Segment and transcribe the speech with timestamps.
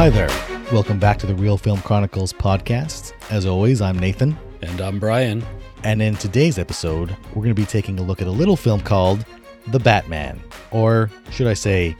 [0.00, 0.30] Hi there.
[0.72, 3.12] Welcome back to the Real Film Chronicles podcast.
[3.30, 4.34] As always, I'm Nathan.
[4.62, 5.44] And I'm Brian.
[5.84, 8.80] And in today's episode, we're going to be taking a look at a little film
[8.80, 9.26] called
[9.66, 10.40] The Batman.
[10.70, 11.98] Or should I say,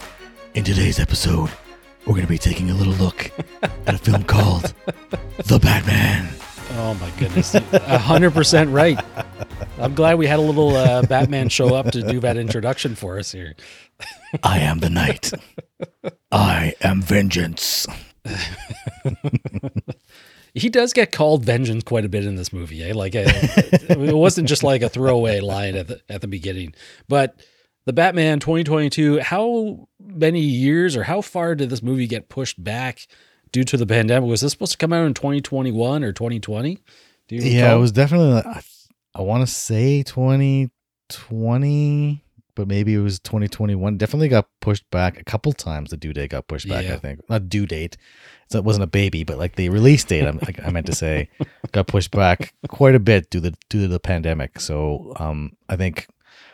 [0.55, 1.51] in today's episode,
[2.07, 3.31] we're going to be taking a little look
[3.87, 4.73] at a film called
[5.37, 6.27] The Batman.
[6.73, 7.53] Oh my goodness.
[7.55, 8.99] 100% right.
[9.79, 13.19] I'm glad we had a little uh, Batman show up to do that introduction for
[13.19, 13.55] us here.
[14.43, 15.33] I am the night.
[16.31, 17.87] I am vengeance.
[20.55, 22.83] he does get called vengeance quite a bit in this movie.
[22.85, 22.93] Eh?
[22.95, 26.75] Like uh, it wasn't just like a throwaway line at the at the beginning.
[27.09, 27.41] But
[27.87, 33.07] the Batman 2022, how many years or how far did this movie get pushed back
[33.53, 34.29] due to the pandemic?
[34.29, 36.79] Was this supposed to come out in 2021 or 2020?
[37.29, 38.43] Do you yeah, it was definitely.
[38.45, 38.63] I,
[39.15, 42.25] I want to say 2020
[42.61, 43.97] but maybe it was 2021.
[43.97, 45.91] Definitely got pushed back a couple times.
[45.91, 46.85] The due date got pushed back.
[46.85, 46.93] Yeah.
[46.93, 47.97] I think not due date.
[48.51, 50.27] So it wasn't a baby, but like the release date.
[50.27, 51.31] I'm, I meant to say
[51.73, 54.61] got pushed back quite a bit due to due to the pandemic.
[54.61, 56.07] So um, I think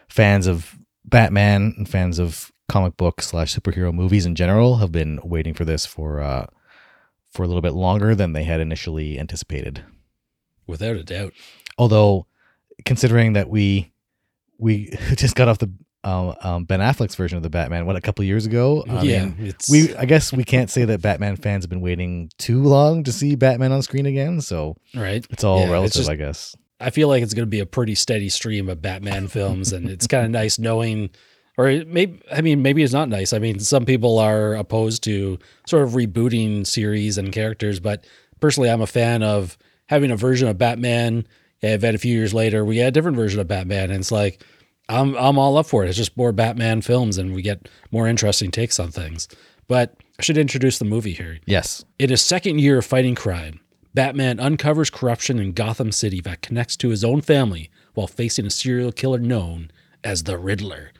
[0.09, 5.19] fans of Batman and fans of comic book slash superhero movies in general have been
[5.25, 6.47] waiting for this for uh,
[7.31, 9.85] for a little bit longer than they had initially anticipated.
[10.67, 11.33] Without a doubt.
[11.79, 12.27] Although,
[12.85, 13.93] considering that we
[14.59, 15.71] we just got off the
[16.05, 18.85] um, um, Ben Affleck's version of the Batman, what a couple years ago.
[18.89, 22.31] I yeah, mean, we I guess we can't say that Batman fans have been waiting
[22.39, 24.41] too long to see Batman on screen again.
[24.41, 26.55] So right, it's all yeah, relative, it's just, I guess.
[26.79, 29.89] I feel like it's going to be a pretty steady stream of Batman films, and
[29.89, 31.11] it's kind of nice knowing,
[31.57, 33.33] or maybe I mean maybe it's not nice.
[33.33, 38.05] I mean some people are opposed to sort of rebooting series and characters, but
[38.41, 41.27] personally, I'm a fan of having a version of Batman.
[41.63, 44.01] Eh, and then a few years later, we had a different version of Batman, and
[44.01, 44.43] it's like
[44.89, 45.89] I'm I'm all up for it.
[45.89, 49.29] It's just more Batman films, and we get more interesting takes on things.
[49.69, 51.39] But I should introduce the movie here.
[51.45, 51.85] Yes.
[51.99, 53.61] In his second year of fighting crime,
[53.95, 58.51] Batman uncovers corruption in Gotham City that connects to his own family while facing a
[58.51, 59.71] serial killer known
[60.05, 60.93] as the Riddler.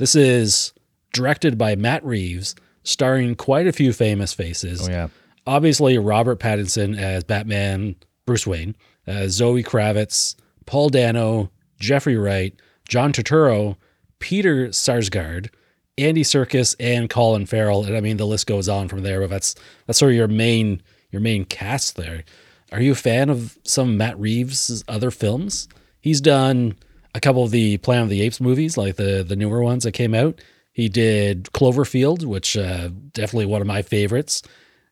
[0.00, 0.72] This is
[1.12, 4.88] directed by Matt Reeves, starring quite a few famous faces.
[4.88, 5.08] Oh yeah.
[5.46, 12.54] Obviously Robert Pattinson as Batman, Bruce Wayne, uh, Zoe Kravitz, Paul Dano, Jeffrey Wright,
[12.88, 13.76] John Turturro,
[14.20, 15.50] Peter Sarsgaard,
[15.98, 17.84] Andy Serkis, and Colin Farrell.
[17.84, 19.20] And I mean, the list goes on from there.
[19.20, 19.54] But that's
[19.86, 20.80] that's sort of your main
[21.10, 22.24] your main cast there.
[22.72, 25.68] Are you a fan of some Matt Reeves' other films?
[26.00, 26.76] He's done
[27.14, 29.92] a couple of the Planet of the Apes movies, like the the newer ones that
[29.92, 30.40] came out.
[30.72, 34.42] He did Cloverfield, which uh, definitely one of my favorites,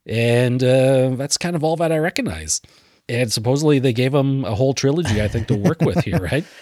[0.07, 2.61] and uh, that's kind of all that I recognize.
[3.09, 6.45] And supposedly they gave him a whole trilogy, I think, to work with here, right?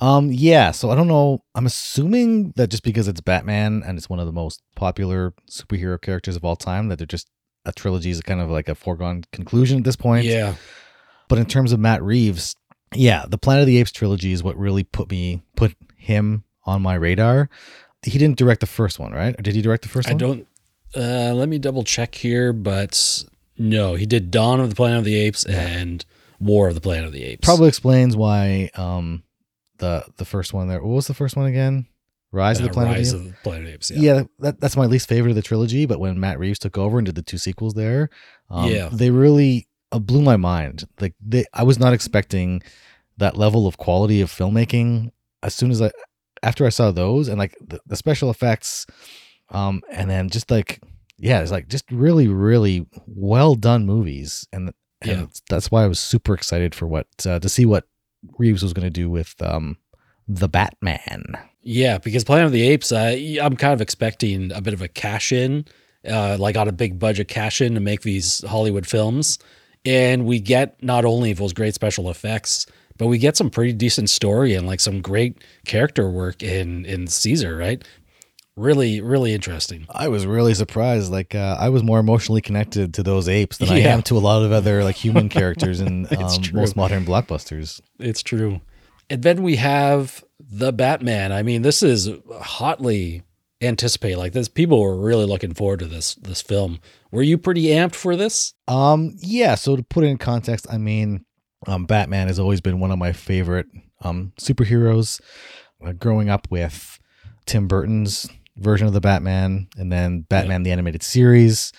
[0.00, 0.70] Um, yeah.
[0.70, 1.42] So I don't know.
[1.54, 6.00] I'm assuming that just because it's Batman and it's one of the most popular superhero
[6.00, 7.28] characters of all time, that they're just
[7.64, 10.24] a trilogy is kind of like a foregone conclusion at this point.
[10.24, 10.54] Yeah.
[11.28, 12.54] But in terms of Matt Reeves,
[12.94, 16.82] yeah, the Planet of the Apes trilogy is what really put me put him on
[16.82, 17.48] my radar.
[18.02, 19.38] He didn't direct the first one, right?
[19.38, 20.16] Or did he direct the first I one?
[20.16, 20.46] I don't.
[20.96, 23.24] Uh, let me double check here, but
[23.58, 25.60] no, he did Dawn of the Planet of the Apes yeah.
[25.60, 26.04] and
[26.40, 27.44] War of the Planet of the Apes.
[27.44, 29.22] Probably explains why um,
[29.78, 30.82] the the first one there.
[30.82, 31.86] What was the first one again?
[32.30, 33.90] Rise uh, of the Planet Rise of the Planet of Apes.
[33.90, 35.86] Yeah, yeah that, that's my least favorite of the trilogy.
[35.86, 38.10] But when Matt Reeves took over and did the two sequels there,
[38.50, 40.86] um, yeah, they really uh, blew my mind.
[41.00, 42.62] Like they, I was not expecting
[43.16, 45.10] that level of quality of filmmaking.
[45.42, 45.90] As soon as I,
[46.42, 48.86] after I saw those and like the, the special effects,
[49.50, 50.80] um, and then just like
[51.18, 54.72] yeah, it's like just really, really well done movies, and
[55.02, 55.26] and yeah.
[55.48, 57.84] that's why I was super excited for what uh, to see what
[58.38, 59.78] Reeves was going to do with um,
[60.26, 61.24] the Batman.
[61.60, 64.88] Yeah, because Planet of the Apes, I, I'm kind of expecting a bit of a
[64.88, 65.66] cash in,
[66.08, 69.38] uh, like on a big budget cash in to make these Hollywood films.
[69.88, 72.66] And we get not only those great special effects,
[72.98, 77.06] but we get some pretty decent story and like some great character work in in
[77.06, 77.82] Caesar, right?
[78.54, 79.86] Really, really interesting.
[79.88, 81.10] I was really surprised.
[81.10, 83.74] Like uh, I was more emotionally connected to those apes than yeah.
[83.74, 87.80] I am to a lot of other like human characters in um, most modern blockbusters.
[87.98, 88.60] It's true.
[89.08, 91.32] And then we have the Batman.
[91.32, 92.10] I mean, this is
[92.42, 93.22] hotly
[93.60, 94.18] anticipated.
[94.18, 96.80] Like this, people were really looking forward to this this film.
[97.10, 98.54] Were you pretty amped for this?
[98.66, 99.54] Um, yeah.
[99.54, 101.24] So to put it in context, I mean,
[101.66, 103.66] um, Batman has always been one of my favorite
[104.02, 105.20] um superheroes.
[105.84, 106.98] Uh, growing up with
[107.46, 110.64] Tim Burton's version of the Batman, and then Batman yeah.
[110.64, 111.72] the animated series.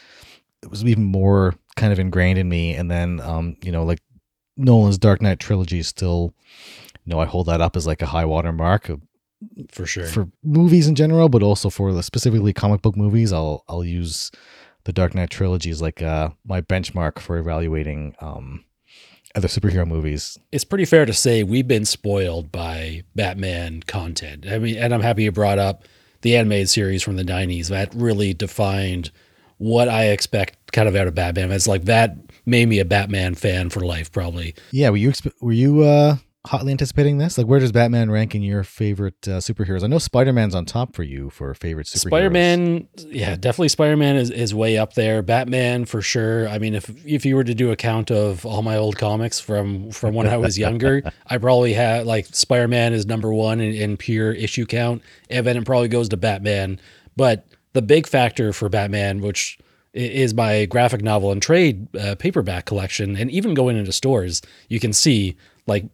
[0.63, 2.75] It was even more kind of ingrained in me.
[2.75, 3.99] And then, um, you know, like
[4.57, 6.33] Nolan's Dark Knight trilogy is still,
[7.05, 8.89] you know, I hold that up as like a high water mark
[9.71, 13.33] for sure for movies in general, but also for the specifically comic book movies.
[13.33, 14.31] I'll I'll use
[14.85, 18.65] the Dark Knight trilogy is like uh, my benchmark for evaluating um,
[19.35, 20.37] other superhero movies.
[20.51, 24.45] It's pretty fair to say we've been spoiled by Batman content.
[24.47, 25.83] I mean, and I'm happy you brought up
[26.21, 27.67] the animated series from the 90s.
[27.67, 29.11] That really defined
[29.57, 31.51] what I expect kind of out of Batman.
[31.51, 32.15] It's like that
[32.45, 34.55] made me a Batman fan for life, probably.
[34.71, 36.17] Yeah, were you exp- were you uh,
[36.49, 37.37] hotly anticipating this?
[37.37, 39.83] Like, where does Batman rank in your favorite uh, superheroes?
[39.83, 42.07] I know Spider Man's on top for you for favorite superheroes.
[42.07, 45.21] Spider Man, yeah, definitely Spider Man is, is way up there.
[45.21, 46.47] Batman for sure.
[46.47, 49.39] I mean, if if you were to do a count of all my old comics
[49.39, 53.61] from from when I was younger, I probably have like Spider Man is number one
[53.61, 56.79] in, in pure issue count, and then it probably goes to Batman.
[57.15, 59.59] But the big factor for Batman, which
[59.93, 64.79] is my graphic novel and trade uh, paperback collection, and even going into stores, you
[64.79, 65.35] can see
[65.69, 65.85] like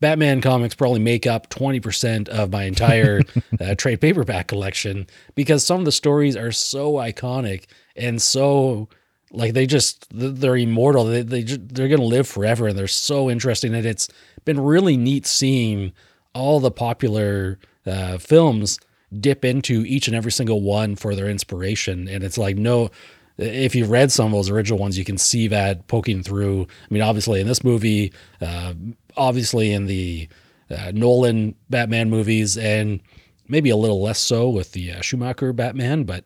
[0.00, 3.20] Batman comics probably make up 20% of my entire
[3.60, 7.64] uh, trade paperback collection because some of the stories are so iconic
[7.96, 8.88] and so
[9.30, 11.04] like they just they're immortal.
[11.04, 14.08] They, they they're going to live forever and they're so interesting and it's
[14.44, 15.92] been really neat seeing
[16.34, 18.78] all the popular uh, films
[19.20, 22.90] dip into each and every single one for their inspiration and it's like no
[23.36, 26.62] if you've read some of those original ones, you can see that poking through.
[26.62, 28.74] I mean, obviously in this movie, uh,
[29.16, 30.28] obviously in the
[30.70, 33.00] uh, Nolan Batman movies, and
[33.48, 36.04] maybe a little less so with the uh, Schumacher Batman.
[36.04, 36.24] But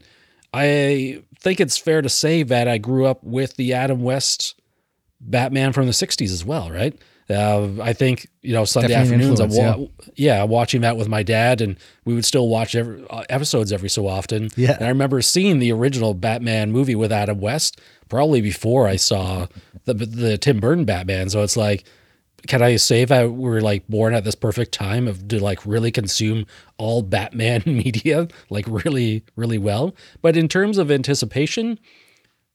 [0.52, 4.60] I think it's fair to say that I grew up with the Adam West
[5.20, 6.96] Batman from the '60s as well, right?
[7.30, 9.40] Uh, I think you know Sunday Definitely afternoons.
[9.40, 10.38] I'm wa- yeah.
[10.38, 10.42] yeah.
[10.44, 11.76] watching that with my dad, and
[12.06, 14.48] we would still watch every, uh, episodes every so often.
[14.56, 18.96] Yeah, and I remember seeing the original Batman movie with Adam West probably before I
[18.96, 19.46] saw
[19.84, 21.28] the the Tim Burton Batman.
[21.28, 21.84] So it's like,
[22.46, 25.90] can I say that we're like born at this perfect time of to like really
[25.90, 26.46] consume
[26.78, 29.94] all Batman media like really really well?
[30.22, 31.78] But in terms of anticipation,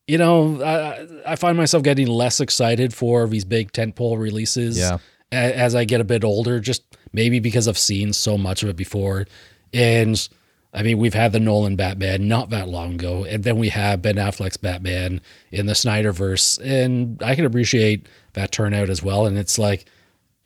[0.08, 4.98] you know, I, I find myself getting less excited for these big tentpole releases yeah.
[5.32, 6.84] as I get a bit older, just
[7.14, 9.26] maybe because I've seen so much of it before.
[9.74, 10.28] And
[10.74, 14.02] I mean, we've had the Nolan Batman not that long ago, and then we have
[14.02, 15.22] Ben Affleck's Batman
[15.52, 19.26] in the Snyderverse, and I can appreciate that turnout as well.
[19.26, 19.86] And it's like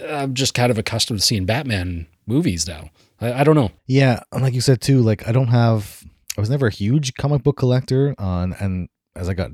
[0.05, 2.89] I'm just kind of accustomed to seeing Batman movies now.
[3.21, 3.71] I, I don't know.
[3.87, 6.03] Yeah, and like you said too, like I don't have.
[6.37, 9.51] I was never a huge comic book collector on, and as I got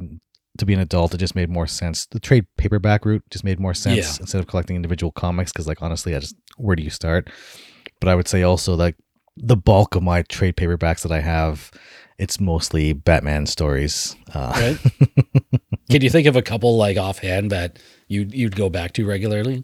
[0.58, 2.06] to be an adult, it just made more sense.
[2.06, 4.22] The trade paperback route just made more sense yeah.
[4.22, 5.52] instead of collecting individual comics.
[5.52, 7.30] Because, like, honestly, I just where do you start?
[8.00, 8.96] But I would say also like
[9.38, 11.72] the bulk of my trade paperbacks that I have,
[12.20, 14.16] it's mostly Batman stories.
[14.34, 15.62] Uh, right.
[15.90, 19.64] Can you think of a couple like offhand that you you'd go back to regularly?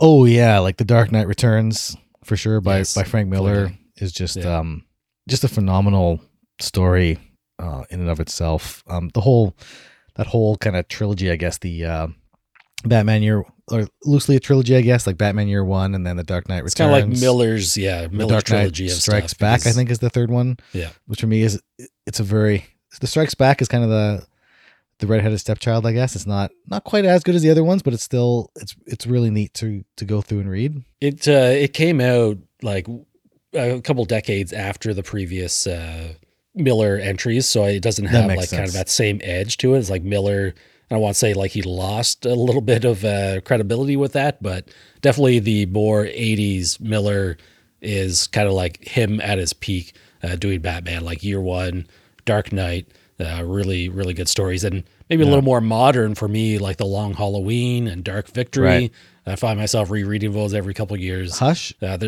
[0.00, 2.94] Oh yeah, like The Dark Knight Returns for sure by yes.
[2.94, 4.58] by Frank Miller is just yeah.
[4.58, 4.84] um
[5.28, 6.20] just a phenomenal
[6.60, 7.18] story
[7.62, 8.82] uh, in and of itself.
[8.88, 9.56] Um, the whole
[10.16, 12.08] that whole kind of trilogy, I guess, the uh,
[12.84, 16.24] Batman year or loosely a trilogy, I guess, like Batman Year One and then the
[16.24, 16.74] Dark Knight Returns.
[16.74, 19.60] Kind of like Miller's, yeah, Miller's Dark trilogy Knight Strikes Back.
[19.60, 20.58] Because, I think is the third one.
[20.72, 21.62] Yeah, which for me is
[22.06, 22.66] it's a very
[23.00, 24.26] the Strikes Back is kind of the
[24.98, 26.16] the redheaded stepchild, I guess.
[26.16, 29.06] It's not not quite as good as the other ones, but it's still it's it's
[29.06, 30.82] really neat to to go through and read.
[31.00, 32.86] It uh, it came out like
[33.54, 36.14] a couple decades after the previous uh,
[36.54, 38.52] Miller entries, so it doesn't have like sense.
[38.52, 39.78] kind of that same edge to it.
[39.78, 40.54] It's like Miller.
[40.90, 44.12] I don't want to say like he lost a little bit of uh, credibility with
[44.12, 44.68] that, but
[45.00, 47.38] definitely the more '80s Miller
[47.80, 51.86] is kind of like him at his peak uh, doing Batman, like Year One,
[52.24, 52.86] Dark Knight.
[53.20, 55.28] Uh, really, really good stories, and maybe yeah.
[55.28, 58.66] a little more modern for me, like the Long Halloween and Dark Victory.
[58.66, 58.92] Right.
[59.26, 61.38] I find myself rereading those every couple years.
[61.38, 61.72] Hush.
[61.80, 61.98] Uh,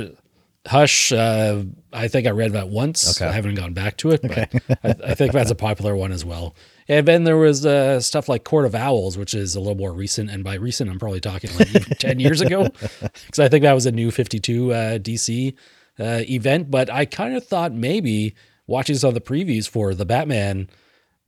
[0.67, 3.21] Hush, uh, I think I read that once.
[3.21, 3.29] Okay.
[3.29, 4.61] I haven't gone back to it, but okay.
[4.83, 6.55] I, I, think that's a popular one as well.
[6.89, 9.93] And then there was uh, stuff like Court of Owls, which is a little more
[9.93, 10.31] recent.
[10.31, 11.69] And by recent, I'm probably talking like
[11.99, 15.55] 10 years ago, because I think that was a new 52 uh, DC
[16.01, 16.71] uh, event.
[16.71, 18.35] But I kind of thought maybe
[18.67, 20.71] watching some of the previews for the Batman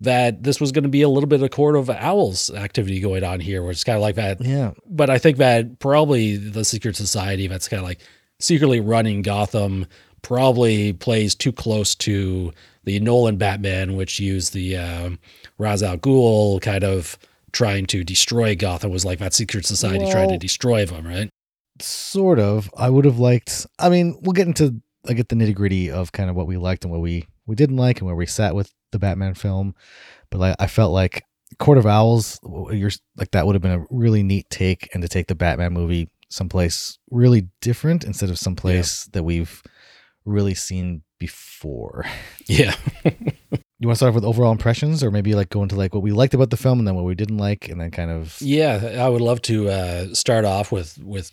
[0.01, 3.25] that this was going to be a little bit of Court of Owls activity going
[3.25, 4.43] on here, where it's kind of like that.
[4.43, 4.73] Yeah.
[4.87, 8.01] But I think that probably the Secret Society, that's kind of like
[8.39, 9.87] secretly running Gotham
[10.23, 12.53] probably plays too close to
[12.85, 15.19] the Nolan Batman, which used the um,
[15.59, 17.19] Ra's al Ghul kind of
[17.53, 18.91] trying to destroy Gotham.
[18.91, 21.29] Was like that secret society well, trying to destroy them, right?
[21.81, 22.71] Sort of.
[22.77, 23.67] I would have liked.
[23.79, 26.57] I mean, we'll get into I get the nitty gritty of kind of what we
[26.57, 29.75] liked and what we we didn't like and where we sat with the Batman film.
[30.31, 31.25] But like, I felt like
[31.59, 32.41] Court of Owls,
[32.73, 35.73] you're like that would have been a really neat take, and to take the Batman
[35.73, 39.11] movie someplace really different instead of someplace yeah.
[39.15, 39.63] that we've
[40.25, 42.05] really seen before.
[42.49, 42.75] Yeah.
[43.79, 46.03] You want to start off with overall impressions, or maybe like go into like what
[46.03, 48.41] we liked about the film and then what we didn't like, and then kind of
[48.41, 51.33] Yeah, I would love to uh, start off with with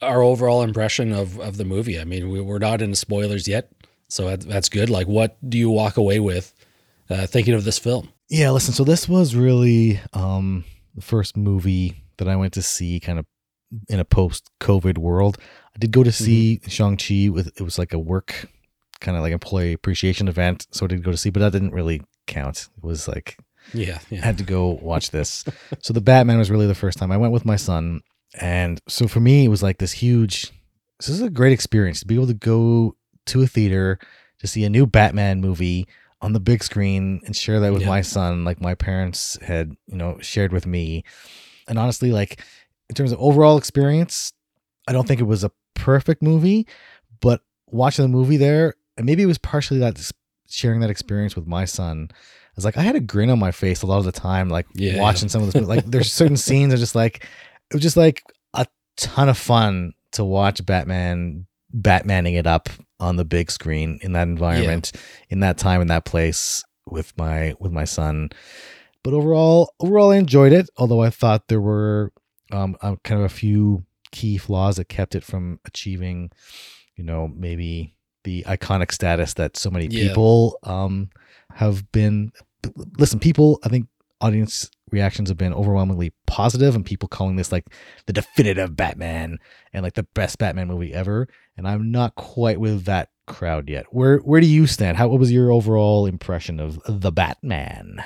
[0.00, 2.00] our overall impression of of the movie.
[2.00, 3.70] I mean, we, we're not into spoilers yet,
[4.08, 4.88] so that, that's good.
[4.88, 6.54] Like, what do you walk away with
[7.10, 8.08] uh, thinking of this film?
[8.30, 10.64] Yeah, listen, so this was really um
[10.94, 13.26] the first movie that I went to see kind of
[13.88, 15.38] in a post COVID world.
[15.74, 16.68] I did go to see mm-hmm.
[16.70, 18.46] Shang-Chi with it was like a work
[19.00, 21.72] kind of like employee appreciation event, so I did go to see, but that didn't
[21.74, 22.68] really count.
[22.78, 23.36] It was like
[23.74, 25.44] Yeah, I yeah, had to go watch this.
[25.82, 28.00] so the Batman was really the first time I went with my son,
[28.40, 30.52] and so for me it was like this huge.
[30.98, 32.96] This is a great experience to be able to go
[33.26, 33.98] to a theater
[34.38, 35.86] to see a new Batman movie
[36.22, 37.88] on the big screen and share that with Yeah.
[37.88, 41.04] my son, like my parents had, you know, shared with me.
[41.68, 42.40] And honestly, like
[42.88, 44.32] in terms of overall experience,
[44.88, 46.66] I don't think it was a perfect movie,
[47.20, 50.10] but watching the movie there, and maybe it was partially that
[50.48, 52.08] sharing that experience with my son.
[52.12, 52.14] I
[52.54, 54.66] was like, I had a grin on my face a lot of the time, like
[54.74, 55.00] Yeah.
[55.00, 55.66] watching some of this.
[55.66, 57.24] Like, there's certain scenes are just like,
[57.70, 58.22] it was just like
[58.54, 58.66] a
[58.96, 62.68] ton of fun to watch Batman Batmaning it up
[63.00, 64.92] on the big screen in that environment,
[65.28, 68.30] in that time, in that place with my with my son.
[69.02, 70.70] But overall, overall, I enjoyed it.
[70.78, 72.12] Although I thought there were
[72.52, 76.30] um, um, kind of a few key flaws that kept it from achieving,
[76.94, 80.08] you know, maybe the iconic status that so many Yeah.
[80.08, 81.10] people um,
[81.54, 82.32] have been.
[82.98, 83.86] Listen, people, I think
[84.20, 87.64] audience reactions have been overwhelmingly positive, and people calling this like
[88.06, 89.38] the definitive Batman
[89.72, 91.28] and like the best Batman movie ever.
[91.56, 93.86] And I'm not quite with that crowd yet.
[93.90, 94.96] Where where do you stand?
[94.96, 98.02] How what was your overall impression of the Batman?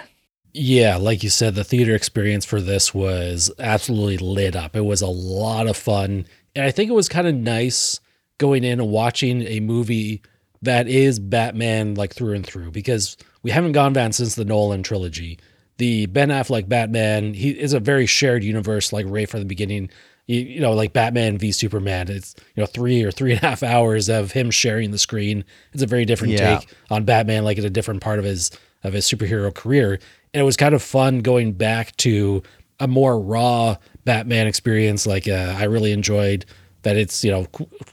[0.53, 0.97] Yeah.
[0.97, 4.77] Like you said, the theater experience for this was absolutely lit up.
[4.77, 8.01] It was a lot of fun, and I think it was kind of nice
[8.39, 10.23] going in and watching a movie
[10.63, 14.83] that is Batman like through and through because we haven't gone back since the Nolan
[14.83, 15.39] trilogy.
[15.79, 19.89] The Ben Affleck Batman, he is a very shared universe, like right from the beginning.
[20.27, 22.09] You, you know, like Batman v Superman.
[22.11, 25.45] It's you know three or three and a half hours of him sharing the screen.
[25.73, 26.59] It's a very different Yeah.
[26.59, 28.51] take on Batman, like at a different part of his
[28.85, 29.99] of his superhero career.
[30.33, 32.43] And it was kind of fun going back to
[32.79, 35.07] a more raw Batman experience.
[35.07, 36.47] Like uh, I really enjoyed
[36.83, 37.47] that it's you know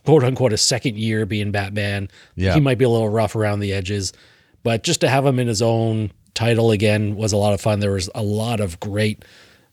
[0.06, 2.10] quote unquote a second year being Batman.
[2.36, 2.53] Yeah.
[2.53, 4.13] he might be a little rough around the edges,
[4.63, 7.79] but just to have him in his own title again was a lot of fun.
[7.79, 9.25] There was a lot of great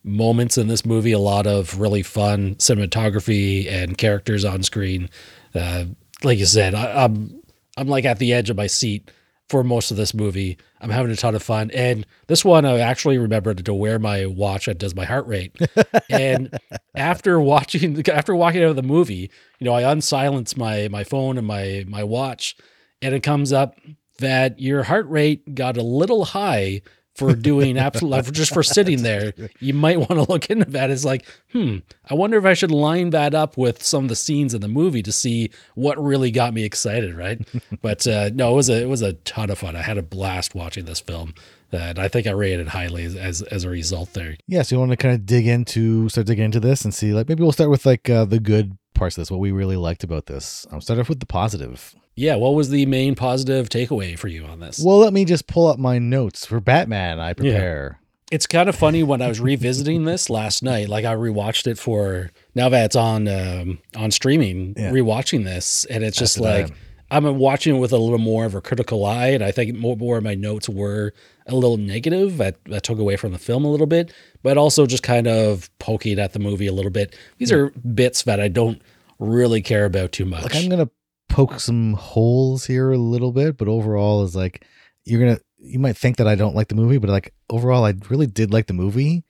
[0.03, 5.09] moments in this movie, a lot of really fun cinematography and characters on screen.
[5.55, 5.85] Uh,
[6.23, 7.41] like you said, I, I'm
[7.77, 9.11] I'm like at the edge of my seat
[9.49, 10.57] for most of this movie.
[10.81, 14.27] I'm having a ton of fun, and this one I actually remembered to wear my
[14.27, 15.55] watch that does my heart rate.
[16.11, 16.57] and
[16.95, 21.39] after watching, after walking out of the movie, you know, I unsilence my my phone
[21.39, 22.57] and my my watch,
[23.03, 23.77] and it comes up
[24.19, 26.83] that your heart rate got a little high
[27.15, 29.33] for doing absolute just for sitting there.
[29.61, 30.91] you might want to look into that.
[30.91, 31.79] It's like hmm
[32.11, 34.69] i wonder if i should line that up with some of the scenes in the
[34.69, 37.41] movie to see what really got me excited right?
[37.83, 39.77] But uh, no it was a it was a ton of fun.
[39.77, 41.35] I had a blast watching this film
[41.73, 44.37] and i think i rated highly as as, as a result there.
[44.47, 47.13] Yeah, so you want to kind of dig into start digging into this and see
[47.13, 49.77] like maybe we'll start with like uh, the good parts of this, what we really
[49.77, 50.67] liked about this.
[50.71, 51.95] I'll start off with the positive.
[52.15, 55.47] Yeah what was the main positive takeaway for you on this Well, let me just
[55.47, 57.21] pull up my notes for Batman.
[57.21, 57.99] I prepare.
[58.31, 60.89] it's kind of funny when I was revisiting this last night.
[60.89, 64.75] Like I rewatched it for now that it's on um, on streaming.
[64.77, 64.91] Yeah.
[64.91, 66.79] Rewatching this, and it's just That's like.
[67.11, 69.95] I'm watching it with a little more of a critical eye, and I think more
[69.97, 71.13] more of my notes were
[71.47, 72.39] a little negative.
[72.39, 75.71] That that took away from the film a little bit, but also just kind of
[75.79, 77.15] poking at the movie a little bit.
[77.39, 78.83] These are bits that I don't
[79.21, 80.43] really care about too much.
[80.43, 80.91] Like I'm gonna
[81.35, 84.65] poke some holes here a little bit, but overall is like
[85.05, 87.95] you're gonna you might think that I don't like the movie, but like overall I
[88.09, 89.25] really did like the movie.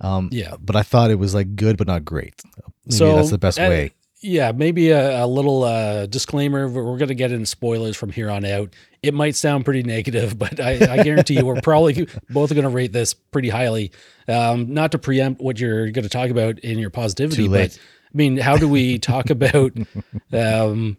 [0.00, 0.56] Um Yeah.
[0.60, 2.42] but I thought it was like good but not great.
[2.84, 3.92] Maybe So, that's the best uh, way.
[4.22, 6.68] Yeah, maybe a, a little uh, disclaimer.
[6.68, 8.72] We're going to get into spoilers from here on out.
[9.02, 12.70] It might sound pretty negative, but I, I guarantee you we're probably both going to
[12.70, 13.92] rate this pretty highly.
[14.26, 18.16] Um, not to preempt what you're going to talk about in your positivity, but I
[18.16, 19.72] mean, how do we talk about
[20.32, 20.96] um,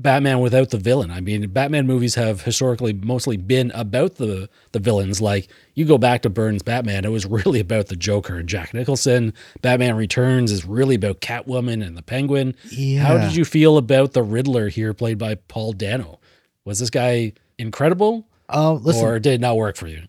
[0.00, 1.10] Batman without the villain?
[1.10, 5.20] I mean, Batman movies have historically mostly been about the the villains.
[5.20, 8.72] Like you go back to Burton's Batman, it was really about the Joker and Jack
[8.74, 9.34] Nicholson.
[9.60, 12.54] Batman Returns is really about Catwoman and the Penguin.
[12.70, 13.02] Yeah.
[13.02, 16.20] How did you feel about the Riddler here, played by Paul Dano?
[16.64, 20.02] Was this guy incredible, Uh, listen, or did it not work for you?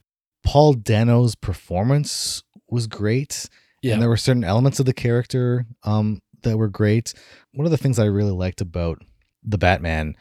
[0.46, 3.48] Paul Dano's performance was great.
[3.82, 7.14] Yeah, And there were certain elements of the character um, that were great.
[7.54, 9.02] One of the things I really liked about
[9.44, 10.16] the Batman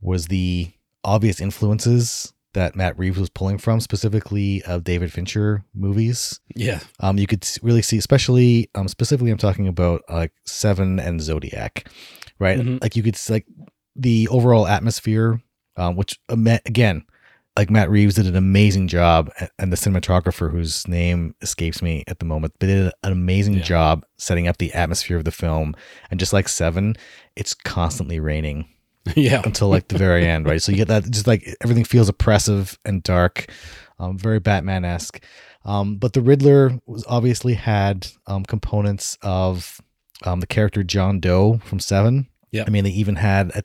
[0.00, 0.70] was the
[1.04, 6.40] obvious influences that Matt Reeves was pulling from, specifically of David Fincher movies.
[6.54, 6.80] Yeah.
[7.00, 11.88] Um, you could really see, especially um, specifically, I'm talking about like Seven and Zodiac,
[12.38, 12.58] right?
[12.58, 12.82] Mhm.
[12.82, 13.46] Like you could like
[13.94, 15.42] the overall atmosphere,
[15.76, 17.04] um, which uh, again,
[17.56, 22.18] like Matt Reeves did an amazing job, and the cinematographer whose name escapes me at
[22.18, 23.62] the moment, but did an amazing Yeah.
[23.62, 25.74] job setting up the atmosphere of the film.
[26.10, 26.96] And just like Seven,
[27.34, 28.68] it's constantly raining
[29.16, 29.42] yeah.
[29.44, 30.60] until like the very end, right?
[30.62, 33.50] So you get that just like everything feels oppressive and dark,
[33.98, 35.22] um, very Batman esque.
[35.64, 39.80] Um, but the Riddler was obviously had um, components of
[40.24, 42.28] um, the character John Doe from Seven.
[42.52, 42.62] Yeah.
[42.66, 43.64] I mean, they even had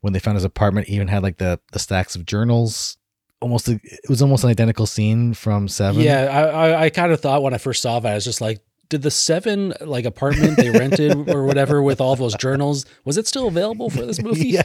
[0.00, 2.97] when they found his apartment, even had like the the stacks of journals.
[3.40, 6.02] Almost, it was almost an identical scene from Seven.
[6.02, 8.40] Yeah, I, I, I kind of thought when I first saw that, I was just
[8.40, 13.18] like, did the seven like apartment they rented or whatever with all those journals was
[13.18, 14.48] it still available for this movie?
[14.48, 14.62] yeah,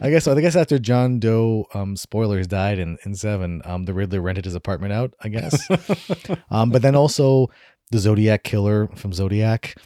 [0.00, 0.36] I guess so.
[0.36, 4.44] I guess after John Doe, um, spoilers died in, in Seven, um, the Riddler rented
[4.44, 5.14] his apartment out.
[5.22, 5.68] I guess,
[6.50, 7.50] um, but then also
[7.90, 9.76] the Zodiac killer from Zodiac,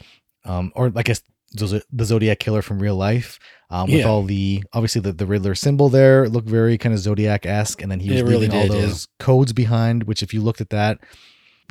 [0.45, 1.21] um, or I guess
[1.53, 4.05] the the Zodiac killer from real life, um, with Yeah.
[4.07, 7.81] all the obviously the, the Riddler symbol there it looked very kind of Zodiac esque,
[7.81, 8.81] and then he was It really leaving all did, yeah.
[8.87, 10.03] those codes behind.
[10.03, 10.99] Which, if you looked at that,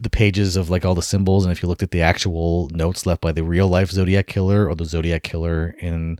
[0.03, 3.05] the pages of like all the symbols, and if you looked at the actual notes
[3.07, 6.19] left by the real life Zodiac killer or the Zodiac killer in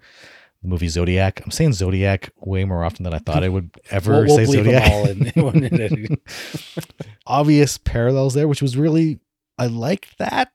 [0.63, 4.13] the movie Zodiac, I'm saying Zodiac way more often than I thought I would ever
[4.13, 4.85] We'll, we'll say Zodiac
[5.33, 5.65] them all in.
[5.65, 6.19] in-
[7.27, 9.21] obvious parallels there, which was really
[9.59, 10.51] I liked that.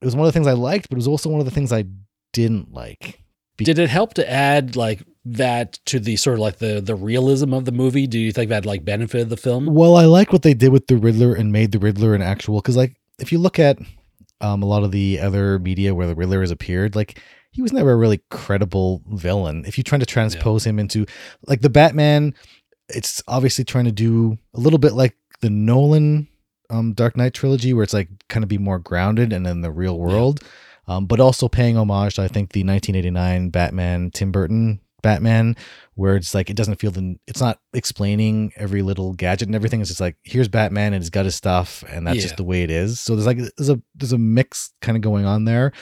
[0.00, 1.50] It was one of the things I liked, but it was also one of the
[1.52, 1.84] things I
[2.32, 3.20] didn't like.
[3.64, 7.52] Did it help to add like that to the sort of like the the realism
[7.52, 8.06] of the movie?
[8.06, 9.66] Do you think that like benefited the film?
[9.66, 12.60] Well, I like what they did with the Riddler and made the Riddler an actual
[12.60, 13.78] because like if you look at
[14.40, 17.20] um, a lot of the other media where the Riddler has appeared, like
[17.52, 19.64] he was never a really credible villain.
[19.66, 21.04] If you try to transpose him into
[21.46, 22.34] like the Batman,
[22.88, 26.28] it's obviously trying to do a little bit like the Nolan
[26.70, 29.72] um, Dark Knight trilogy, where it's like kind of be more grounded and in the
[29.72, 30.44] real world,
[30.90, 35.56] um, but also paying homage to I think the 1989 Batman Tim Burton Batman,
[35.94, 39.80] where it's like it doesn't feel the it's not explaining every little gadget and everything.
[39.80, 42.22] It's just like here's Batman and he's got his stuff, and that's Yeah.
[42.22, 43.00] just the way it is.
[43.00, 45.72] So there's like there's a there's a mix kind of going on there,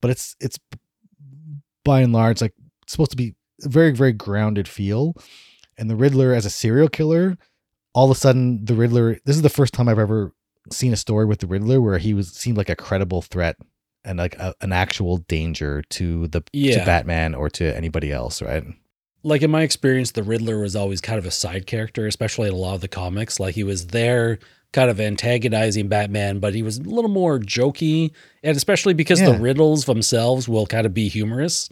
[0.00, 0.58] but it's it's
[1.84, 2.54] by and large like
[2.86, 5.14] supposed to be a very very grounded feel.
[5.78, 7.38] And the Riddler as a serial killer,
[7.94, 9.18] all of a sudden the Riddler.
[9.24, 10.32] This is the first time I've ever
[10.70, 13.56] seen a story with the Riddler where he was seemed like a credible threat
[14.04, 16.80] and like a, an actual danger to the Yeah.
[16.80, 18.64] to Batman or to anybody else, right?
[19.24, 22.54] like in my experience, the Riddler was always kind of a side character, especially in
[22.54, 23.38] a lot of the comics.
[23.38, 24.40] Like he was there
[24.72, 28.10] kind of antagonizing Batman, but he was a little more jokey.
[28.42, 31.68] And especially because the riddles themselves will kind of be humorous.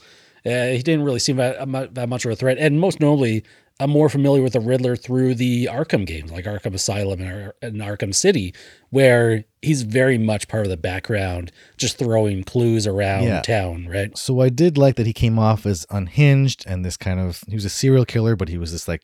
[0.47, 2.57] Uh, he didn't really seem that, that much of a threat.
[2.59, 3.43] And most notably,
[3.81, 7.55] I'm more familiar with the Riddler through the Arkham games, like Arkham Asylum and, Ar-
[7.63, 8.55] and Arkham City,
[8.91, 13.41] where he's very much part of the background, just throwing clues around Yeah.
[13.41, 14.17] town, right?
[14.19, 17.55] So I did like that he came off as unhinged and this kind of he
[17.55, 19.03] was a serial killer, but he was this like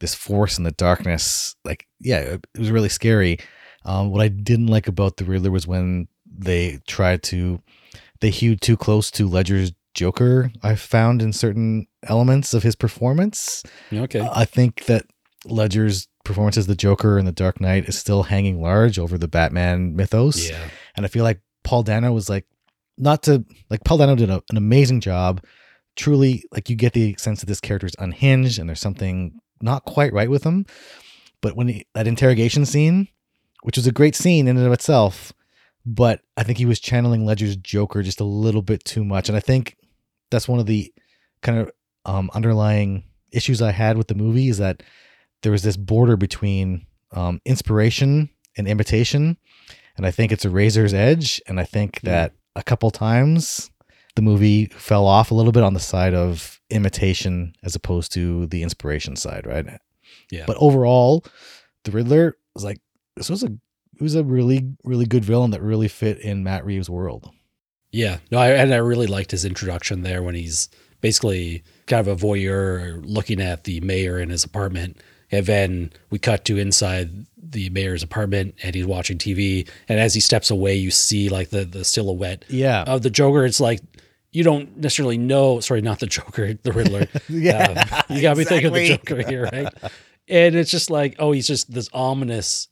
[0.00, 1.56] this force in the darkness.
[1.64, 3.38] Like, yeah, it was really scary.
[3.86, 7.60] Um, what I didn't like about the Riddler was when they tried to
[8.20, 10.52] they hewed too close to Ledger's Joker.
[10.62, 13.62] I found in certain elements of his performance.
[13.92, 14.20] Okay.
[14.32, 15.06] I think that
[15.44, 19.28] Ledger's performance as the Joker in The Dark Knight is still hanging large over the
[19.28, 20.48] Batman mythos.
[20.48, 20.68] yeah.
[20.96, 22.46] And I feel like Paul Dano was like,
[22.96, 25.42] not to like Paul Dano did a, an amazing job.
[25.96, 29.84] Truly, like you get the sense that this character is unhinged and there's something not
[29.84, 30.66] quite right with him.
[31.40, 33.08] But when he, that interrogation scene,
[33.62, 35.32] which was a great scene in and of itself,
[35.86, 39.28] but I think he was channeling Ledger's Joker just a little bit too much.
[39.28, 39.76] And I think
[40.34, 40.92] that's one of the
[41.42, 41.70] kind of
[42.04, 44.82] um, underlying issues I had with the movie is that
[45.42, 49.36] there was this border between um, inspiration and imitation.
[49.96, 51.40] And I think it's a razor's edge.
[51.46, 52.10] And I think Yeah.
[52.10, 53.70] that a couple times
[54.16, 58.46] the movie fell off a little bit on the side of imitation as opposed to
[58.46, 59.66] the inspiration side, right?
[60.30, 60.44] Yeah.
[60.46, 61.24] But overall,
[61.84, 62.78] the Riddler was like
[63.16, 66.64] this was a it was a really really good villain that really fit in Matt
[66.64, 67.30] Reeves' world.
[67.94, 70.68] Yeah, no, I, and I really liked his introduction there when he's
[71.00, 74.96] basically kind of a voyeur looking at the mayor in his apartment.
[75.30, 79.68] And then we cut to inside the mayor's apartment and he's watching TV.
[79.88, 82.82] And as he steps away, you see like the, the silhouette Yeah.
[82.82, 83.44] of the Joker.
[83.44, 83.80] It's like
[84.32, 85.60] you don't necessarily know.
[85.60, 87.06] Sorry, not the Joker, the Riddler.
[87.28, 87.84] yeah.
[88.08, 88.88] Um, you got me thinking of the.
[88.88, 89.72] Joker here, right?
[90.26, 92.66] And it's just like, oh, he's just this ominous,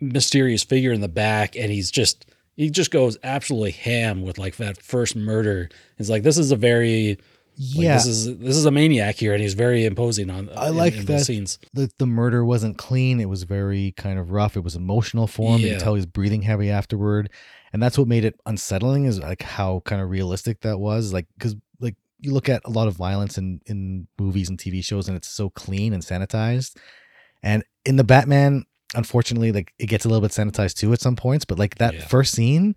[0.00, 4.56] mysterious figure in the back, and he's just he just goes absolutely ham with like
[4.56, 5.68] that first murder.
[5.98, 7.18] It's like this is a very
[7.56, 10.50] Like, Yeah, this is this is a maniac here, and he's very imposing on.
[10.56, 11.58] I in- like in that- scenes.
[11.72, 13.20] the the murder wasn't clean.
[13.20, 14.56] It was very kind of rough.
[14.56, 15.60] It was emotional for him.
[15.60, 15.72] You Yeah.
[15.74, 17.30] could tell he was breathing heavy afterward,
[17.72, 19.04] and that's what made it unsettling.
[19.04, 21.12] Is like how kind of realistic that was.
[21.12, 24.82] Like because like you look at a lot of violence in in movies and TV
[24.82, 26.76] shows, and it's so clean and sanitized.
[27.42, 28.64] And in the Batman,
[28.94, 31.44] unfortunately, like it gets a little bit sanitized too at some points.
[31.44, 32.06] But like that Yeah.
[32.06, 32.74] first scene,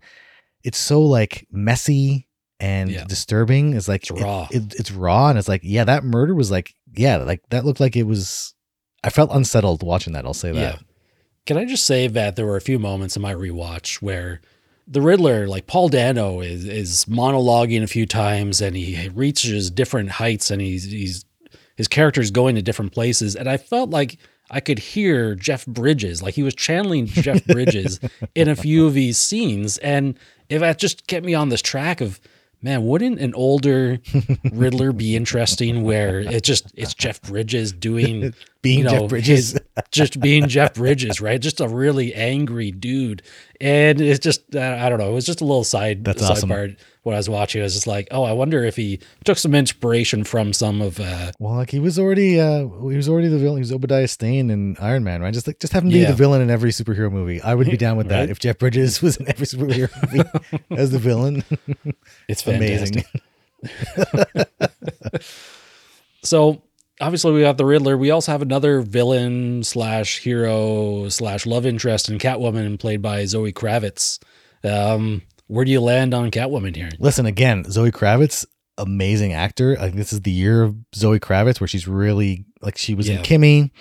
[0.64, 2.26] it's so like messy
[2.60, 3.04] and Yeah.
[3.04, 3.74] disturbing.
[3.74, 4.48] It's like It's it- raw.
[4.50, 7.80] it- it's raw, and it's like yeah, that murder was like yeah, like that looked
[7.80, 8.54] like it was.
[9.04, 10.24] I felt unsettled watching that.
[10.24, 10.58] I'll say that.
[10.60, 10.78] Yeah.
[11.46, 14.40] Can I just say that there were a few moments in my rewatch where
[14.86, 20.10] the Riddler, like Paul Dano, is is monologuing a few times and he reaches different
[20.12, 21.24] heights and he's he's
[21.76, 23.36] his character's going to different places.
[23.36, 24.18] And I felt like
[24.50, 28.00] I could hear Jeff Bridges, like he was channeling Jeff Bridges
[28.34, 29.78] in a few of these scenes.
[29.78, 32.20] And if that just kept me on this track of
[32.60, 34.00] man, wouldn't an older
[34.50, 39.52] Riddler be interesting where it's just it's Jeff Bridges doing Being you know, Jeff Bridges.
[39.52, 39.60] his-
[39.92, 41.40] just being Jeff Bridges, right?
[41.40, 43.22] Just a really angry dude,
[43.60, 45.10] and it's just uh, I don't know.
[45.10, 46.48] It was just a little side That's side awesome.
[46.48, 46.70] part
[47.08, 47.60] when I was watching.
[47.60, 51.00] I was just like, oh, I wonder if he took some inspiration from some of.
[51.00, 53.56] Uh, Well, like he was already, uh he was already the villain.
[53.56, 55.34] He was Obadiah Stane in Iron Man, right?
[55.34, 56.08] Just like just have him be Yeah.
[56.10, 57.42] the villain in every superhero movie.
[57.42, 60.90] I would be down with that if Jeff Bridges was in every superhero movie as
[60.90, 61.42] the villain.
[62.28, 63.04] it's Amazing.
[66.22, 66.62] So
[67.00, 67.96] obviously we have the Riddler.
[67.96, 73.52] We also have another villain slash hero slash love interest in Catwoman, played by Zoe
[73.52, 74.18] Kravitz.
[74.64, 76.90] Um, where do you land on Catwoman here?
[76.98, 78.46] Listen again, Zoe Kravitz,
[78.78, 79.76] amazing actor.
[79.78, 83.08] I think this is the year of Zoe Kravitz where she's really like she was
[83.08, 83.72] in Kimi.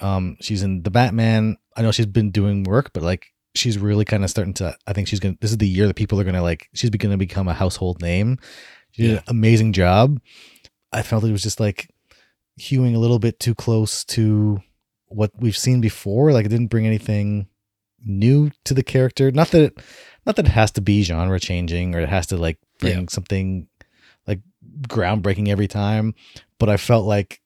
[0.00, 1.56] Um, she's in the Batman.
[1.76, 4.76] I know she's been doing work, but like she's really kind of starting to.
[4.86, 5.36] I think she's gonna.
[5.40, 6.68] This is the year that people are gonna like.
[6.74, 8.38] She's to become a household name.
[8.90, 9.16] She did Yeah.
[9.18, 10.20] an amazing job.
[10.92, 11.88] I felt it was just like
[12.56, 14.60] hewing a little bit too close to
[15.08, 16.32] what we've seen before.
[16.32, 17.48] Like it didn't bring anything
[18.04, 19.30] new to the character.
[19.30, 19.78] Not that it,
[20.26, 23.06] not that it has to be genre changing or it has to like bring Yeah.
[23.08, 23.68] something
[24.26, 24.40] like
[24.88, 26.14] groundbreaking every time.
[26.58, 27.40] But I felt like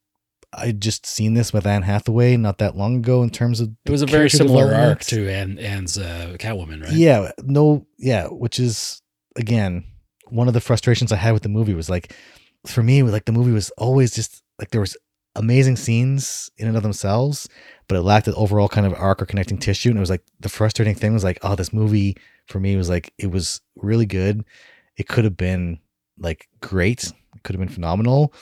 [0.52, 3.90] I just seen this with Anne Hathaway not that long ago in terms of It
[3.90, 6.92] was a very similar arc to Anne, Anne's uh, Catwoman, right?
[6.92, 9.02] Yeah, no, yeah, which is
[9.36, 9.84] again
[10.28, 12.14] one of the frustrations I had with the movie was like,
[12.66, 14.96] for me, like the movie was always just like there was
[15.38, 17.48] amazing scenes in and of themselves,
[17.86, 19.90] but it lacked an overall kind of arc or connecting tissue.
[19.90, 22.88] And it was like the frustrating thing was like, oh, this movie for me was
[22.88, 24.44] like it was really good.
[24.96, 25.78] It could have been
[26.18, 27.04] like great.
[27.04, 28.34] It could have been phenomenal.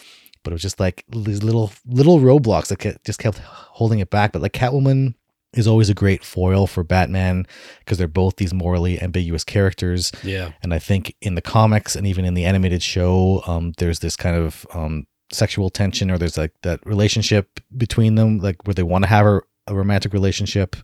[0.43, 4.11] But it was just like these little little roadblocks that kept, just kept holding it
[4.11, 4.33] back.
[4.33, 5.15] But like Catwoman
[5.55, 7.47] is always a great foil for Batman
[7.81, 10.13] because they're both these morally ambiguous characters.
[10.23, 10.53] Yeah.
[10.63, 14.17] And I think in the comics and even in the animated show, um, there's this
[14.17, 18.83] kind of um, sexual tension or there's like that relationship between them, like where they
[18.83, 20.77] want to have a, a romantic relationship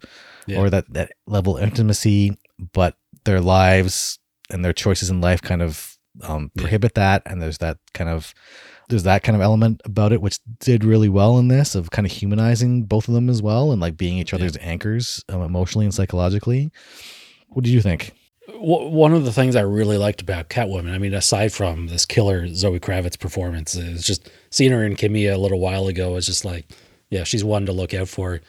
[0.46, 0.58] Yeah.
[0.60, 2.36] or that, that level of intimacy,
[2.72, 4.18] but their lives
[4.50, 6.62] and their choices in life kind of um, Yeah.
[6.62, 7.22] prohibit that.
[7.26, 8.34] And there's that kind of
[8.88, 12.04] there's that kind of element about it, which did really well in this of kind
[12.04, 14.38] of humanizing both of them as well and like being each Yeah.
[14.40, 16.70] other's anchors um, emotionally and psychologically.
[17.48, 18.12] What did you think?
[18.62, 22.06] W- one of the things I really liked about Catwoman, I mean, aside from this
[22.06, 26.26] killer Zoe Kravitz performance, is just seeing her in Kimi a little while ago is
[26.26, 26.66] just like,
[27.10, 28.40] yeah, she's one to look out for.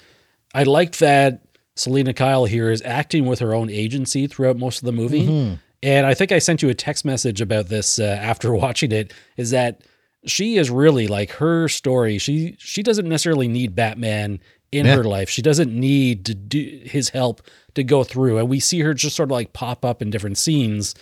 [0.54, 1.41] I liked that
[1.76, 5.28] Selina Kyle here is acting with her own agency throughout most of the movie.
[5.28, 5.56] Mm-hmm.
[5.82, 9.12] And I think I sent you a text message about this uh, after watching it.
[9.36, 9.82] Is that
[10.26, 12.17] she is really like her story.
[12.19, 14.39] She she doesn't necessarily need Batman
[14.71, 14.95] in Yeah.
[14.95, 15.30] her life.
[15.30, 17.41] She doesn't need to do his help
[17.76, 18.38] to go through.
[18.38, 20.96] And we see her just sort of like pop up in different scenes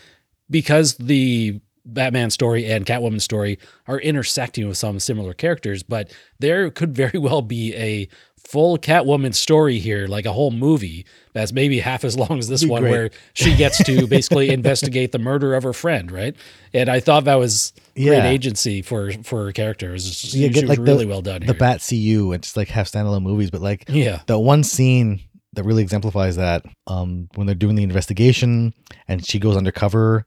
[0.50, 3.58] because the Batman story and Catwoman story
[3.88, 5.84] are intersecting with some similar characters.
[5.84, 8.08] But there could very well be a
[8.38, 12.66] full Catwoman story here, like a whole movie that's maybe half as long as this
[12.66, 12.92] one, great.
[12.92, 16.36] where she gets to basically investigate the murder of her friend, right?
[16.74, 19.96] And I thought that was great agency for for her character.
[19.96, 21.54] Just, You she get was like really the, well done the here.
[21.56, 25.22] Bat CU and just like have standalone movies, but like yeah, the one scene
[25.54, 28.74] that really exemplifies that um when they're doing the investigation
[29.08, 30.26] and she goes undercover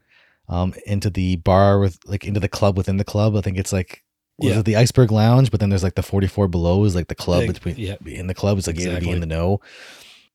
[0.49, 3.37] um into the bar with like into the club within the club.
[3.37, 4.03] I think it's like
[4.39, 4.59] was Yeah.
[4.59, 7.43] it the iceberg lounge, but then there's like the 44 below is like the club
[7.43, 7.97] Yeah, between yeah.
[8.05, 8.59] in the club.
[8.59, 9.61] It's like you gotta be in the know.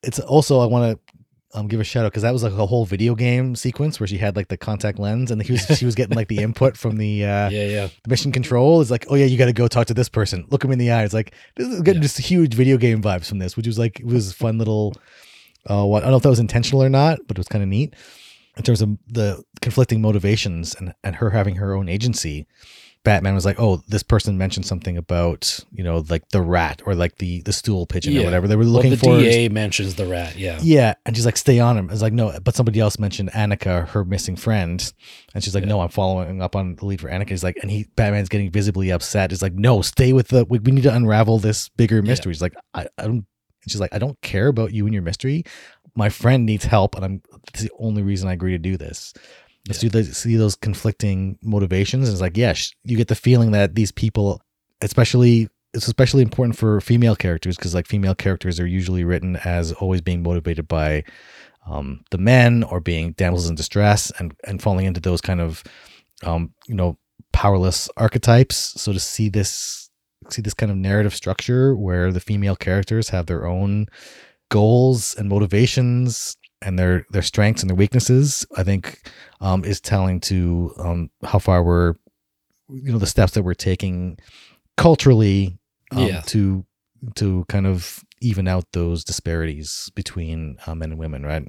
[0.02, 1.09] It's also I want to
[1.54, 4.06] um, give a shout out because that was like a whole video game sequence where
[4.06, 6.76] she had like the contact lens and he was she was getting like the input
[6.76, 7.88] from the uh, yeah, yeah.
[8.06, 10.46] mission control is like, oh yeah, you got to go talk to this person.
[10.50, 11.02] Look him in the eye.
[11.04, 12.06] It's like this is getting Yeah.
[12.08, 14.94] just huge video game vibes from this, which was like it was a fun little.
[15.68, 17.62] Uh, what I don't know if that was intentional or not, but it was kind
[17.62, 17.94] of neat
[18.56, 22.46] in terms of the conflicting motivations and and her having her own agency.
[23.02, 26.94] Batman was like, "Oh, this person mentioned something about you know like the rat or
[26.94, 28.20] like the the stool pigeon Yeah.
[28.20, 30.36] or whatever they were Well, looking the for." The DA mentions the rat.
[30.36, 30.58] Yeah.
[30.62, 33.88] Yeah, and she's like, "Stay on him." It's like, "No," but somebody else mentioned Annika,
[33.88, 34.92] her missing friend,
[35.34, 35.70] and she's like, Yeah.
[35.70, 38.50] "No, I'm following up on the lead for Annika." He's like, and he Batman's getting
[38.50, 39.30] visibly upset.
[39.30, 40.44] He's like, "No, stay with the.
[40.44, 43.24] We, we need to unravel this bigger mystery." He's like, "I, I don't."
[43.62, 45.44] And she's like, "I don't care about you and your mystery.
[45.96, 47.22] My friend needs help, and I'm.
[47.52, 49.14] That's the only reason I agree to do this."
[49.68, 52.08] Let's do the, see those conflicting motivations.
[52.08, 54.42] And it's like, yeah, sh- you get the feeling that these people,
[54.80, 59.72] especially it's especially important for female characters because like female characters are usually written as
[59.74, 61.04] always being motivated by
[61.66, 65.62] um, the men or being damsels in distress and and falling into those kind of
[66.24, 66.98] um, you know
[67.32, 68.56] powerless archetypes.
[68.80, 69.90] So to see this
[70.28, 73.86] see this kind of narrative structure where the female characters have their own
[74.50, 79.00] goals and motivations and their their strengths and their weaknesses, I think
[79.40, 81.94] um, is telling to um, how far we're
[82.68, 84.18] you know the steps that we're taking
[84.76, 85.58] culturally
[85.92, 86.20] um, Yeah.
[86.26, 86.64] to
[87.16, 91.44] to kind of even out those disparities between uh, men and women, right?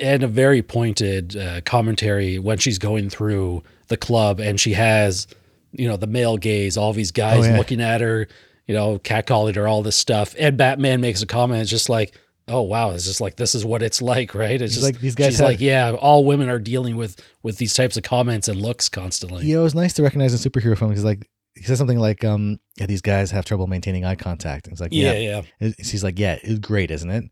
[0.00, 5.26] and a very pointed uh, commentary when she's going through the club and she has
[5.72, 7.58] you know the male gaze all these guys Oh, yeah.
[7.58, 8.28] looking at her
[8.68, 12.14] you know catcalling her all this stuff and batman makes a comment it's just like
[12.48, 15.00] oh wow it's just like this is what it's like right it's She's just like,
[15.00, 18.02] "These guys she's have- like yeah all women are dealing with with these types of
[18.02, 21.28] comments and looks constantly You know, it's nice to recognize in superhero films because like
[21.54, 24.66] he says something like, um, yeah, these guys have trouble maintaining eye contact.
[24.66, 27.24] And it's like, yeah yeah, yeah She's like, yeah, it's great, isn't it?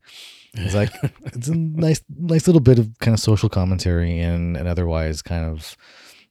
[0.55, 0.90] It's like
[1.26, 5.44] it's a nice, nice little bit of kind of social commentary and and otherwise kind
[5.44, 5.76] of,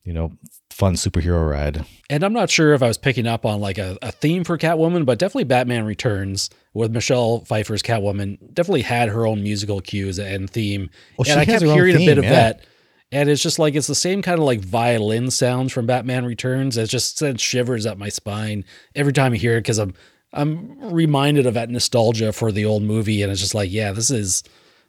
[0.04, 0.34] you know,
[0.76, 1.86] fun superhero ride.
[2.10, 4.58] And I'm not sure if I was picking up on like a, a theme for
[4.58, 10.20] Catwoman, but definitely Batman Returns with Michelle Pfeiffer's Catwoman definitely had her own musical cues
[10.20, 10.90] and theme.
[11.18, 12.30] Well, she and I kept hearing a theme, bit of yeah.
[12.32, 12.66] that.
[13.10, 16.76] And it's just like it's the same kind of like violin sounds from Batman Returns.
[16.76, 19.94] It just sends shivers up my spine every time I hear it because I'm
[20.34, 24.12] I'm reminded of that nostalgia for the old movie, and it's just like, yeah, this
[24.12, 24.44] is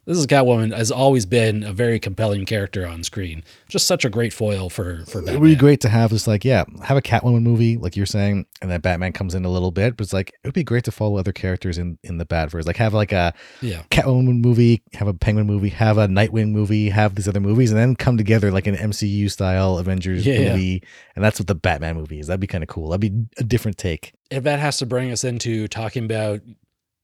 [0.07, 3.42] this is Catwoman has always been a very compelling character on screen.
[3.69, 5.35] Just such a great foil for for Batman.
[5.35, 8.07] It would be great to have just like, yeah, have a Catwoman movie, like you're
[8.07, 9.97] saying, and then Batman comes in a little bit.
[9.97, 12.66] But it's like it would be great to follow other characters in in the Batverse.
[12.66, 13.83] Like have like a Yeah.
[13.90, 17.79] Catwoman movie, have a Penguin movie, have a Nightwing movie, have these other movies, and
[17.81, 20.53] then come together like an MCU style Avengers Yeah, yeah.
[20.53, 20.83] movie.
[21.16, 22.29] And that's what the Batman movie is.
[22.29, 22.90] That'd be kind of cool.
[22.90, 24.12] That'd be a different take.
[24.31, 26.40] if that has to bring us into talking about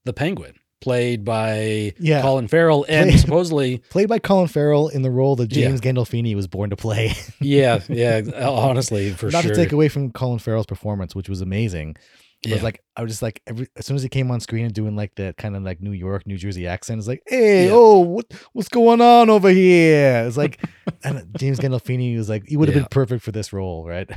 [0.04, 2.20] the penguin played by Yeah.
[2.22, 5.68] colin farrell and Played- supposedly Played by Colin Farrell in the role that Yeah.
[5.68, 7.12] James Gandolfini was born to play.
[7.40, 11.28] yeah yeah honestly for Not sure Not to take away from Colin Farrell's performance, which
[11.28, 11.96] was amazing.
[12.42, 12.62] But yeah.
[12.62, 14.96] like I was just like every as soon as he came on screen and doing
[14.96, 17.72] like that kind of like New York, New Jersey accent, it's like, hey, Yeah.
[17.72, 20.24] oh, what what's going on over here?
[20.26, 20.60] It's like
[21.04, 22.82] and James Gandolfini was like, he would have Yeah.
[22.82, 24.10] been perfect for this role, right?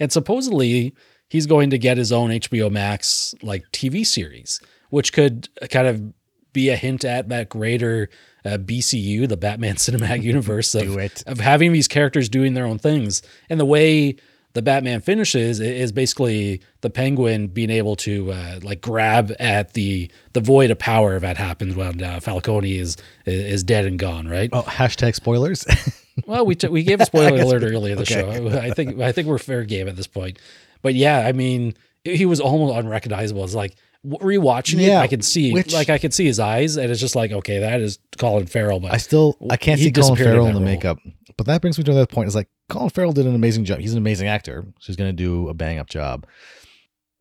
[0.00, 0.94] and supposedly
[1.30, 6.12] he's going to get his own hbo max like tv series which could kind of
[6.52, 8.08] be a hint at that greater
[8.44, 10.96] uh, bcu the batman cinematic universe of,
[11.26, 14.16] of having these characters doing their own things and the way
[14.54, 20.10] the batman finishes is basically the penguin being able to uh, like grab at the
[20.32, 22.96] the void of power that happens when uh, falcone is
[23.26, 25.64] is dead and gone right Oh, hashtag spoilers.
[26.26, 28.14] well, we t- we gave a spoiler alert earlier in the okay.
[28.14, 28.58] show.
[28.58, 30.38] I think I think we're fair game at this point.
[30.82, 31.74] But yeah, I mean,
[32.04, 33.44] he was almost unrecognizable.
[33.44, 36.76] It's like rewatching it, Yeah, I can see which- like I can see his eyes,
[36.76, 38.80] and it's just like okay, that is Colin Farrell.
[38.80, 40.64] But I still I can't see Colin disappeared in Farrell in the role.
[40.68, 40.98] makeup.
[41.36, 42.28] But that brings me to another point.
[42.28, 43.78] Is like Colin Farrell did an amazing job.
[43.80, 44.64] He's an amazing actor.
[44.80, 46.26] So he's gonna do a bang up job.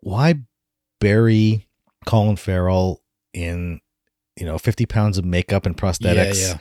[0.02, 0.36] Why
[1.00, 1.68] bury
[2.06, 3.02] Colin Farrell
[3.34, 3.82] in
[4.40, 6.58] you know 50 pounds of makeup and prosthetics yeah,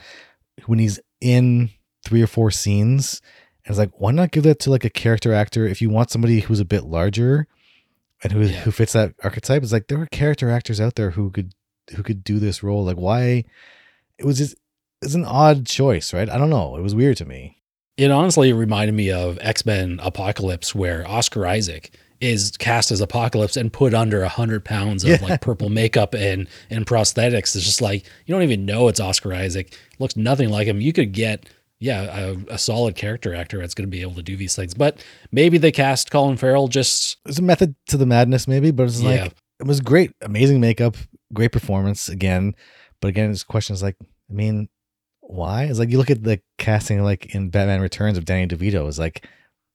[0.65, 1.69] when he's in
[2.05, 3.21] three or four scenes?
[3.65, 6.09] And it's like, why not give that to like a character actor if you want
[6.09, 7.47] somebody who's a bit larger
[8.23, 8.59] and who Yeah.
[8.61, 9.63] who fits that archetype?
[9.63, 11.53] It's like there were character actors out there who could
[11.95, 12.83] who could do this role.
[12.83, 13.45] Like why
[14.17, 14.55] it was just
[15.01, 16.29] it's an odd choice, right?
[16.29, 16.75] I don't know.
[16.77, 17.53] It was weird to me.
[17.97, 23.55] it honestly reminded me of X Men Apocalypse, where Oscar Isaac is cast as Apocalypse
[23.57, 25.17] and put under a hundred pounds of Yeah.
[25.21, 27.55] like purple makeup and and prosthetics.
[27.55, 29.75] It's just like you don't even know it's Oscar Isaac.
[29.99, 30.81] Looks nothing like him.
[30.81, 31.47] You could get
[31.79, 32.17] yeah
[32.49, 34.73] a, a solid character actor that's going to be able to do these things.
[34.73, 38.83] But maybe they cast Colin Farrell just There's a method to the madness, maybe, but
[38.87, 39.23] it's Yeah.
[39.23, 40.95] like it was great, amazing makeup,
[41.33, 42.55] great performance again.
[43.01, 44.69] But again, this question is like, I mean,
[45.21, 45.63] why?
[45.65, 48.97] It's like you look at the casting, like in Batman Returns of Danny DeVito, is
[48.99, 49.27] like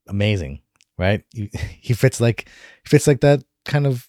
[0.09, 0.61] amazing,
[0.99, 1.23] right?
[1.35, 1.49] You,
[1.81, 2.49] he fits like
[2.85, 4.09] fits like that kind of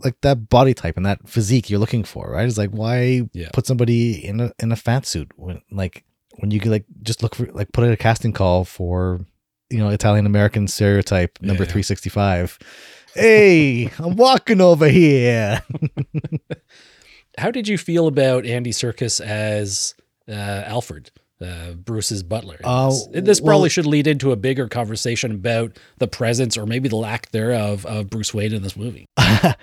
[0.00, 2.46] like that body type and that physique you're looking for, right?
[2.46, 3.50] It's like why Yeah.
[3.52, 6.04] put somebody in a in a fat suit when like
[6.38, 9.24] when you could like just look for like put in a casting call for
[9.70, 11.70] you know Italian American stereotype number Yeah.
[11.70, 12.58] three sixty five.
[13.14, 15.62] Hey, I'm walking over here.
[17.38, 19.94] How did you feel about Andy Serkis as
[20.28, 22.58] uh, Alfred, uh, Bruce's butler?
[22.62, 23.08] Uh, this?
[23.24, 26.96] this probably well- should lead into a bigger conversation about the presence or maybe the
[26.96, 29.06] lack thereof of Bruce Wayne in this movie.
[29.18, 29.54] well,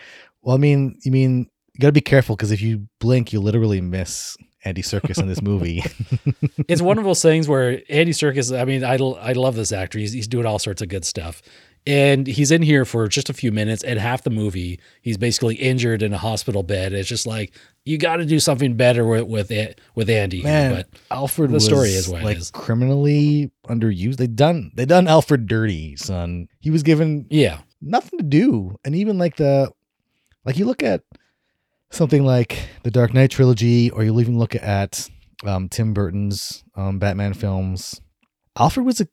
[0.55, 3.79] I mean, you mean you got to be careful because if you blink, you literally
[3.79, 5.83] miss Andy Serkis in this movie.
[6.67, 9.97] it's one of those things where Andy Serkis, I mean, I, I love this actor.
[9.97, 11.41] He's, he's doing all sorts of good stuff.
[11.87, 15.55] And he's in here for just a few minutes, and half the movie, he's basically
[15.55, 16.93] injured in a hospital bed.
[16.93, 20.43] It's just like, you got to do something better with with, it, with Andy.
[20.43, 22.51] Man, But Alfred the was story is what like is.
[22.51, 24.17] criminally underused.
[24.17, 26.49] They done they done Alfred dirty, son.
[26.59, 29.71] He was given yeah, nothing to do, and even like the
[30.45, 31.01] like you look at
[31.91, 35.09] something like the Dark Knight trilogy, or you'll even look at
[35.45, 38.01] um, Tim Burton's um, Batman films.
[38.57, 39.07] Alfred was a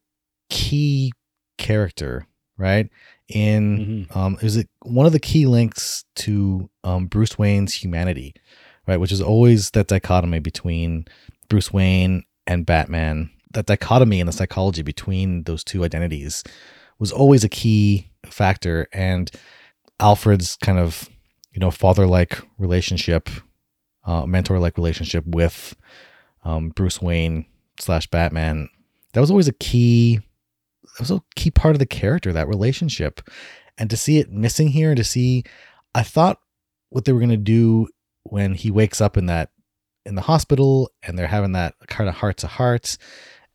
[0.50, 1.12] key
[1.58, 2.88] character, right?
[3.28, 4.16] In Mhm.
[4.16, 8.34] um, it was a, one of the key links to um, Bruce Wayne's humanity,
[8.86, 8.96] right?
[8.98, 11.04] Which is always that dichotomy between
[11.48, 13.30] Bruce Wayne and Batman.
[13.52, 16.42] That dichotomy in the psychology between those two identities
[16.98, 18.88] was always a key factor.
[18.92, 19.30] And
[20.00, 21.08] Alfred's kind of,
[21.52, 23.28] you know, father like relationship,
[24.04, 25.74] uh, mentor like relationship with
[26.44, 27.46] um, Bruce Wayne
[27.80, 28.68] slash Batman,
[29.12, 30.20] that was always a key
[30.96, 33.20] that was a key part of the character, that relationship.
[33.76, 35.44] And to see it missing here and to see
[35.94, 36.40] I thought
[36.90, 37.88] what they were gonna do
[38.24, 39.50] when he wakes up in that
[40.04, 42.96] in the hospital and they're having that kind of heart to heart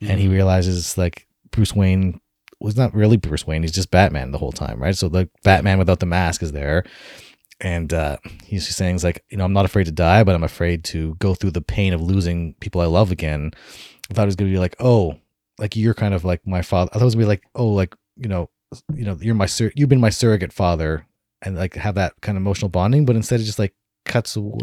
[0.02, 0.32] and he Mhm.
[0.32, 2.20] realizes like Bruce Wayne
[2.60, 4.96] was not really Bruce Wayne, he's just Batman the whole time, right?
[4.96, 6.84] So the Batman without the mask is there.
[7.64, 10.36] And uh, he's just saying, he's like, you know, I'm not afraid to die, but
[10.36, 13.52] I'm afraid to go through the pain of losing people I love again.
[14.12, 15.16] I thought it was gonna be like, oh,
[15.58, 16.92] like you're kind of like my father.
[16.94, 18.50] I thought it was gonna be like, oh, like you know,
[18.94, 21.08] you know, you're my sur- you've been my surrogate father,
[21.42, 23.06] and like have that kind of emotional bonding.
[23.06, 23.74] But instead, it just like
[24.06, 24.58] cuts away.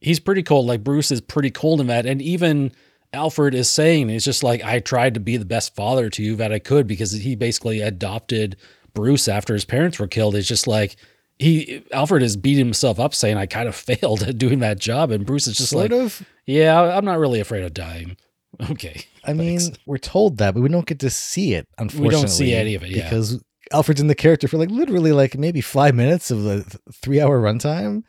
[0.00, 0.66] he's pretty cold.
[0.66, 2.06] Like Bruce is pretty cold in that.
[2.06, 2.72] And even
[3.12, 6.36] Alfred is saying, it's just like, I tried to be the best father to you
[6.36, 8.56] that I could because he basically adopted
[8.94, 10.34] Bruce after his parents were killed.
[10.34, 10.96] It's just like,
[11.38, 15.10] he, Alfred is beating himself up saying, I kind of failed at doing that job.
[15.10, 16.26] And Bruce is just sort like, of.
[16.46, 18.16] yeah, I'm not really afraid of dying.
[18.70, 19.04] Okay.
[19.22, 21.68] I mean, we're told that, but we don't get to see it.
[21.76, 23.02] Unfortunately, we don't see any of it, yeah.
[23.02, 27.38] because Alfred's in the character for like literally like maybe five minutes of the three-hour
[27.38, 28.02] runtime.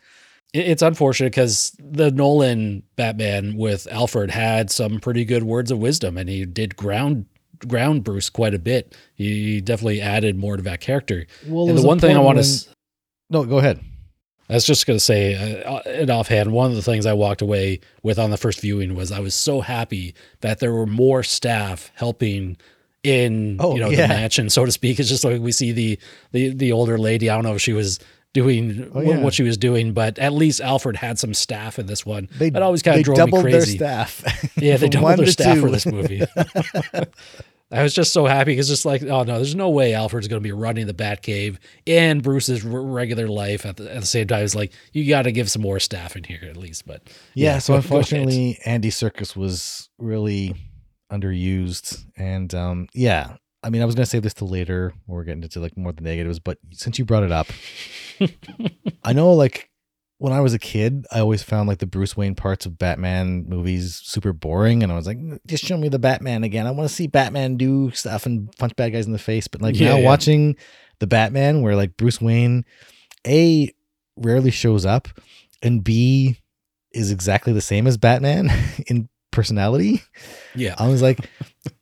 [0.54, 6.16] It's unfortunate because the Nolan Batman with Alfred had some pretty good words of wisdom,
[6.16, 7.26] and he did ground
[7.66, 8.96] ground Bruce quite a bit.
[9.14, 11.26] He definitely added more to that character.
[11.46, 12.68] Well, and the one thing I want to,
[13.30, 13.80] No, go ahead.
[14.50, 17.42] I was just going to say, uh, in offhand, one of the things I walked
[17.42, 21.22] away with on the first viewing was I was so happy that there were more
[21.22, 22.56] staff helping
[23.02, 24.02] in Oh, you know yeah.
[24.06, 24.98] the mansion, so to speak.
[24.98, 25.98] It's just like we see the
[26.32, 27.28] the the older lady.
[27.28, 28.00] I don't know if she was
[28.32, 29.18] doing Oh, yeah.
[29.18, 32.28] what she was doing, but at least Alfred had some staff in this one.
[32.38, 33.76] They that always kind of drove doubled me their crazy.
[33.76, 34.56] staff.
[34.56, 36.22] Yeah, they doubled their staff for this movie.
[37.70, 40.42] I was just so happy because just like, oh no, there's no way Alfred's going
[40.42, 44.26] to be running the Batcave and Bruce's r- regular life at the, at the same
[44.26, 44.42] time.
[44.42, 46.86] It's like you got to give some more staff in here at least.
[46.86, 47.02] But
[47.34, 50.54] yeah, so go- go unfortunately, Andy Serkis was really
[51.12, 54.94] underused, and um, yeah, I mean, I was gonna save this to later.
[55.06, 57.48] when We're getting into like more the negatives, but since you brought it up,
[59.04, 59.67] I know like
[60.18, 63.44] when I was a kid, I always found like the Bruce Wayne parts of Batman
[63.48, 66.66] movies super boring, and I was like, "Mm, just show me the Batman again.
[66.66, 69.46] I want to see Batman do stuff and punch bad guys in the face.
[69.48, 70.04] But like Yeah, now yeah.
[70.04, 70.56] watching
[70.98, 72.64] the Batman, where like Bruce Wayne,
[73.26, 73.72] a
[74.16, 75.08] rarely shows up,
[75.62, 76.38] and b
[76.92, 78.50] is exactly the same as Batman
[78.88, 80.02] in personality.
[80.56, 81.20] yeah, I was like,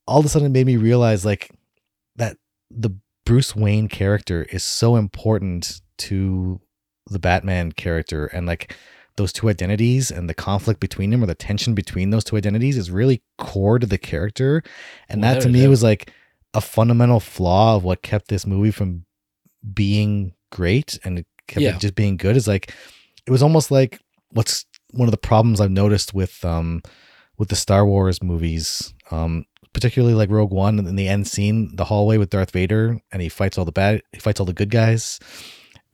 [0.06, 1.50] all of a sudden it made me realize like
[2.16, 2.36] that
[2.70, 2.90] the
[3.24, 6.60] Bruce Wayne character is so important to
[7.08, 8.74] the Batman character and like
[9.16, 12.76] those two identities and the conflict between them or the tension between those two identities
[12.76, 14.62] is really core to the character.
[15.08, 16.12] And that to me was like
[16.52, 19.04] a fundamental flaw of what kept this movie from
[19.74, 21.76] being great and it kept Yeah.
[21.76, 22.72] it just being good is like
[23.26, 24.00] it was almost like
[24.30, 26.82] what's one of the problems I've noticed with um
[27.38, 29.44] with the Star Wars movies, um,
[29.74, 33.20] particularly like Rogue One and in the end scene, the hallway with Darth Vader, and
[33.20, 35.20] he fights all the bad, he fights all the good guys,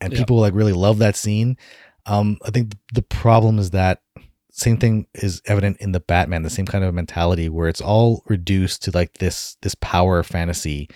[0.03, 0.19] and Yeah.
[0.19, 1.57] people like really love that scene.
[2.05, 4.01] Um, I think the problem is that
[4.51, 8.23] same thing is evident in the Batman, the same kind of mentality where it's all
[8.27, 10.89] reduced to like this this power fantasy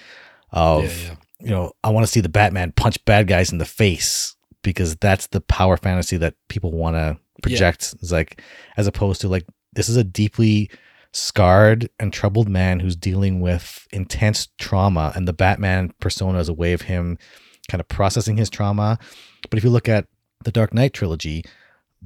[0.52, 1.16] of yeah, yeah.
[1.40, 4.96] you know, I want to see the Batman punch bad guys in the face because
[4.98, 7.96] that's the power fantasy that people want to project.
[8.02, 8.42] It's like,
[8.76, 10.70] as opposed to like, this is a deeply
[11.14, 16.54] scarred and troubled man who's dealing with intense trauma, and the Batman persona is a
[16.54, 17.18] way of him
[17.70, 18.98] kind of processing his trauma.
[19.50, 20.08] But if you look at
[20.44, 21.44] the Dark Knight trilogy,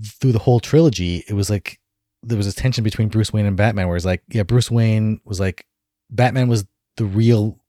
[0.06, 1.80] through the whole trilogy, it was like
[2.24, 5.20] there was a tension between Bruce Wayne and Batman, where it's like, yeah, Bruce Wayne
[5.26, 5.66] was like,
[6.10, 6.66] Batman was
[6.98, 7.60] the real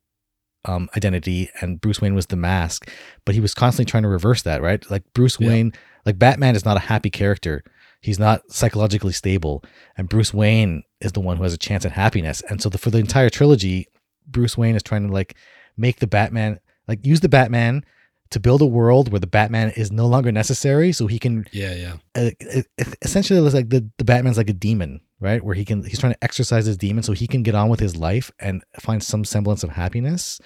[0.65, 2.89] um, identity and Bruce Wayne was the mask,
[3.25, 4.89] but he was constantly trying to reverse that, right?
[4.89, 5.49] Like Bruce Yeah.
[5.49, 5.73] Wayne,
[6.05, 7.63] like Batman is not a happy character.
[8.01, 9.63] He's not psychologically stable,
[9.97, 12.41] and Bruce Wayne is the one who has a chance at happiness.
[12.49, 13.87] And so, the, for the entire trilogy,
[14.27, 15.35] Bruce Wayne is trying to like
[15.77, 17.83] make the Batman, like use the Batman
[18.31, 21.73] to build a world where the Batman is no longer necessary, so he can Yeah,
[21.75, 21.93] yeah.
[22.15, 25.41] uh, it, it- essentially it's like the, the batman's like a demon right?
[25.43, 27.79] Where he can he's trying to exercise his demon so he can get on with
[27.79, 30.41] his life and find some semblance of happiness.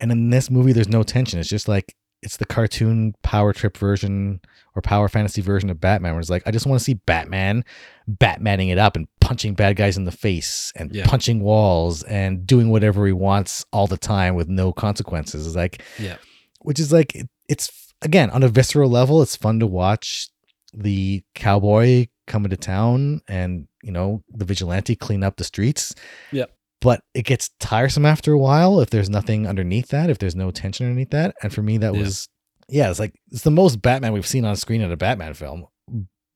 [0.00, 1.38] And in this movie there's no tension.
[1.38, 4.40] It's just like it's the cartoon power trip version
[4.76, 7.64] or power fantasy version of batman where it's like i just want to see batman
[8.08, 11.06] batmaning it up and punching bad guys in the face and Yeah.
[11.06, 15.82] punching walls and doing whatever he wants all the time with no consequences it's like
[15.98, 16.16] Yeah.
[16.60, 20.28] which is like it- it's again on a visceral level it's fun to watch
[20.72, 25.94] the cowboy come into town and you know the vigilante clean up the streets
[26.32, 26.52] Yep.
[26.80, 30.50] But it gets tiresome after a while if there's nothing underneath that if there's no
[30.50, 32.00] tension underneath that and for me that Yeah.
[32.00, 32.28] was
[32.68, 35.66] yeah it's like it's the most batman we've seen on screen in a batman film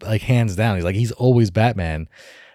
[0.02, 2.08] like hands down he's like he's always batman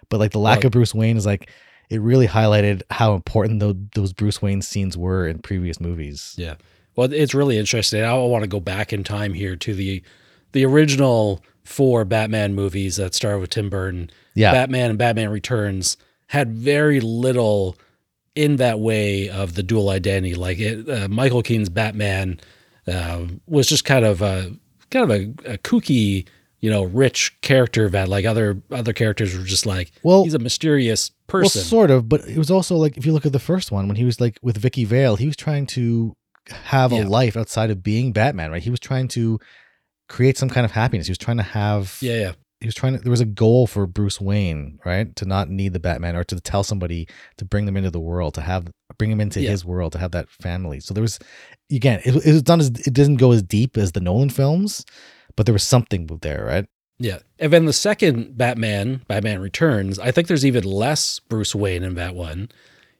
[0.10, 1.50] but like the lack Well- of bruce wayne is like
[1.90, 6.56] it really highlighted how important tho- those bruce wayne scenes were in previous movies Yeah.
[6.96, 8.04] Well, it's really interesting.
[8.04, 10.04] I want to go back in time here to the
[10.52, 14.10] the original four Batman movies that started with Tim Burton.
[14.36, 15.96] yeah Batman and Batman Returns
[16.30, 17.76] had very little
[18.36, 20.34] in that way of the dual identity.
[20.36, 22.40] Like it, uh, Michael Keaton's Batman
[22.88, 24.52] uh, was just kind of a
[24.92, 26.28] kind of a, a kooky,
[26.60, 30.40] you know, rich character that like other other characters were just like, Well- he's a
[30.40, 31.60] mysterious person.
[31.60, 33.88] Well, sort of, but it was also like if you look at the first one
[33.88, 36.16] when he was like with Vicky Vale, he was trying to
[36.50, 37.04] have Yeah.
[37.04, 38.64] a life outside of being Batman, right?
[38.64, 39.40] He was trying to
[40.08, 41.06] create some kind of happiness.
[41.08, 42.32] He was trying to have yeah, yeah,
[42.62, 45.16] he was trying to there was a goal for Bruce Wayne, right?
[45.16, 47.08] To not need the Batman or to tell somebody
[47.38, 49.52] to bring them into the world, to have bring him into Yeah.
[49.52, 50.80] his world, to have that family.
[50.80, 51.20] So there was
[51.72, 54.86] again, it, it was done as it didn't go as deep as the Nolan films,
[55.36, 56.66] but there was something there, right?
[57.02, 57.20] yeah.
[57.40, 61.96] And then the second Batman, Batman Returns, I think there's even less Bruce Wayne in
[61.96, 62.50] that one.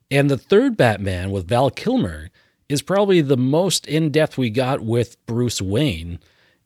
[0.10, 2.30] And the third Batman with Val Kilmer
[2.70, 6.20] is probably the most in depth we got with Bruce Wayne,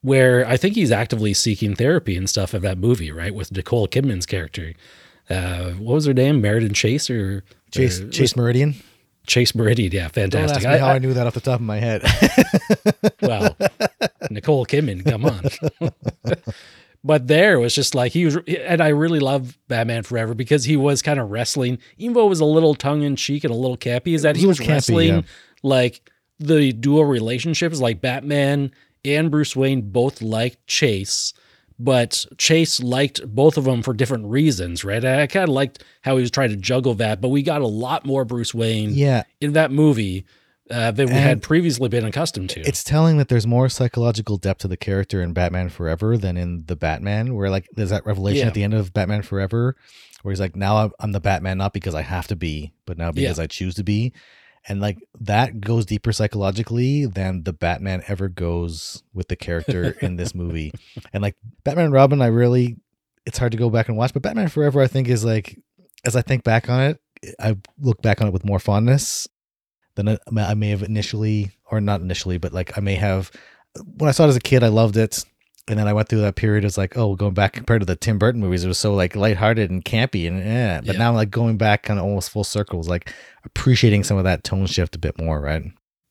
[0.04, 3.34] where I think he's actively seeking therapy and stuff of that movie, right?
[3.34, 4.74] With Nicole Kidman's character.
[5.30, 6.42] Uh, what was her name?
[6.42, 8.76] Meriden Chase or Chase or- Chase Meridian.
[9.26, 9.94] Chase Meridian?
[9.94, 10.66] Yeah, fantastic.
[10.66, 12.04] I- how I- I knew that off the top of my head.
[13.22, 13.56] well,
[14.30, 16.34] Nicole Kidman, come on.
[17.06, 20.76] but there was just like he was, and I really love Batman Forever because he
[20.76, 23.58] was kind of wrestling, even though it was a little tongue in cheek and a
[23.58, 24.14] little campy.
[24.14, 25.22] Is that was he was campy, wrestling yeah.
[25.64, 28.74] like the dual relationships, like Batman
[29.06, 31.34] and Bruce Wayne both liked Chase.
[31.80, 35.04] But Chase liked both of them for different reasons, right?
[35.04, 37.68] I kind of liked how he was trying to juggle that, but we got a
[37.68, 40.26] lot more Bruce Wayne yeah, in that movie
[40.70, 42.62] uh, than we And had previously been accustomed to.
[42.62, 46.64] it's telling that there's more psychological depth to the character in Batman Forever than in
[46.68, 48.48] the Batman, where like there's that revelation Yeah.
[48.48, 49.76] at the end of Batman Forever,
[50.22, 52.98] where he's like, now I'm- I'm the Batman not because I have to be, but
[53.00, 54.14] now because I choose to be,
[54.68, 60.16] and like that goes deeper psychologically than the Batman ever goes with the character in
[60.16, 60.72] this movie,
[61.12, 62.78] and like Batman and Robin, I really,
[63.26, 65.60] it's hard to go back and watch, but Batman Forever, I think is like,
[66.06, 67.00] as I think back on it,
[67.40, 69.28] I look back on it with more fondness
[69.96, 73.32] than I I may have initially, or not initially, but like I may have.
[73.98, 75.26] When I saw it as a kid, I loved it,
[75.68, 76.66] and then I went through that period.
[76.66, 79.16] It's like, oh, going back compared to the Tim Burton movies, it was so like
[79.16, 80.82] lighthearted and campy, and yeah.
[80.82, 81.00] But Yeah.
[81.00, 83.14] now, like going back, kind of almost full circle, is like
[83.46, 85.64] appreciating some of that tone shift a bit more, right?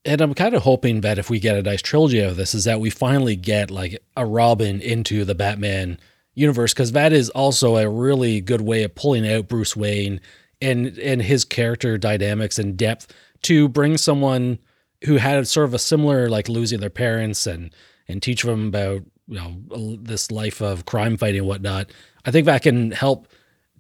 [0.04, 2.64] And I'm kind of hoping that if we get a nice trilogy of this, is
[2.64, 5.98] that we finally get like a Robin into the Batman
[6.34, 10.20] universe, because that is also a really good way of pulling out Bruce Wayne
[10.60, 14.58] and and his character dynamics and depth to bring someone
[15.04, 17.74] who had sort of a similar like losing their parents and
[18.08, 21.90] and teach them about you know this life of crime fighting and whatnot.
[22.24, 23.28] I think that can help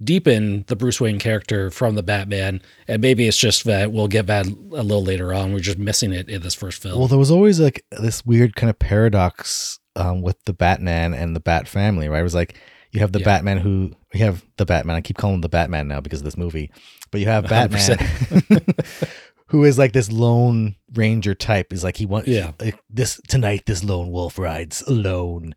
[0.02, 4.26] deepen the Bruce Wayne character from the Batman, and maybe it's just that we'll get
[4.26, 4.50] that a
[4.82, 5.52] little later on.
[5.52, 6.98] We're just missing it in this first film.
[6.98, 11.36] Well, there was always like this weird kind of paradox um, with the Batman and
[11.36, 12.20] the Bat family, right?
[12.20, 12.58] It was like
[12.90, 13.24] you have the Yeah.
[13.26, 14.96] Batman who we have the Batman.
[14.96, 16.70] I keep calling him the Batman now because of this movie,
[17.10, 17.98] but you have Batman
[19.52, 21.72] who is like this lone ranger type.
[21.72, 22.52] Is like he wants Yeah.
[22.58, 23.64] like this tonight.
[23.66, 25.54] This lone wolf rides alone.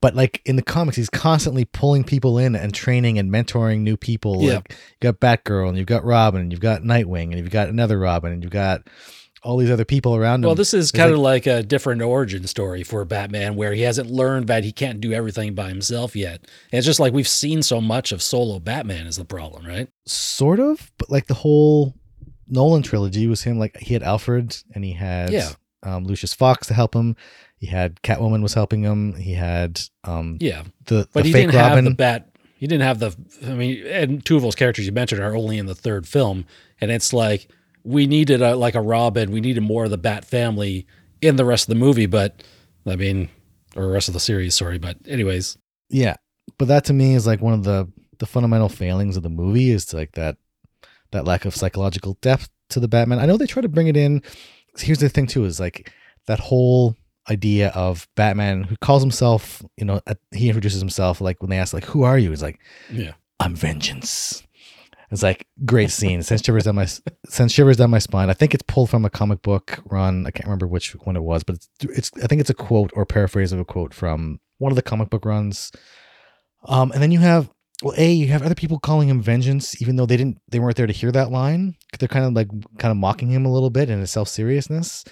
[0.00, 3.96] But like in the comics, he's constantly pulling people in and training and mentoring new
[3.96, 4.42] people.
[4.42, 4.54] Yeah.
[4.54, 7.68] Like you got Batgirl and you've got Robin and you've got Nightwing and you've got
[7.68, 8.82] another Robin and you've got
[9.44, 10.46] all these other people around him.
[10.46, 14.08] Well, this is kind of like a different origin story for Batman where he hasn't
[14.08, 16.42] learned that he can't do everything by himself yet.
[16.70, 19.88] And it's just like we've seen so much of solo Batman is the problem, right?
[20.06, 21.94] sort of, but like the whole
[22.52, 23.58] Nolan trilogy was him.
[23.58, 25.48] Like he had Alfred and he had Yeah.
[25.82, 27.16] um, Lucius Fox to help him.
[27.56, 29.14] He had Catwoman was helping him.
[29.14, 30.62] He had um, Yeah.
[30.86, 31.84] the, But the he didn't Robin.
[31.84, 32.28] have the bat.
[32.56, 33.16] He didn't have the.
[33.50, 36.44] I mean, and two of those characters you mentioned are only in the third film,
[36.80, 37.48] and it's like
[37.82, 39.32] we needed a like a Robin.
[39.32, 40.86] We needed more of the Bat family
[41.20, 42.44] in the rest of the movie, but
[42.86, 43.30] I mean,
[43.74, 44.54] or rest of the series.
[44.54, 45.56] Sorry, but anyways,
[45.90, 46.14] Yeah,
[46.58, 49.70] but that to me is like one of the the fundamental failings of the movie
[49.70, 50.36] is like that
[51.12, 53.18] that lack of psychological depth to the Batman.
[53.18, 54.22] I know they try to bring it in.
[54.78, 55.92] Here's the thing too: is like
[56.26, 56.96] that whole
[57.30, 60.00] idea of Batman who calls himself, you know,
[60.32, 62.58] he introduces himself like when they ask like, "Who are you?" He's like,
[62.90, 64.42] yeah, "I'm vengeance."
[65.12, 66.22] It's like great scene.
[66.22, 66.86] Sends shivers down my
[67.26, 68.30] sends shivers down my spine.
[68.30, 70.26] I think it's pulled from a comic book run.
[70.26, 72.90] I can't remember which one it was, but it's, it's I think it's a quote
[72.94, 75.70] or paraphrase of a quote from one of the comic book runs.
[76.64, 77.50] Um, and then you have
[77.82, 80.76] well, a you have other people calling him vengeance, even though they didn't they weren't
[80.76, 81.74] there to hear that line.
[81.98, 85.04] They're kind of like kind of mocking him a little bit in his self seriousness.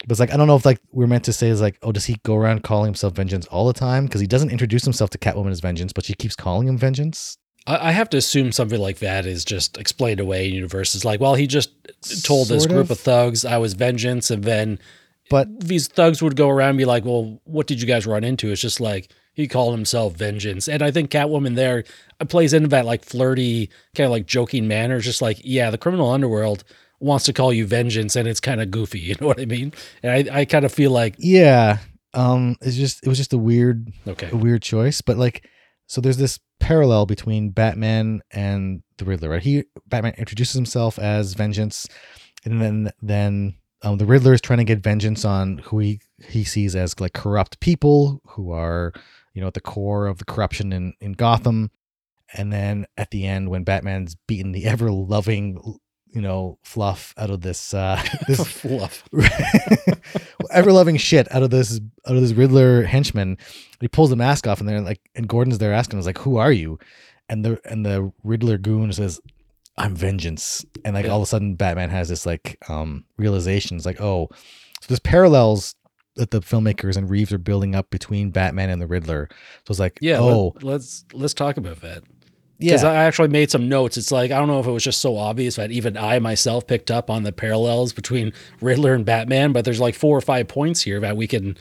[0.00, 1.92] But it's like I don't know if like we're meant to say is like oh
[1.92, 5.10] does he go around calling himself vengeance all the time because he doesn't introduce himself
[5.10, 7.38] to Catwoman as vengeance, but she keeps calling him vengeance.
[7.68, 10.94] I, have to assume something like that is just explained away in universe.
[10.94, 11.72] It's like, well, he just
[12.22, 12.92] told this group of.
[12.92, 14.78] of thugs I was vengeance, and then
[15.30, 18.22] But these thugs would go around and be like, well, what did you guys run
[18.22, 18.52] into?
[18.52, 20.66] It's just like he called himself vengeance.
[20.66, 21.84] And I think Catwoman there
[22.18, 24.96] uh, plays into that like flirty, kind of like joking manner.
[24.96, 26.64] It's just like, yeah, the criminal underworld
[27.00, 28.98] wants to call you vengeance and it's kind of goofy.
[29.06, 29.74] You know what I mean?
[30.02, 31.78] And I, I kind of feel like, yeah,
[32.14, 35.02] um, it's just it was just a weird okay, a weird choice.
[35.02, 35.46] But like,
[35.86, 39.42] so there's this parallel between Batman and the Riddler, right?
[39.42, 41.86] He Batman introduces himself as Vengeance,
[42.46, 46.42] and then then um, the Riddler is trying to get vengeance on who he he
[46.42, 48.94] sees as like corrupt people who are
[49.36, 51.70] you know at the core of the corruption in in Gotham.
[52.34, 55.78] And then at the end, when Batman's beaten the ever loving
[56.08, 59.04] you know fluff out of this uh this fluff.
[60.50, 63.36] ever loving shit out of this out of this Riddler henchman.
[63.80, 66.36] He pulls the mask off and they're like and Gordon's there asking us like, Who
[66.36, 66.78] are you?
[67.28, 69.20] And the and the Riddler goon says,
[69.76, 70.64] I'm vengeance.
[70.84, 71.10] And like Yeah.
[71.12, 73.76] all of a sudden Batman has this like um realization.
[73.76, 74.28] It's like, oh,
[74.80, 75.74] so this parallels
[76.16, 79.28] that the filmmakers and Reeves are building up between Batman and the Riddler.
[79.66, 80.18] So it's like, Yeah.
[80.20, 82.02] oh, Let, let's let's talk about that.
[82.58, 82.90] Because yeah.
[82.90, 83.98] I actually made some notes.
[83.98, 86.66] It's like I don't know if it was just so obvious that even I myself
[86.66, 90.48] picked up on the parallels between Riddler and Batman, but there's like four or five
[90.48, 91.56] points here that we can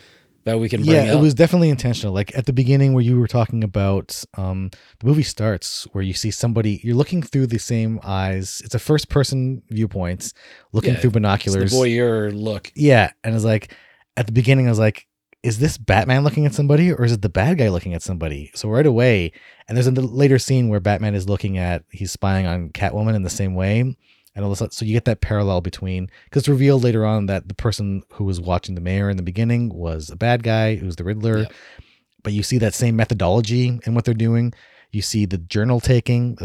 [0.45, 1.17] that we can bring yeah, up.
[1.17, 2.13] it was definitely intentional.
[2.13, 6.13] Like at the beginning where you were talking about um the movie starts where you
[6.13, 8.61] see somebody you're looking through the same eyes.
[8.63, 10.31] It's a first person viewpoint,
[10.71, 11.73] looking Yeah, through It's the binoculars.
[11.73, 12.71] voyeur look.
[12.73, 13.75] Yeah, and it's like
[14.17, 15.07] at the beginning I was like
[15.45, 18.49] is this Batman looking at somebody or is it the bad guy looking at somebody?
[18.55, 19.31] So right away,
[19.67, 23.21] and there's a later scene where Batman is looking at he's spying on Catwoman in
[23.21, 23.81] the same way.
[23.81, 27.05] And all of a sudden, so you get that parallel between because it's revealed later
[27.05, 30.41] on that the person who was watching the mayor in the beginning was a bad
[30.41, 31.43] guy, who's the Riddler.
[31.43, 31.53] Yep.
[32.23, 34.51] But you see that same methodology in what they're doing.
[34.91, 36.37] You see the journal taking,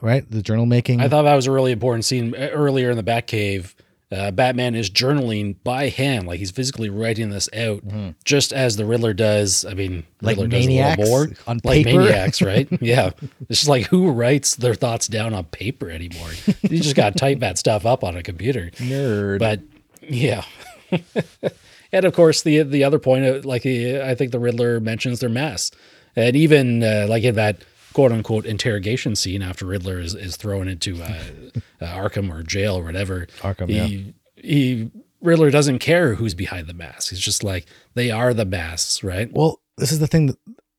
[0.00, 0.30] right?
[0.30, 1.00] The journal making.
[1.00, 3.74] I thought that was a really important scene Uh, earlier in the Batcave.
[4.12, 8.14] Uh, Batman is journaling by hand, like he's physically writing this out, Mhm.
[8.24, 9.64] just as the Riddler does.
[9.64, 11.28] I mean, like Riddler does a maniacs little more.
[11.48, 11.98] on like paper.
[12.00, 12.68] maniacs, right?
[12.80, 13.10] yeah.
[13.48, 16.30] It's just like who writes their thoughts down on paper anymore?
[16.62, 18.70] you just got to type that stuff up on a computer.
[18.76, 19.38] Nerd.
[19.40, 19.60] But
[20.02, 20.44] yeah.
[21.92, 25.20] and of course, the the other point, uh, like uh, I think the Riddler mentions
[25.20, 25.76] their masks,
[26.14, 27.56] and even uh, like in that
[27.94, 31.06] quote unquote interrogation scene after Riddler is, is thrown into uh,
[31.80, 33.26] uh, Arkham or jail or whatever.
[33.40, 34.90] Arkham, he, he
[35.22, 37.10] Riddler doesn't care who's behind the mask.
[37.10, 39.32] He's just like they are the masks, right?
[39.32, 40.38] Well, this is the thing that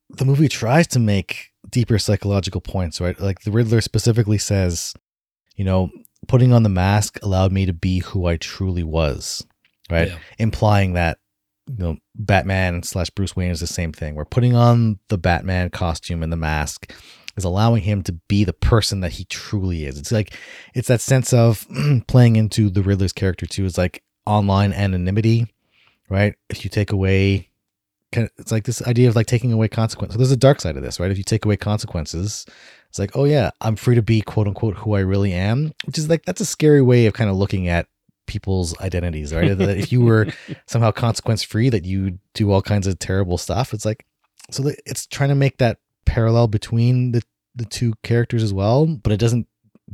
[0.10, 3.20] the movie tries to make deeper psychological points, right?
[3.20, 4.94] Like the Riddler specifically says,
[5.56, 5.90] you know,
[6.28, 9.46] putting on the mask allowed me to be who I truly was,
[9.90, 10.10] right?
[10.10, 10.18] Yeah.
[10.38, 11.18] Implying that,
[11.68, 14.16] you know, Batman slash Bruce Wayne is the same thing.
[14.16, 16.94] Where putting on the Batman costume and the mask
[17.38, 20.00] is allowing him to be the person that he truly is.
[20.00, 20.38] It's like,
[20.74, 21.68] it's that sense of
[22.08, 25.48] playing into the Riddler's character too, is like online anonymity,
[26.10, 26.36] right?
[26.50, 27.50] If you take away
[28.18, 30.16] it's like this idea of like taking away consequences.
[30.16, 31.12] So there's a dark side of this, right?
[31.12, 32.46] If you take away consequences,
[32.90, 35.98] it's like, oh yeah, I'm free to be quote unquote who I really am, which
[35.98, 37.88] is like that's a scary way of kind of looking at
[38.28, 39.58] people's identities, right?
[39.58, 40.28] that if you were
[40.68, 44.06] somehow consequence free, that you do all kinds of terrible stuff, it's like
[44.52, 47.24] so it's trying to make that parallel between the
[47.56, 49.48] the two characters as well, but it doesn't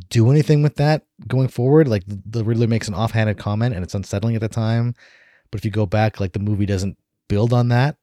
[0.10, 1.88] do anything with that going forward.
[1.88, 4.96] Like the Riddler makes an offhanded comment and it's unsettling at the time,
[5.52, 7.98] but if you go back, like the movie doesn't build on that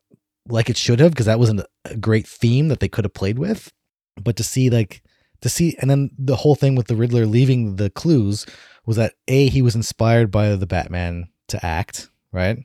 [0.48, 3.38] like it should have because that wasn't a great theme that they could have played
[3.38, 3.72] with.
[4.22, 5.02] But to see like
[5.42, 8.46] to see and then the whole thing with the Riddler leaving the clues
[8.88, 12.64] was that A, he was inspired by the Batman to act, right?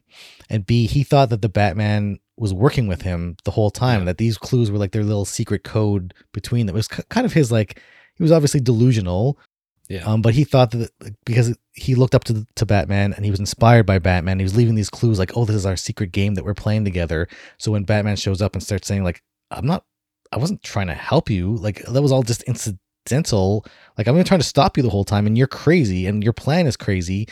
[0.50, 4.06] And B, he thought that the Batman was working with him the whole time, yeah.
[4.06, 6.78] that these clues were like their little secret code between them.
[6.78, 7.82] It was kind of his like
[8.16, 9.38] he was obviously delusional.
[9.90, 10.06] Yeah.
[10.06, 10.92] Um, but he thought that
[11.26, 14.56] because he looked up to to Batman and he was inspired by Batman, he was
[14.56, 17.74] leaving these clues like, "Oh, this is our secret game that we're playing together." So
[17.74, 19.22] when Batman shows up and starts saying like,
[19.52, 19.84] "I'm not
[20.32, 21.58] I wasn't trying to help you.
[21.58, 22.44] Like that was all just
[23.06, 23.66] incidental.
[23.98, 26.24] Like I'm trying to try to stop you the whole time, and you're crazy, and
[26.24, 27.28] your plan is crazy."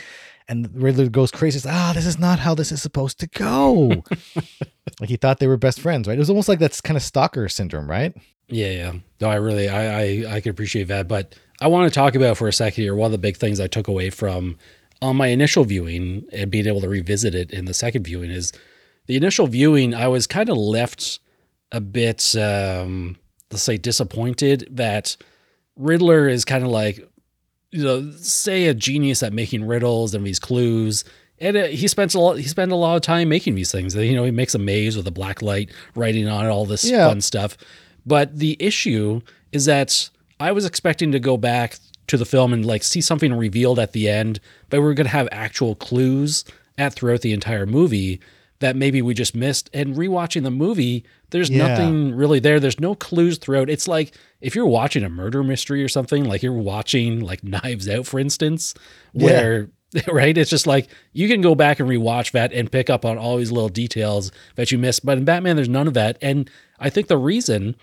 [0.48, 1.58] And Riddler goes crazy.
[1.60, 4.02] Says, "Ah, this is not how this is supposed to go."
[5.00, 6.16] like he thought they were best friends, right?
[6.16, 8.14] It was almost like that's kind of stalker syndrome, right?
[8.48, 8.92] Yeah, yeah.
[9.20, 12.36] No, I really, I, I, I could appreciate that, but I want to talk about
[12.36, 12.94] for a second here.
[12.94, 14.58] One of the big things I took away from
[15.00, 18.52] on my initial viewing and being able to revisit it in the second viewing is
[19.06, 19.94] the initial viewing.
[19.94, 21.20] I was kind of left
[21.70, 23.16] a bit, um,
[23.50, 25.16] let's say, disappointed that
[25.76, 27.06] Riddler is kind of like,
[27.70, 31.04] you know, say a genius at making riddles and these clues.
[31.38, 32.36] And uh, he spends a lot.
[32.36, 33.94] He spent a lot of time making these things.
[33.94, 36.84] You know, he makes a maze with a black light, writing on it, all this
[36.84, 37.08] yeah.
[37.08, 37.56] fun stuff.
[38.04, 42.64] But the issue is that I was expecting to go back to the film and
[42.64, 46.44] like see something revealed at the end, but we are going to have actual clues
[46.78, 48.20] at throughout the entire movie
[48.62, 49.68] that maybe we just missed.
[49.74, 51.68] And rewatching the movie, there's yeah.
[51.68, 52.58] nothing really there.
[52.58, 53.68] There's no clues throughout.
[53.68, 57.88] It's like if you're watching a murder mystery or something, like you're watching like Knives
[57.88, 58.72] Out, for instance,
[59.12, 60.02] where yeah.
[60.08, 63.18] right, it's just like you can go back and rewatch that and pick up on
[63.18, 65.04] all these little details that you missed.
[65.04, 66.16] But in Batman, there's none of that.
[66.22, 66.48] And
[66.78, 67.76] I think the reason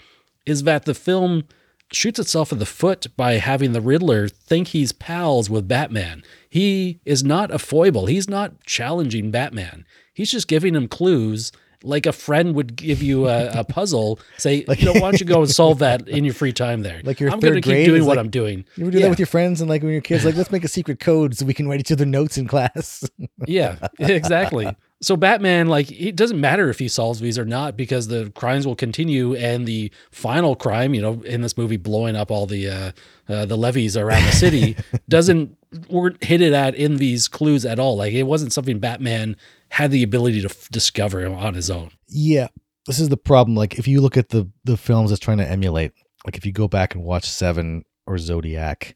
[0.45, 1.43] is that the film
[1.91, 6.23] shoots itself in the foot by having the Riddler think he's pals with Batman.
[6.49, 8.05] He is not a foible.
[8.05, 9.85] He's not challenging Batman.
[10.13, 11.51] He's just giving him clues
[11.83, 14.19] like a friend would give you a, a puzzle.
[14.37, 16.81] Say, like, you know, why don't you go and solve that in your free time
[16.81, 17.01] there?
[17.03, 18.65] Like your I'm going to keep doing what like, I'm doing.
[18.75, 19.03] You ever do yeah.
[19.05, 21.37] that with your friends and like when your kids like, let's make a secret code
[21.37, 23.09] so we can write each other notes in class.
[23.45, 24.75] yeah, exactly.
[25.01, 28.67] So Batman, like, it doesn't matter if he solves these or not because the crimes
[28.67, 32.67] will continue, and the final crime, you know, in this movie, blowing up all the
[32.67, 32.91] uh,
[33.29, 34.75] uh, the levees around the city,
[35.09, 35.55] doesn't
[35.89, 37.95] weren't hinted at in these clues at all.
[37.95, 39.37] Like, it wasn't something Batman
[39.69, 41.91] had the ability to f- discover on his own.
[42.07, 42.47] Yeah,
[42.85, 43.55] this is the problem.
[43.55, 45.93] Like, if you look at the the films it's trying to emulate,
[46.25, 48.95] like if you go back and watch Seven or Zodiac,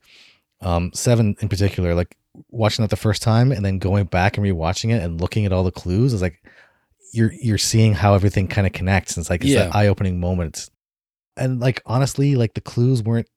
[0.59, 2.17] um, Seven in particular, like
[2.49, 5.53] watching that the first time and then going back and rewatching it and looking at
[5.53, 6.41] all the clues is like
[7.13, 9.15] you're you're seeing how everything kind of connects.
[9.15, 9.65] And it's like it's yeah.
[9.65, 10.69] that eye opening moment.
[11.37, 13.27] And like honestly, like the clues weren't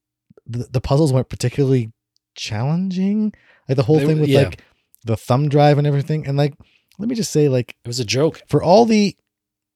[0.46, 1.92] the, the puzzles weren't particularly
[2.34, 3.32] challenging.
[3.68, 4.44] Like the whole they, thing with yeah.
[4.44, 4.62] like
[5.04, 6.26] the thumb drive and everything.
[6.26, 6.54] And like
[6.98, 8.40] let me just say, like it was a joke.
[8.48, 9.16] For all the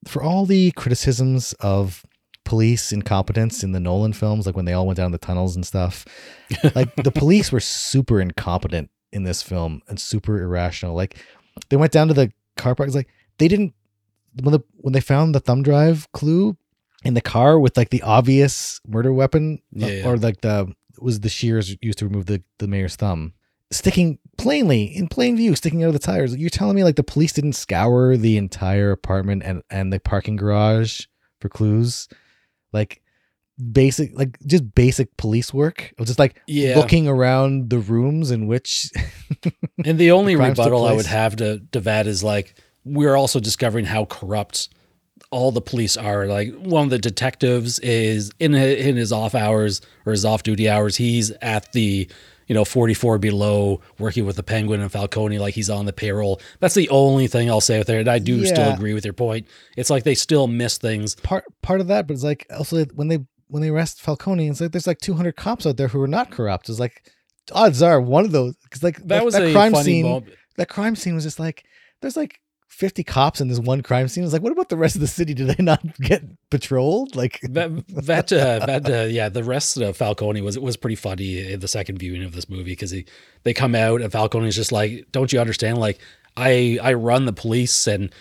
[0.09, 2.05] for all the criticisms of
[2.47, 5.67] police incompetence in the Nolan films, like when they all went down the tunnels and
[5.67, 6.07] stuff.
[6.75, 10.95] like the police were super incompetent in this film and super irrational.
[10.95, 11.17] Like
[11.69, 12.89] they went down to the car park.
[12.89, 13.09] It's like
[13.39, 13.75] they didn't
[14.43, 16.57] when the when they found the thumb drive clue
[17.05, 20.09] in the car with like the obvious murder weapon yeah, uh, yeah.
[20.09, 23.33] or like the was the shears used to remove the the mayor's thumb
[23.73, 27.03] sticking plainly in plain view sticking out of the tires you're telling me like the
[27.03, 31.07] police didn't scour the entire apartment and and the parking garage
[31.41, 32.09] for clues
[32.73, 33.03] like
[33.61, 36.77] basic like just basic police work of just like yeah.
[36.77, 38.91] looking around the rooms in which
[39.85, 42.55] and the only the rebuttal i would have to, to that is like
[42.85, 44.69] we're also discovering how corrupt
[45.31, 46.27] all the police are.
[46.27, 50.69] Like one of the detectives is in in his off hours or his off duty
[50.69, 52.09] hours he's at the
[52.47, 56.41] you know 44 below working with the penguin and falcone like he's on the payroll.
[56.59, 58.53] That's the only thing i'll say with there and i do yeah.
[58.53, 59.47] still agree with your point.
[59.77, 61.15] It's like they still miss things.
[61.17, 63.19] Part part of that but it's like also when they
[63.51, 66.31] when they arrest Falcone, it's like there's like 200 cops out there who are not
[66.31, 66.69] corrupt.
[66.69, 67.11] It's like
[67.53, 70.07] odds are one of those because like that, that was that crime scene.
[70.07, 70.35] Moment.
[70.57, 71.65] That crime scene was just like
[72.01, 74.23] there's like 50 cops in this one crime scene.
[74.25, 75.35] It's like, what about the rest of the city?
[75.35, 77.17] Do they not get patrolled?
[77.17, 80.97] Like that, that, uh, that uh, yeah, the rest of Falcone was it was pretty
[80.97, 83.05] funny in the second viewing of this movie because he
[83.43, 85.79] they come out and Falcone is just like, don't you understand?
[85.79, 85.99] Like
[86.37, 88.13] I I run the police and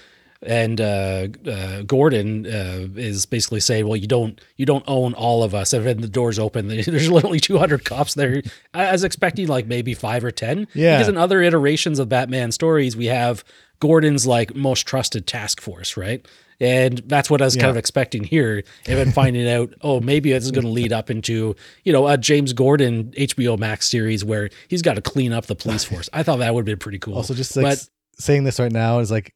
[0.41, 5.43] and uh, uh, Gordon uh, is basically saying, "Well, you don't you don't own all
[5.43, 8.41] of us." And then the doors open, there's literally 200 cops there.
[8.73, 10.67] I was expecting like maybe five or ten.
[10.73, 10.97] Yeah.
[10.97, 13.43] Because in other iterations of Batman stories, we have
[13.79, 16.25] Gordon's like most trusted task force, right?
[16.61, 18.63] And that's what I was kind of expecting here.
[18.85, 22.07] And then finding out, oh, maybe this is going to lead up into, you know,
[22.07, 26.09] a James Gordon HBO Max series where he's got to clean up the police force.
[26.11, 27.15] I thought that would have been pretty cool.
[27.15, 29.33] Also, just like but saying this right now is like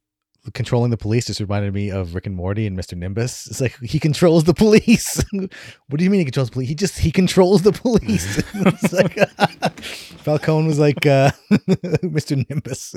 [0.54, 2.98] controlling the police just reminded me of Rick and Morty and Mr.
[2.98, 3.48] Nimbus.
[3.48, 5.24] It's like he controls the police.
[5.32, 6.70] what do you mean he controls the police?
[6.70, 8.38] He just he controls the police.
[8.54, 9.18] it's like
[10.20, 12.46] Falcone was like uh, Mr.
[12.50, 12.96] Nimbus.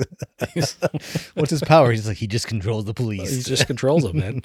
[1.35, 1.91] What's his power?
[1.91, 3.33] He's like he just controls the police.
[3.33, 4.41] he just controls them, man.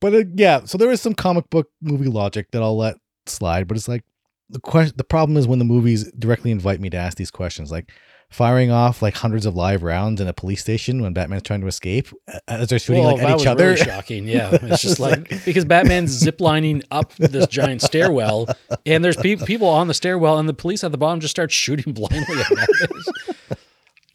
[0.00, 3.66] But uh, yeah, so there is some comic book movie logic that I'll let slide,
[3.66, 4.04] but it's like
[4.50, 4.94] the question.
[4.96, 7.90] The problem is when the movies directly invite me to ask these questions, like
[8.30, 11.66] firing off like hundreds of live rounds in a police station when Batman's trying to
[11.66, 13.64] escape uh, as they're shooting Well, like at each other.
[13.70, 14.26] really shocking.
[14.28, 18.48] Yeah, it's just like, because Batman's ziplining up this giant stairwell,
[18.84, 21.50] and there's pe- people on the stairwell, and the police at the bottom just start
[21.52, 23.56] shooting blindly at Batman.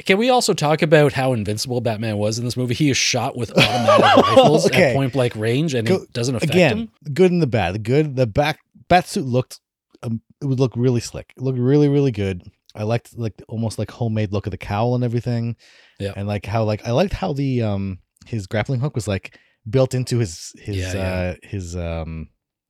[0.05, 2.74] Can we also talk about how invincible Batman was in this movie?
[2.74, 4.89] He is shot with automatic rifles Okay.
[4.91, 6.91] at point blank range, and Go- it doesn't affect Again, him.
[7.14, 7.76] good and the bad.
[7.76, 9.59] The good, the back bat suit looked,
[10.01, 11.32] um, it would look really slick.
[11.38, 12.41] It looked really, really good.
[12.76, 15.55] I liked like almost like homemade look of the cowl and everything.
[15.99, 16.13] Yeah.
[16.15, 19.38] and like how like I liked how the um his grappling hook was like
[19.69, 21.01] built into his his Yeah, yeah.
[21.01, 22.30] uh his um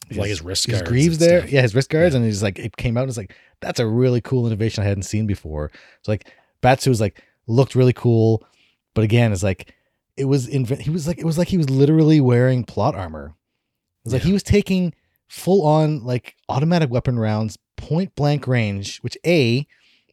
[0.10, 1.40] Like his wrist his greaves there.
[1.42, 1.52] stuff.
[1.52, 2.18] Yeah, his wrist guards, Yeah.
[2.18, 3.02] and he's like it came out.
[3.02, 5.72] and It's like that's a really cool innovation I hadn't seen before.
[6.04, 6.28] So like
[6.62, 8.46] Batsu was like looked really cool,
[8.96, 9.74] but again, it's like
[10.18, 13.36] it was inv- he was like it was like he was literally wearing plot armor.
[14.04, 14.94] It was like he was taking
[15.28, 19.66] full on like automatic weapon rounds, point blank range, which a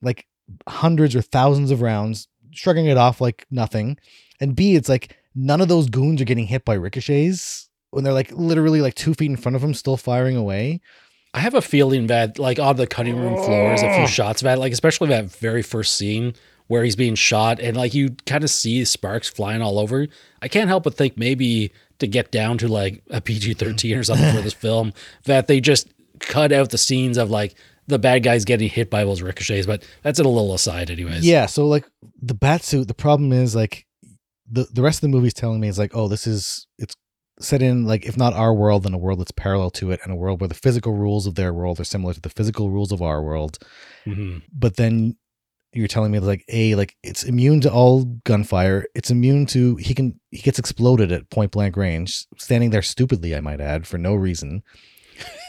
[0.03, 0.26] like
[0.68, 3.99] hundreds or thousands of rounds, shrugging it off like nothing,
[4.40, 8.12] and b it's like none of those goons are getting hit by ricochets when they're
[8.12, 10.80] like literally like two feet in front of them, still firing away.
[11.34, 14.07] I have a feeling that, like, on the cutting room floors, a few Oh.
[14.07, 16.32] shots of that, like, especially that very first scene
[16.68, 20.07] where he's being shot and, like, you kind of see sparks flying all over.
[20.40, 24.03] I can't help but think maybe to get down to, like, a PG 13 or
[24.05, 24.94] something for this film,
[25.26, 25.88] that they just
[26.20, 27.55] cut out the scenes of, like,
[27.89, 29.66] the bad guys getting hit by those ricochets.
[29.66, 31.26] But that's a little aside, anyways.
[31.26, 31.86] Yeah, so like
[32.22, 33.86] the bat suit, the problem is like
[34.51, 36.95] the the rest of the movie's telling me is like, oh, this is it's
[37.41, 40.12] set in like if not our world, then a world that's parallel to it, and
[40.12, 42.93] a world where the physical rules of their world are similar to the physical rules
[42.93, 43.59] of our world.
[44.07, 44.43] Mhm.
[44.53, 45.16] But then
[45.74, 48.86] you're telling me like a like it's immune to all gunfire.
[48.95, 53.34] It's immune to he can he gets exploded at point blank range, standing there stupidly,
[53.34, 54.62] I might add, for no reason.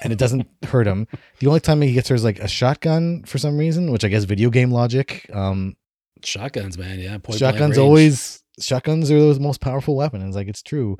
[0.04, 1.08] And it doesn't hurt him.
[1.40, 4.08] The only time he gets her is like a shotgun for some reason, which I
[4.08, 5.30] guess video game logic.
[5.34, 5.76] Um,
[6.24, 7.00] Shotguns, man.
[7.00, 7.18] Yeah.
[7.18, 10.22] Point shotguns always shotguns are the most powerful weapon.
[10.22, 10.98] It's like it's true.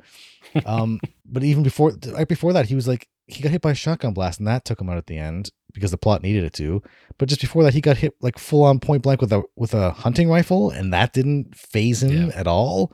[0.64, 3.74] Um, but even before right before that, he was like he got hit by a
[3.74, 6.52] shotgun blast, and that took him out at the end because the plot needed it
[6.54, 6.82] to.
[7.18, 9.74] But just before that, he got hit like full on point blank with a with
[9.74, 12.34] a hunting rifle, and that didn't phase him Yeah.
[12.34, 12.92] at all.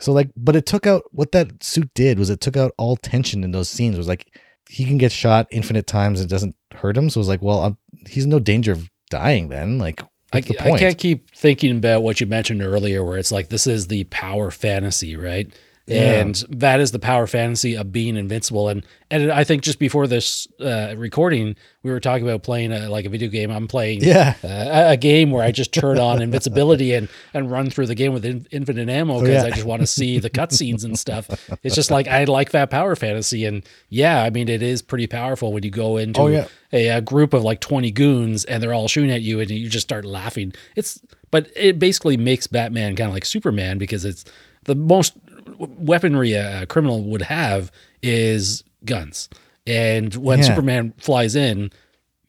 [0.00, 2.96] So like, but it took out what that suit did was it took out all
[2.96, 3.96] tension in those scenes.
[3.96, 4.32] It was like
[4.68, 7.10] he can get shot infinite times; and it doesn't hurt him.
[7.10, 9.78] So it's like, well, I'm, he's in no danger of dying then.
[9.78, 10.02] Like,
[10.32, 13.88] I, I can't keep thinking about what you mentioned earlier, where it's like this is
[13.88, 15.52] the power fantasy, right?
[15.88, 16.20] Yeah.
[16.20, 18.68] And that is the power fantasy of being invincible.
[18.68, 22.90] And and I think just before this uh, recording, we were talking about playing a,
[22.90, 23.50] like a video game.
[23.50, 24.34] I'm playing Yeah.
[24.44, 28.12] uh, a- game where I just turn on invincibility and and run through the game
[28.12, 29.52] with in, infinite ammo because Oh, yeah.
[29.52, 31.28] I just want to see the cutscenes and stuff.
[31.62, 35.06] It's just like I like that power fantasy, and yeah, I mean it is pretty
[35.06, 36.48] powerful when you go into Oh, yeah.
[36.72, 39.68] a, a group of like 20 goons and they're all shooting at you and you
[39.70, 40.52] just start laughing.
[40.76, 44.24] It's but it basically makes Batman kind of like Superman because it's
[44.64, 45.14] the most
[45.58, 47.70] weaponry a criminal would have
[48.02, 49.28] is guns.
[49.66, 50.44] And when Yeah.
[50.46, 51.70] Superman flies in,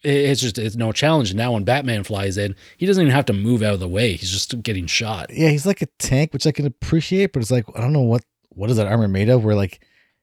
[0.02, 1.34] it's just it's no challenge.
[1.34, 4.14] Now when Batman flies in, he doesn't even have to move out of the way.
[4.16, 5.30] He's just getting shot.
[5.34, 8.02] yeah, he's like a tank, which I can appreciate, but it's like I don't know
[8.02, 9.44] what what is that armor made of?
[9.44, 9.80] Where like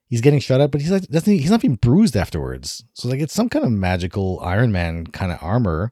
[0.09, 2.83] he's getting shot at, but he's like doesn't he, he's not being bruised afterwards.
[2.93, 5.91] So like it's some kind of magical Iron Man kind of armor.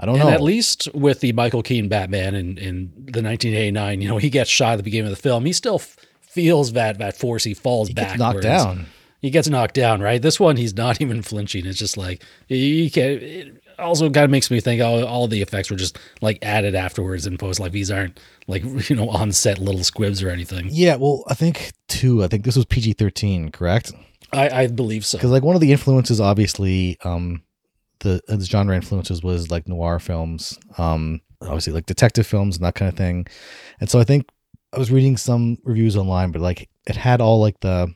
[0.00, 0.30] I don't And know.
[0.30, 4.50] at least with the Michael Keaton Batman in, in the 1989, you know, he gets
[4.50, 5.44] shot at the beginning of the film.
[5.44, 5.96] He still f-
[6.34, 7.44] feels that that force.
[7.44, 8.08] He falls he back.
[8.08, 8.86] gets knocked down.
[9.20, 10.20] He gets knocked down, right?
[10.20, 11.64] This one, he's not even flinching.
[11.66, 13.04] It's just like he can.
[13.04, 16.74] It also kind of makes me think all, all the effects were just like added
[16.74, 17.60] afterwards and post.
[17.60, 20.68] Like these aren't like you know on set little squibs or anything.
[20.70, 22.22] Yeah, well, I think two.
[22.22, 23.92] I think this was PG thirteen, correct?
[24.32, 25.18] I, I believe so.
[25.18, 27.42] Because like one of the influences, obviously, um,
[28.00, 32.64] the, uh, the genre influences was like noir films, um, obviously like detective films and
[32.64, 33.26] that kind of thing.
[33.80, 34.26] And so I think
[34.74, 37.94] I was reading some reviews online, but like it had all like the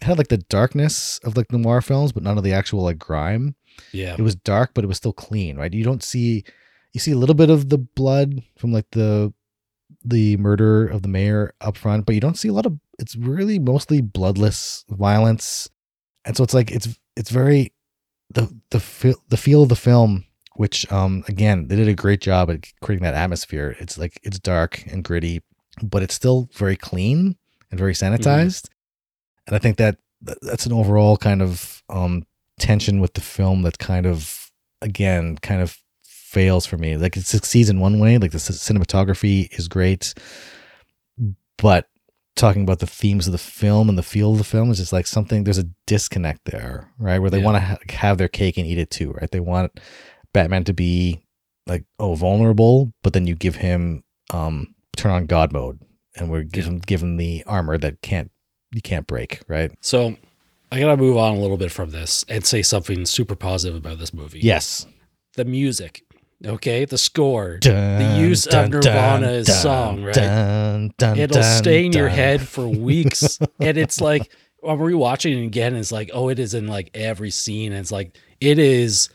[0.00, 2.98] it had like the darkness of like noir films, but none of the actual like
[2.98, 3.54] grime.
[3.92, 5.72] Yeah, It was dark, but it was still clean, right?
[5.72, 6.44] You don't see
[6.92, 9.32] you see a little bit of the blood from like the
[10.04, 12.78] the murder of the mayor up front, but you don't see a lot of.
[12.98, 15.68] It's really mostly bloodless violence,
[16.24, 17.72] and so it's like it's it's very
[18.30, 20.24] the the feel the feel of the film.
[20.54, 23.76] Which um again they did a great job at creating that atmosphere.
[23.78, 25.42] It's like it's dark and gritty,
[25.82, 27.36] but it's still very clean
[27.70, 28.68] and very sanitized.
[29.46, 32.24] And I think that that- that's an overall kind of um
[32.58, 34.50] tension with the film that kind of
[34.82, 36.96] again kind of fails for me.
[36.96, 40.14] Like it succeeds in one way, like the cinematography is great,
[41.58, 41.88] but
[42.34, 44.92] talking about the themes of the film and the feel of the film is just
[44.92, 47.18] like something there's a disconnect there, right?
[47.18, 47.44] Where they Yeah.
[47.44, 49.30] want to ha- have their cake and eat it too, right?
[49.30, 49.80] They want
[50.34, 51.24] Batman to be
[51.66, 55.80] like oh vulnerable, but then you give him um turn on God mode
[56.16, 58.30] and we're given him the armor that can't
[58.72, 59.70] you can't break, right?
[59.80, 60.16] So
[60.72, 63.98] I gotta move on a little bit from this and say something super positive about
[63.98, 64.40] this movie.
[64.40, 64.86] Yes.
[65.36, 66.02] The music.
[66.44, 67.58] Okay, the score.
[67.58, 70.14] Dun, use of Nirvana's dun, song, right?
[70.14, 73.38] dun, dun, It'll dun, stay in your head for weeks.
[73.60, 74.30] and it's like
[74.66, 77.72] I'm rewatching it again, it's like, oh, it is in like every scene.
[77.72, 79.08] And it's like it is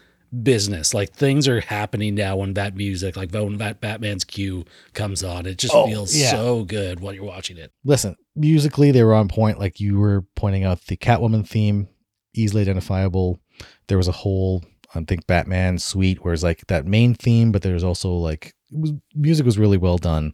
[0.44, 0.94] business.
[0.94, 5.46] Like things are happening now when that music, like when that Batman's cue comes on.
[5.46, 6.32] It just Oh, feels yeah.
[6.32, 7.72] so good while you're watching it.
[7.84, 9.60] Listen, musically they were on point.
[9.60, 11.88] Like you were pointing out, the Catwoman theme
[12.34, 13.40] easily identifiable.
[13.88, 14.64] There was a whole,
[14.96, 18.80] I think, Batman suite, where it's like that main theme, but there's also like it
[18.80, 20.32] was, music was really well done.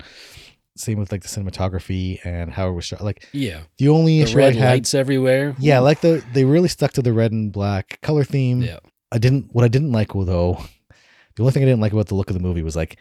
[0.75, 3.01] Same with like the cinematography and how it was shot.
[3.03, 3.61] Like Yeah.
[3.79, 5.55] the only The red had, lights everywhere.
[5.57, 8.61] yeah, like the they really stuck to the red and black color theme.
[8.61, 8.77] Yeah.
[9.11, 9.53] I didn't.
[9.53, 10.57] What I didn't like though,
[11.35, 12.97] the only thing I didn't like about the look of the movie was like,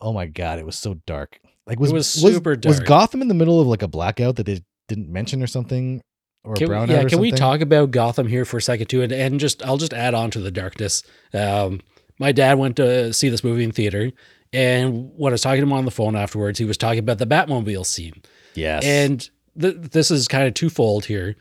[0.00, 1.38] oh my god, it was so dark.
[1.66, 2.86] Like was was super Was dark.
[2.86, 6.02] Gotham in the middle of like a blackout that they didn't mention or something,
[6.44, 6.88] or Can, a brownout?
[6.90, 9.02] yeah, can we talk about Gotham here for a second too?
[9.02, 11.02] And, and just I'll just add on to the darkness.
[11.32, 11.80] Um,
[12.18, 14.12] my dad went to see this movie in theater,
[14.52, 17.18] and when I was talking to him on the phone afterwards, he was talking about
[17.18, 18.22] the Batmobile scene.
[18.54, 19.28] Yes, And
[19.60, 21.34] th- this is kind of twofold here.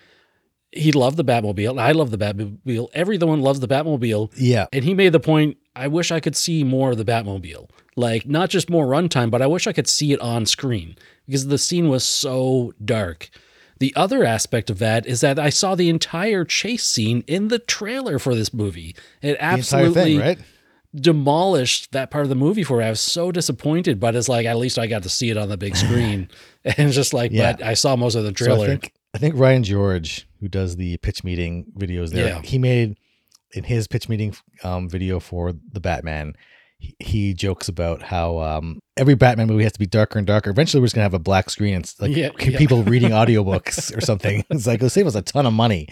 [0.76, 1.80] He loved the Batmobile.
[1.80, 2.88] I love the Batmobile.
[2.94, 4.32] Everyone loves the Batmobile.
[4.38, 7.70] yeah, And he made the point I wish I could see more of the Batmobile.
[7.96, 10.96] Like, not just more runtime, but I wish I could see it on screen
[11.28, 13.30] because the scene was so dark.
[13.80, 17.60] The other aspect of that is that I saw the entire chase scene in the
[17.60, 18.96] trailer for this movie.
[19.22, 20.40] It absolutely thing, right?
[20.96, 22.86] demolished that part of the movie for me.
[22.86, 25.50] I was so disappointed, but it's like at least I got to see it on
[25.50, 26.30] the big screen.
[26.66, 27.54] and just like, Yeah.
[27.54, 28.68] but I saw most of the So trailer.
[28.68, 32.42] Think I think Ryan George, who does the pitch meeting videos there, Yeah.
[32.42, 32.98] he made
[33.54, 36.34] in his pitch meeting um, video for the Batman.
[36.80, 40.50] He, he jokes about how um, every Batman movie has to be darker and darker.
[40.50, 42.58] Eventually, we're just gonna have a black screen and like Yeah, yeah.
[42.58, 44.44] people reading audiobooks or something.
[44.50, 45.88] It's like it'll save us a ton of money.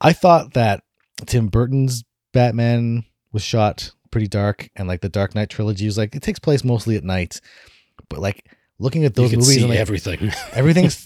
[0.00, 0.82] I thought that
[1.26, 6.14] Tim Burton's Batman was shot pretty dark, and like the Dark Knight trilogy was like
[6.14, 7.40] it takes place mostly at night.
[8.10, 8.44] But like
[8.78, 10.30] looking at those movies, and like, everything.
[10.52, 11.04] everything's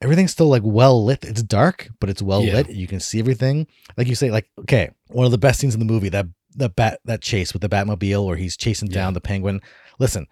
[0.00, 1.24] everything's still like well lit.
[1.24, 2.54] It's dark, but it's well Yeah.
[2.54, 2.70] lit.
[2.70, 3.66] You can see everything.
[3.96, 6.74] Like you say, like okay, one of the best scenes in the movie that that
[6.76, 8.94] bat that chase with the Batmobile, where he's chasing Yeah.
[8.94, 9.60] down the Penguin.
[9.98, 10.26] Listen,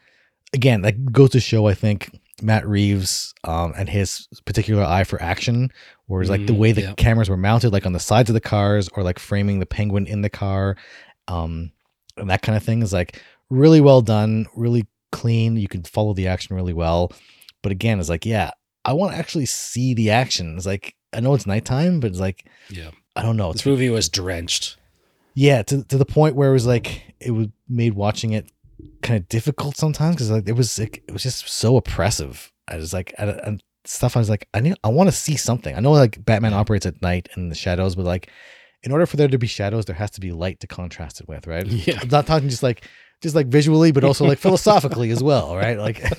[0.53, 1.67] again, that goes to show.
[1.67, 2.11] I think
[2.43, 5.71] Matt Reeves um, and his particular eye for action,
[6.07, 6.95] whereas like the Mm, way the yeah.
[6.97, 10.07] cameras were mounted, like on the sides of the cars, or like framing the Penguin
[10.07, 10.77] in the car,
[11.27, 11.73] um,
[12.17, 13.21] and that kind of thing is like
[13.51, 15.57] really well done, really clean.
[15.57, 17.13] You can follow the action really well.
[17.63, 18.51] But again, it's like, yeah,
[18.85, 20.57] I want to actually see the action.
[20.57, 22.91] It's like I know it's nighttime, but it's like yeah.
[23.17, 23.53] I don't know.
[23.53, 24.77] This It's movie was drenched.
[25.35, 28.51] yeah, to to the point where it was like it was made watching it
[29.03, 32.53] kind of difficult sometimes because like it was like it was just so oppressive.
[32.69, 34.17] I was like and stuff.
[34.17, 35.75] I was like I need I want to see something.
[35.75, 38.31] I know like Batman operates at night in the shadows, but like
[38.85, 41.27] in order for there to be shadows, there has to be light to contrast it
[41.29, 41.67] with, right?
[41.87, 41.99] Yeah.
[42.01, 42.85] I'm not talking just like
[43.21, 45.79] just like visually, but also like philosophically as well, right?
[45.79, 46.03] Like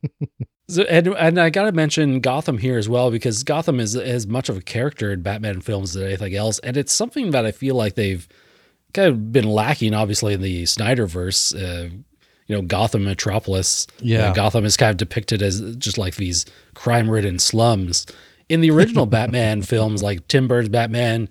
[0.70, 4.48] So, and and I gotta mention Gotham here as well because Gotham is as much
[4.48, 7.74] of a character in Batman films as anything else, and it's something that I feel
[7.74, 8.28] like they've
[8.94, 11.54] kind of been lacking, obviously in the Snyderverse.
[11.56, 11.96] Uh,
[12.46, 13.86] you know, Gotham Metropolis.
[14.00, 14.30] Yeah.
[14.30, 18.06] Uh, Gotham is kind of depicted as just like these crime-ridden slums.
[18.48, 21.28] In the original Batman films, like Tim Burton's Batman,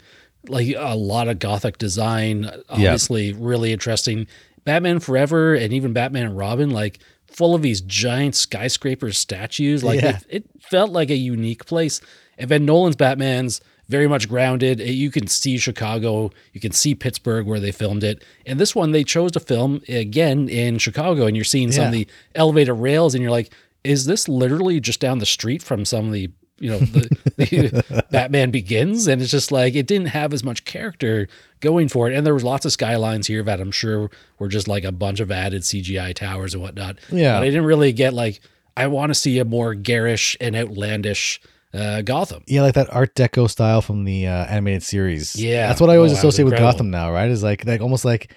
[0.48, 4.28] like a lot of gothic design, obviously really interesting.
[4.66, 9.84] Batman Forever and even Batman and Robin, like full of these giant skyscraper statues.
[9.84, 10.18] Like Yeah.
[10.30, 12.02] it, it felt like a unique place.
[12.38, 14.80] And then Nolan's Batman's very much grounded.
[14.80, 18.24] You can see Chicago, you can see Pittsburgh where they filmed it.
[18.46, 21.92] And this one they chose to film again in Chicago, and you're seeing some of
[21.92, 23.52] the elevator rails, and you're like,
[23.84, 26.30] is this literally just down the street from some of the
[26.60, 29.08] you know the, the Batman Begins?
[29.08, 31.28] And it's just like it didn't have as much character
[31.60, 32.16] going for it.
[32.16, 35.20] And there was lots of skylines here that I'm sure were just like a bunch
[35.20, 36.98] of added CGI towers and whatnot.
[37.12, 37.36] Yeah.
[37.38, 38.40] but I didn't really get like.
[38.78, 41.42] I want to see a more garish and outlandish
[41.74, 42.44] uh, Gotham.
[42.48, 45.36] Yeah, like that Art Deco style from the uh, animated series.
[45.36, 45.68] Yeah.
[45.68, 46.58] that's what I always Oh, associate with.
[46.58, 47.30] Gotham now, right?
[47.30, 48.34] Is like like almost like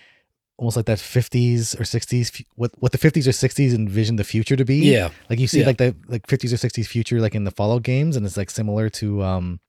[0.59, 4.57] almost like that 50s or 60s what what the 50s or 60s envisioned the future
[4.57, 4.77] to be.
[4.93, 5.11] Yeah.
[5.31, 5.67] Like you see Yeah.
[5.67, 8.51] like the like 50s or 60s future like in the Fallout games and it's like
[8.51, 9.61] similar to um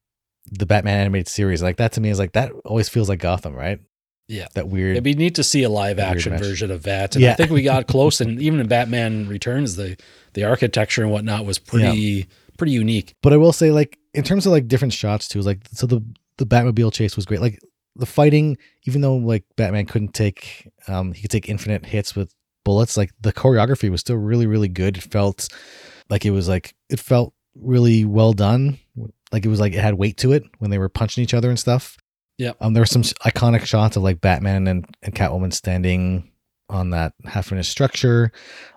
[0.51, 1.63] the Batman animated series.
[1.63, 3.79] Like that to me is like that always feels like Gotham, right?
[4.27, 4.47] Yeah.
[4.55, 7.15] That weird It'd be neat to see a live action version of that.
[7.15, 8.21] And I think we got close.
[8.21, 9.97] And even in Batman Returns, the
[10.33, 12.27] the architecture and whatnot was pretty
[12.57, 13.15] pretty unique.
[13.21, 16.01] But I will say, like, in terms of like different shots too, like so the
[16.37, 17.41] the Batmobile chase was great.
[17.41, 17.59] Like
[17.95, 22.33] the fighting, even though like Batman couldn't take um he could take infinite hits with
[22.63, 24.97] bullets, like the choreography was still really, really good.
[24.97, 25.49] It felt
[26.09, 28.79] like it was like it felt really well done.
[29.34, 31.49] Like it was like it had weight to it when they were punching each other
[31.49, 31.97] and stuff.
[32.38, 32.53] Yeah.
[32.61, 36.31] Um there were some iconic shots of like Batman and, and Catwoman standing
[36.69, 38.31] on that half finished structure.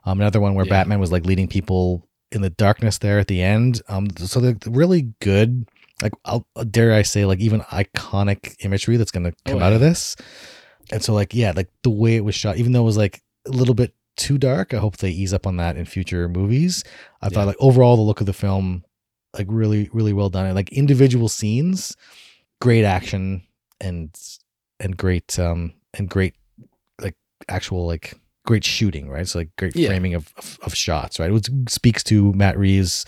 [0.04, 0.70] Um another one where Yeah.
[0.70, 3.80] Batman was like leading people in the darkness there at the end.
[3.88, 5.68] Um, so they're really good.
[6.02, 9.72] Like, I'll, dare I say, like even iconic imagery that's going to Oh, come out
[9.72, 10.16] of this.
[10.90, 13.22] And so, like, yeah, like the way it was shot, even though it was like
[13.46, 16.82] a little bit too dark, I hope they ease up on that in future movies.
[17.22, 17.30] I Yeah.
[17.30, 18.84] thought, like, overall, the look of the film,
[19.38, 20.46] like, really, really well done.
[20.46, 21.96] And like individual scenes,
[22.60, 23.42] great action
[23.80, 24.10] and
[24.80, 26.34] and great um and great
[27.00, 27.14] like
[27.48, 28.14] actual like
[28.46, 29.26] great shooting, right?
[29.28, 29.88] So like great Yeah.
[29.88, 31.32] framing of, of of shots, right?
[31.32, 33.04] Which speaks to Matt Reeves'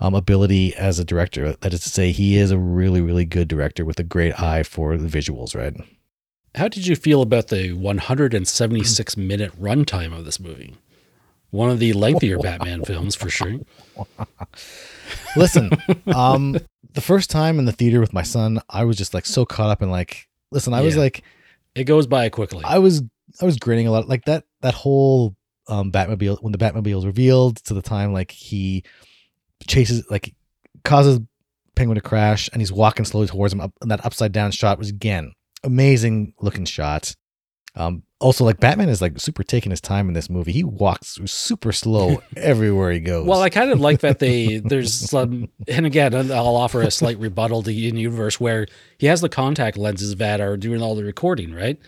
[0.00, 1.52] um, ability as a director.
[1.60, 4.62] That is to say, he is a really really good director with a great eye
[4.62, 5.74] for the visuals, right?
[6.56, 10.74] How did you feel about the 176 minute runtime of this movie?
[11.50, 13.56] One of the lengthier Batman films for sure.
[15.36, 15.70] Listen,
[16.14, 16.56] um,
[16.94, 19.70] the first time in the theater with my son, I was just like so caught
[19.70, 21.02] up in like, listen, I was Yeah.
[21.02, 21.22] like,
[21.74, 22.62] It goes by quickly.
[22.64, 23.02] I was
[23.40, 24.08] I was grinning a lot.
[24.08, 25.36] Like that that whole
[25.68, 28.82] um Batmobile when the Batmobile is revealed to the time like he
[29.66, 30.34] chases like
[30.84, 31.20] causes
[31.76, 34.78] Penguin to crash and he's walking slowly towards him up and that upside down shot
[34.78, 35.32] was again
[35.62, 37.14] amazing looking shot.
[37.76, 40.52] Um also like Batman is like super taking his time in this movie.
[40.52, 43.26] He walks super slow everywhere he goes.
[43.26, 47.18] Well, I kind of like that they there's some, and again, I'll offer a slight
[47.18, 48.66] rebuttal to in universe where
[48.98, 51.78] he has the contact lenses that are doing all the recording, right?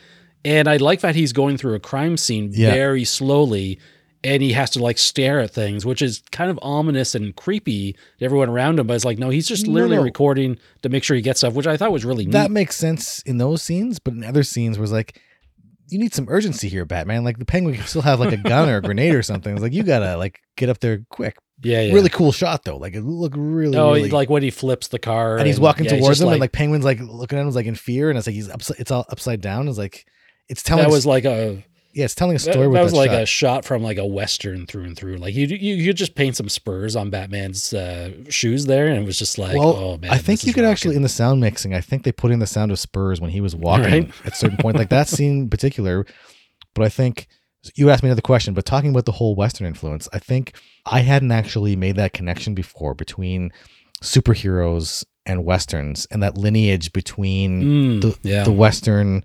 [0.44, 2.70] And I like that he's going through a crime scene Yeah.
[2.72, 3.78] very slowly,
[4.24, 7.92] and he has to like stare at things, which is kind of ominous and creepy
[8.18, 8.86] to everyone around him.
[8.86, 10.02] But it's like, no, he's just literally no.
[10.02, 12.54] recording to make sure he gets stuff, which I thought was really that neat.
[12.54, 15.20] makes sense in those scenes, but in other scenes was like
[15.88, 17.24] you need some urgency here, Batman.
[17.24, 19.52] Like the penguin can still have like a gun or a grenade or something.
[19.52, 21.36] It's like you gotta like get up there quick.
[21.62, 21.92] yeah, yeah.
[21.94, 22.76] Really cool shot though.
[22.76, 25.84] Like it looked really, Oh, really like when he flips the car, and he's walking
[25.84, 28.18] yeah, towards just him, and like penguin's like looking at him, like in fear, and
[28.18, 29.68] it's like he's upside, it's all upside down.
[29.68, 30.06] It's like
[30.48, 30.84] it's telling.
[30.84, 31.62] that was like a
[31.94, 32.66] yeah, it's telling a That, story.
[32.68, 33.22] with that was like shot.
[33.22, 35.16] a shot from like a western through and through.
[35.18, 39.04] Like you, you, you just paint some spurs on Batman's uh, shoes there, and it
[39.04, 40.10] was just like, well, oh man.
[40.10, 41.74] I think you could actually in the sound mixing.
[41.74, 44.10] I think they put in the sound of Spurs when he was walking Right.
[44.24, 46.06] at certain point, like that scene in particular.
[46.74, 47.26] But I think
[47.74, 48.54] you asked me another question.
[48.54, 50.54] But talking about the whole Western influence, I think
[50.86, 53.52] I hadn't actually made that connection before between
[54.02, 59.24] superheroes and westerns and that lineage between Mm, the yeah, the Western,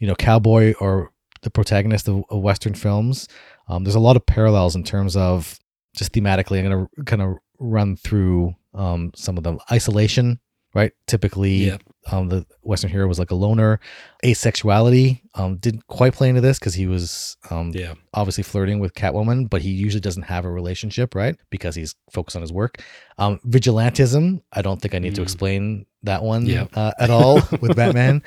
[0.00, 3.28] you know, cowboy or the protagonist of, of Western films.
[3.68, 5.58] Um, there's a lot of parallels in terms of
[5.96, 6.58] just thematically.
[6.58, 9.58] I'm to kind of run through um, some of them.
[9.70, 10.40] Isolation,
[10.74, 10.92] right?
[11.06, 11.64] Typically,
[12.10, 13.78] um, the Western hero was like a loner.
[14.24, 18.94] Asexuality um, didn't quite play into this because he was um, yeah, obviously flirting with
[18.94, 21.36] Catwoman, but he usually doesn't have a relationship, right?
[21.50, 22.78] Because he's focused on his work.
[23.18, 25.24] Um, vigilantism, I don't think I need to Mm.
[25.24, 26.66] explain that one Yeah.
[26.74, 28.22] uh, at all with Batman.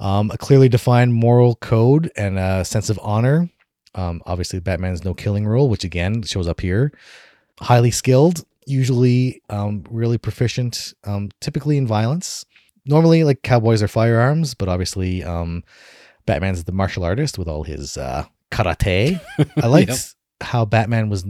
[0.00, 3.50] Um, a clearly defined moral code and a sense of honor.
[3.94, 6.92] Um, obviously, Batman's no killing rule, which again shows up here.
[7.60, 12.44] Highly skilled, usually um, really proficient, um, typically in violence.
[12.86, 15.62] Normally, like cowboys are firearms, but obviously, um,
[16.26, 19.20] Batman's the martial artist with all his uh, karate.
[19.62, 19.98] I liked Yep.
[20.42, 21.24] how Batman was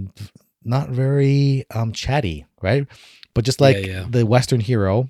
[0.64, 2.86] not very um, chatty, right?
[3.34, 4.06] But just like Yeah, yeah.
[4.10, 5.08] the Western hero,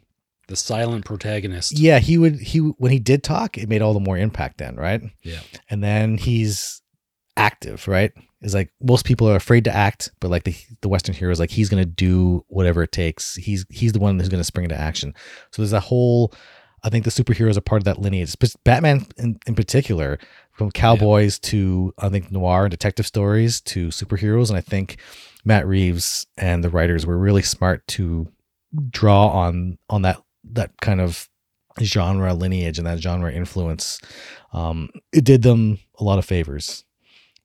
[0.49, 1.79] the silent protagonist.
[1.79, 4.77] yeah, he would he when he did talk, it made all the more impact then,
[4.77, 5.03] right?
[5.23, 5.41] Yeah.
[5.71, 6.81] And then he's
[7.37, 8.13] active, right?
[8.41, 11.41] Is like most people are afraid to act, but like the the Western hero is
[11.41, 13.35] like he's gonna do whatever it takes.
[13.35, 15.15] He's he's the one who's gonna spring into action.
[15.51, 16.33] So there's a whole
[16.85, 18.37] I think the superheroes are part of that lineage.
[18.65, 20.19] Batman in, in particular,
[20.53, 24.49] from cowboys to I think noir and detective stories to superheroes.
[24.51, 24.99] And I think
[25.45, 28.29] Matt Reeves and the writers were really smart to
[28.91, 30.23] draw on on that
[30.53, 31.29] that kind of
[31.83, 34.01] genre lineage and that genre influence.
[34.53, 36.85] Um, it did them a lot of favors.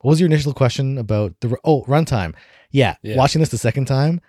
[0.04, 2.34] What was your initial question about the oh runtime?
[2.70, 3.16] Yeah, Yeah.
[3.16, 4.20] watching this the second time,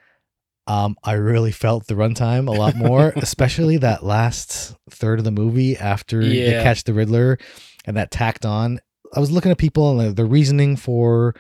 [0.68, 5.32] um, I really felt the runtime a lot more, especially that last third of the
[5.32, 7.38] movie after they catch the Riddler
[7.86, 8.80] and that tacked on.
[9.14, 11.36] I was looking at people and the, the reasoning for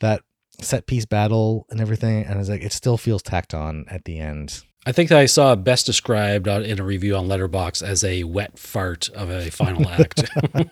[0.00, 0.20] that
[0.60, 4.04] set piece battle and everything, and I was like, it still feels tacked on at
[4.04, 4.62] the end.
[4.84, 8.58] I think that I saw best described in a review on Letterboxd as a wet
[8.58, 10.24] fart of a final act.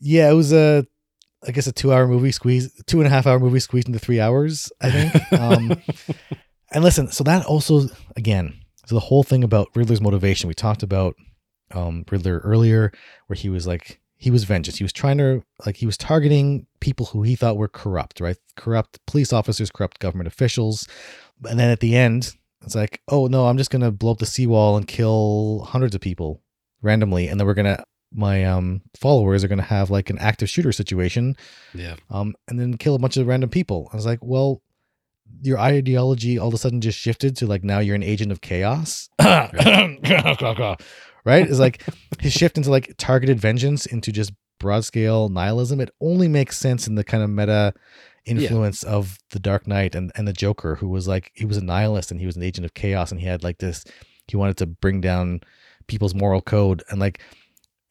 [0.00, 0.86] Yeah, it was a,
[1.46, 4.20] I guess a two-hour movie squeeze, two and a half hour movie squeezed into three
[4.20, 4.70] hours.
[4.80, 5.32] I think.
[5.32, 5.82] Um,
[6.72, 10.48] and listen, so that also again, so the whole thing about Riddler's motivation.
[10.48, 11.14] We talked about
[11.72, 12.92] um, Riddler earlier,
[13.26, 14.76] where he was like he was vengeance.
[14.76, 18.36] He was trying to like he was targeting people who he thought were corrupt, right?
[18.56, 20.86] Corrupt police officers, corrupt government officials.
[21.48, 24.26] And then at the end, it's like, oh no, I'm just gonna blow up the
[24.26, 26.42] seawall and kill hundreds of people
[26.82, 27.82] randomly, and then we're gonna
[28.12, 31.36] my um followers are gonna have like an active shooter situation
[31.74, 31.96] yeah.
[32.10, 33.88] um, and then kill a bunch of random people.
[33.92, 34.62] I was like, well,
[35.42, 38.40] your ideology all of a sudden just shifted to like now you're an agent of
[38.40, 39.08] chaos,
[41.24, 41.48] right?
[41.48, 41.82] It's like
[42.18, 45.80] his shift into like targeted vengeance into just broad scale nihilism.
[45.80, 47.74] It only makes sense in the kind of meta
[48.26, 51.64] influence of the Dark Knight and and the Joker, who was like he was a
[51.64, 53.84] nihilist and he was an agent of chaos, and he had like this.
[54.28, 55.40] He wanted to bring down
[55.88, 57.20] people's moral code and like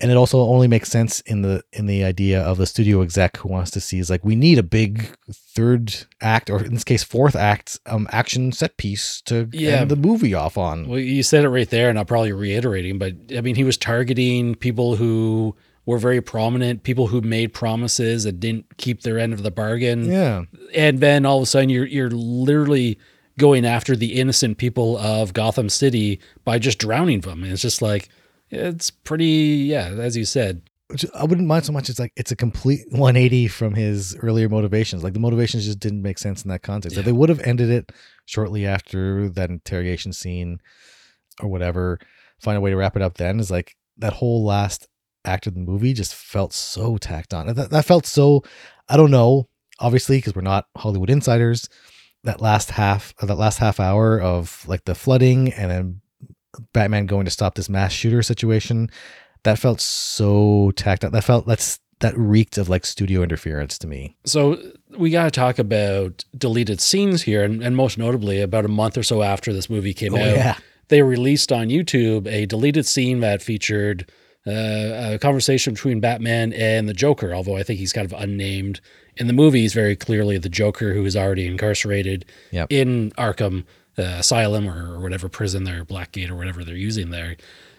[0.02, 3.38] and it also only makes sense in the in the idea of the studio exec
[3.38, 6.84] who wants to see is like we need a big third act or in this
[6.84, 9.82] case fourth act um action set piece to Yeah.
[9.82, 12.97] end the movie off on Well, you said it right there, and I'll probably reiterating,
[12.97, 18.26] but I mean, he was targeting people who were very prominent, people who made promises
[18.26, 20.06] and didn't keep their end of the bargain.
[20.12, 20.43] yeah
[20.76, 22.97] and then all of a sudden you're you're literally
[23.38, 27.41] going after the innocent people of Gotham City by just drowning them.
[27.43, 28.10] And it's just like
[28.50, 30.62] it's pretty yeah, as you said.
[31.14, 31.88] I wouldn't mind so much.
[31.88, 35.04] It's like it's a complete 180 from his earlier motivations.
[35.04, 36.97] Like the motivations just didn't make sense in that context.
[36.97, 37.04] Yeah.
[37.04, 37.91] they would have ended it
[38.26, 40.60] shortly after that interrogation scene
[41.41, 42.00] or whatever,
[42.39, 44.88] find a way to wrap it up then is like that whole last
[45.26, 47.54] act of the movie just felt so tacked on.
[47.54, 48.43] That, that felt so,
[48.88, 49.47] I don't know,
[49.80, 51.70] obviously, because we're not Hollywood insiders.
[52.24, 56.02] That last half, that last half hour of like the flooding and then
[56.74, 58.89] Batman going to stop this mass shooter situation
[59.43, 61.12] that felt so tacked on.
[61.12, 64.16] That felt that's that reeked of like studio interference to me.
[64.26, 64.58] So
[64.97, 68.97] we got to talk about deleted scenes here, and, and most notably, about a month
[68.97, 70.58] or so after this movie came out, Oh, yeah.
[70.88, 74.10] they released on YouTube a deleted scene that featured
[74.47, 74.52] uh,
[75.16, 77.34] a conversation between Batman and the Joker.
[77.34, 78.80] Although I think he's kind of unnamed
[79.18, 82.68] in the movie, he's very clearly the Joker who is already incarcerated Yep.
[82.72, 83.66] in Arkham
[83.97, 87.35] uh, Asylum or, or whatever prison there, Blackgate or whatever they're using there.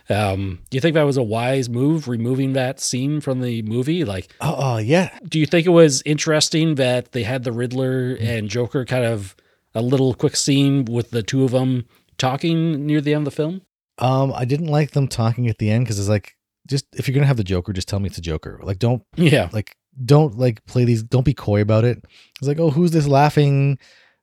[0.08, 4.04] Um, do you think that was a wise move, removing that scene from the movie?
[4.04, 5.16] Like, Oh, oh yeah.
[5.28, 9.36] do you think it was interesting that they had the Riddler and Joker kind of
[9.74, 11.86] a little quick scene with the two of them
[12.18, 13.62] talking near the end of the film?
[13.98, 16.34] Um, I didn't like them talking at the end because it's like
[16.66, 18.58] just if you're gonna have the Joker, just tell me it's a Joker.
[18.62, 19.48] Like don't Yeah.
[19.52, 21.02] like don't like play these.
[21.02, 22.02] Don't be coy about it.
[22.40, 23.78] It's like oh, who's this laughing?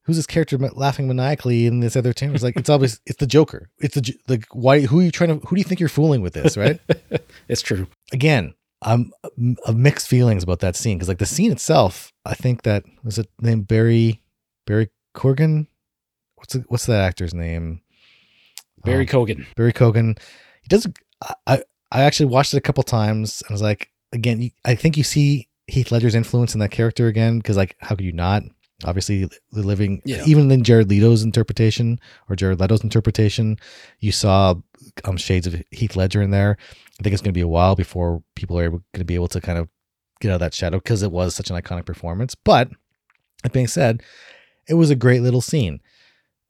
[0.07, 2.33] Who's this character laughing maniacally in this other team?
[2.33, 3.69] It's like it's obvious it's the Joker.
[3.79, 4.81] It's the like why?
[4.81, 5.45] Who are you trying to?
[5.45, 6.57] Who do you think you're fooling with this?
[6.57, 6.79] Right?
[7.49, 7.87] It's true.
[8.11, 9.11] again, I'm
[9.65, 13.17] of mixed feelings about that scene because like the scene itself, I think that was
[13.19, 14.21] it named Barry
[14.65, 15.67] Barry Corgan.
[16.35, 17.81] What's the, what's that actor's name?
[18.83, 19.45] Barry Um, Keoghan.
[19.55, 20.17] Barry Keoghan.
[20.61, 20.87] He does.
[21.21, 24.75] I- I I actually watched it a couple times and I was like, again, I
[24.75, 28.11] think you see Heath Ledger's influence in that character again because like, how could you
[28.11, 28.43] not?
[28.83, 30.23] Obviously, living Yeah.
[30.27, 31.99] even in Jared Leto's interpretation
[32.29, 33.57] or Jared Leto's interpretation,
[33.99, 34.53] you saw
[35.03, 36.57] um shades of Heath Ledger in there.
[36.99, 39.27] I think it's going to be a while before people are going to be able
[39.29, 39.67] to kind of
[40.21, 42.35] get out of that shadow because it was such an iconic performance.
[42.35, 42.69] But
[43.43, 44.01] that being said,
[44.67, 45.79] it was a great little scene,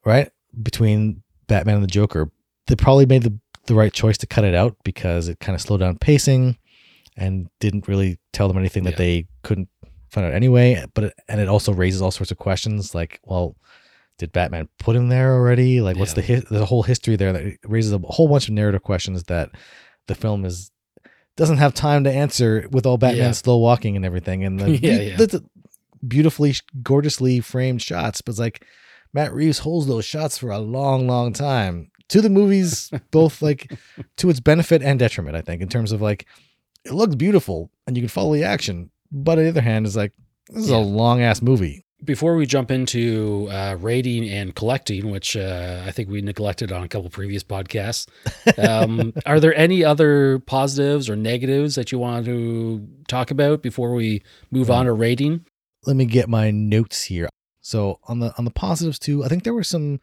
[0.06, 0.30] right?
[0.62, 2.32] Between Batman and the Joker.
[2.68, 3.38] They probably made the,
[3.68, 6.58] the right choice to cut it out because it kind of slowed down pacing
[7.16, 8.98] and didn't really tell them anything that Yeah.
[8.98, 9.70] they couldn't
[10.10, 10.84] find out anyway.
[10.94, 13.56] But it, and it also raises all sorts of questions like, well,
[14.18, 15.80] did Batman put him there already?
[15.82, 16.22] Like, what's Yeah.
[16.22, 19.50] the hi- the whole history there that raises a whole bunch of narrative questions that
[20.08, 20.72] the film is
[21.36, 23.32] doesn't have time to answer with all Batman Yeah.
[23.34, 25.18] slow walking and everything and the, Yeah, yeah.
[25.18, 25.44] the- the
[26.08, 26.54] beautifully
[26.84, 28.64] gorgeously framed shots but it's like
[29.14, 33.72] Matt Reeves holds those shots for a long long time to the movies both like
[34.18, 36.26] to its benefit and detriment I think in terms of like
[36.86, 39.96] it looks beautiful and you can follow the action but on the other hand it's
[39.96, 40.14] like
[40.50, 40.78] this is Yeah.
[40.78, 45.92] a long ass movie Before we jump into uh, rating and collecting, which uh, I
[45.92, 48.06] think we neglected on a couple previous podcasts,
[48.70, 53.94] um, are there any other positives or negatives that you want to talk about before
[53.96, 54.22] we
[54.52, 55.46] move on to rating?
[55.86, 57.30] let me get my notes here.
[57.62, 60.00] So on the on the positives too, I think there were some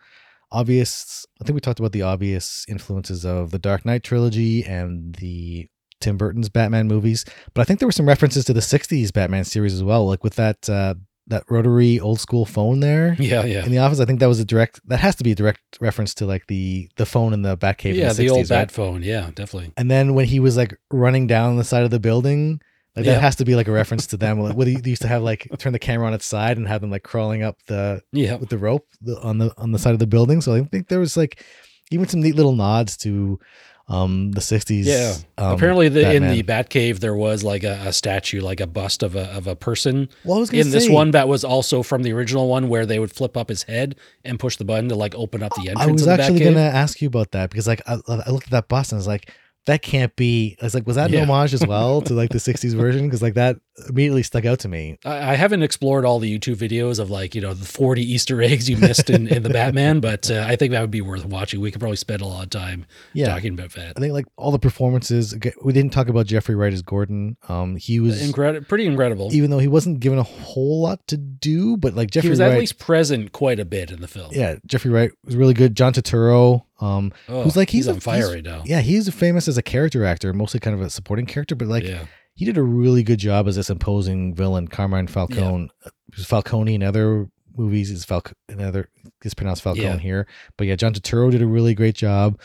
[0.50, 1.24] obvious.
[1.40, 5.68] I think we talked about the obvious influences of the Dark Knight trilogy and the
[6.04, 7.24] Tim Burton's Batman movies,
[7.54, 10.22] but I think there were some references to the '60s Batman series as well, like
[10.22, 10.94] with that uh,
[11.26, 13.64] that rotary old school phone there Yeah, yeah.
[13.64, 13.98] in the office.
[14.00, 14.80] I think that was a direct.
[14.88, 17.94] That has to be a direct reference to like the the phone in the Batcave.
[17.94, 18.48] yeah, in the, the, 60s, old right?
[18.50, 19.02] bat phone.
[19.02, 19.72] Yeah, definitely.
[19.76, 22.60] And then when he was like running down the side of the building,
[22.94, 23.14] like Yeah.
[23.14, 24.38] that has to be like a reference to them.
[24.40, 26.82] Like, what they used to have like turn the camera on its side and have
[26.82, 28.34] them like crawling up the Yeah.
[28.36, 28.86] with the rope
[29.22, 30.42] on the on the side of the building.
[30.42, 31.42] So I think there was like
[31.90, 33.38] even some neat little nods to
[33.86, 34.84] um the 60s.
[34.84, 35.14] Yeah.
[35.36, 39.02] um, Apparently, the, in the Batcave, there was like a, a statue, like a bust
[39.02, 40.08] of a of a person.
[40.24, 42.86] well, I was gonna In this one, that was also from the original one, where
[42.86, 45.68] they would flip up his head and push the button to like open up the
[45.68, 45.80] entrance.
[45.88, 46.44] I was of the actually Batcave.
[46.54, 49.00] gonna ask you about that because like I, I looked at that bust and I
[49.00, 49.30] was like,
[49.66, 50.56] that can't be.
[50.60, 51.20] I was like, was that Yeah.
[51.22, 53.06] an homage as well to like the '60s version?
[53.06, 53.56] Because like that
[53.88, 54.98] immediately stuck out to me.
[55.04, 58.40] I, I haven't explored all the YouTube videos of like you know the forty Easter
[58.42, 61.24] eggs you missed in, in the Batman, but uh, I think that would be worth
[61.24, 61.60] watching.
[61.60, 63.94] We could probably spend a lot of time Yeah, talking about that.
[63.96, 65.34] I think like all the performances.
[65.62, 67.36] We didn't talk about Jeffrey Wright as Gordon.
[67.48, 69.30] Um, he was Incredible, pretty incredible.
[69.32, 72.40] even though he wasn't given a whole lot to do, but like he Jeffrey was
[72.40, 72.52] Wright.
[72.52, 74.28] at least present quite a bit in the film.
[74.32, 75.74] yeah, Jeffrey Wright was really good.
[75.74, 78.62] John Turturro, um, Oh, who's like he's, on a, fire he's- right now.
[78.64, 81.84] Yeah, he's famous as a character actor, mostly kind of a supporting character, but like
[81.84, 85.70] yeah, he did a really good job as this imposing villain, Carmine Falcone.
[85.86, 87.90] Uh, He Falcone in other movies.
[87.90, 88.88] Is Falc in other
[89.22, 89.98] is pronounced Falcone Yeah.
[89.98, 90.26] here,
[90.58, 92.40] but yeah, John Turturro did a really great job.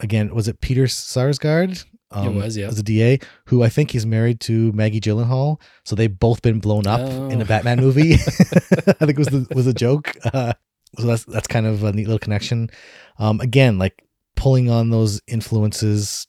[0.00, 1.84] Again, was it Peter Sarsgaard?
[2.12, 2.66] Um, was, yeah.
[2.66, 5.60] as a DA, who I think he's married to Maggie Gyllenhaal.
[5.84, 7.40] So they've both been blown up in Oh.
[7.40, 8.14] a Batman movie.
[8.14, 10.16] I think was the was a joke.
[10.34, 10.52] Uh,
[10.98, 12.70] so that's that's kind of a neat little connection.
[13.18, 14.04] Um, again, like
[14.36, 16.26] pulling on those influences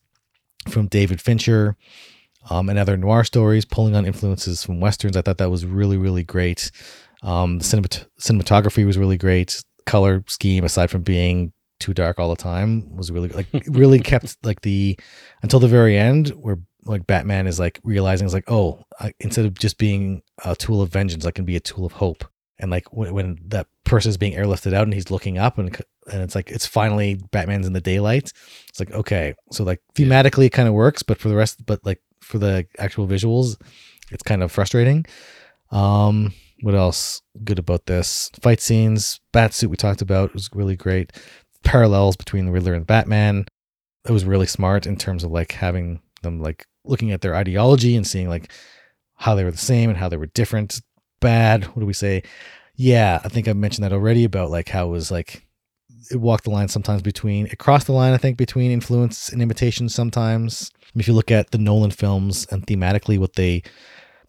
[0.70, 1.78] from David Fincher
[2.50, 5.18] um, and other noir stories, pulling on influences from westerns.
[5.18, 6.72] I thought that was really really great.
[7.24, 9.64] Um, the cinemat- cinematography was really great.
[9.86, 14.38] Color scheme, aside from being too dark all the time, was really like really kept
[14.44, 14.98] like the
[15.42, 19.46] until the very end where like Batman is like realizing it's like oh I, instead
[19.46, 22.26] of just being a tool of vengeance, I can be a tool of hope.
[22.62, 25.76] And like when, when that person is being airlifted out and he's looking up and
[26.12, 28.32] and it's like it's finally Batman's in the daylight.
[28.70, 31.84] It's like okay, so like thematically it kind of works, but for the rest, but
[31.86, 33.60] like for the actual visuals,
[34.12, 35.06] it's kind of frustrating.
[35.72, 38.30] Um, what else good about this?
[38.42, 41.12] Fight scenes, bat suit we talked about was really great.
[41.64, 43.46] Parallels between the Riddler and Batman.
[44.06, 47.96] It was really smart in terms of like having them like looking at their ideology
[47.96, 48.52] and seeing like
[49.16, 50.82] how they were the same and how they were different.
[51.22, 51.66] Bad.
[51.66, 52.24] What do we say?
[52.76, 55.48] Yeah, I think I mentioned that already about like how it was like
[56.10, 59.42] it walked the line sometimes between it crossed the line, I think, between influence and
[59.42, 60.72] imitation sometimes.
[60.96, 63.64] If you look at the Nolan films and thematically what they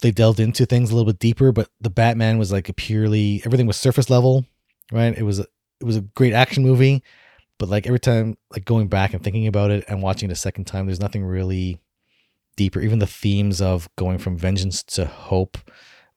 [0.01, 3.41] they delved into things a little bit deeper, but the Batman was like a purely
[3.45, 4.45] everything was surface level,
[4.91, 5.17] right?
[5.17, 5.47] It was a,
[5.79, 7.03] it was a great action movie,
[7.57, 10.35] but like every time like going back and thinking about it and watching it a
[10.35, 11.79] second time, there's nothing really
[12.55, 12.81] deeper.
[12.81, 15.57] Even the themes of going from vengeance to hope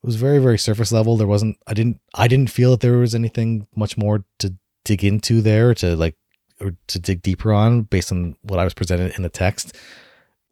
[0.06, 1.16] was very very surface level.
[1.16, 4.54] There wasn't I didn't I didn't feel that there was anything much more to
[4.84, 6.16] dig into there to like
[6.60, 9.76] or to dig deeper on based on what I was presented in the text.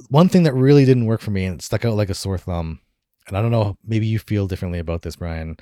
[0.08, 2.36] One thing that really didn't work for me and it stuck out like a sore
[2.36, 2.80] thumb,
[3.28, 5.56] and I don't know, maybe you feel differently about this, Brian.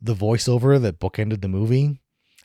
[0.00, 2.00] The voiceover that bookended the movie.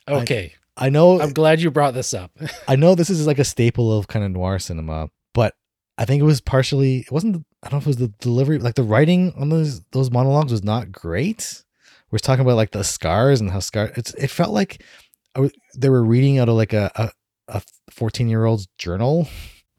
[0.06, 2.30] Okay, I know I'm glad you brought this up.
[2.68, 5.08] I know this is like a staple of kind of noir cinema,
[5.98, 8.58] I think it was partially it wasn't I don't know if it was the delivery
[8.58, 11.64] like the writing on those those monologues was not great.
[12.10, 14.82] We're talking about like the scars and how scar it's it felt like
[15.34, 17.10] was, they were reading out of like a a,
[17.48, 19.28] a 14 year old's journal.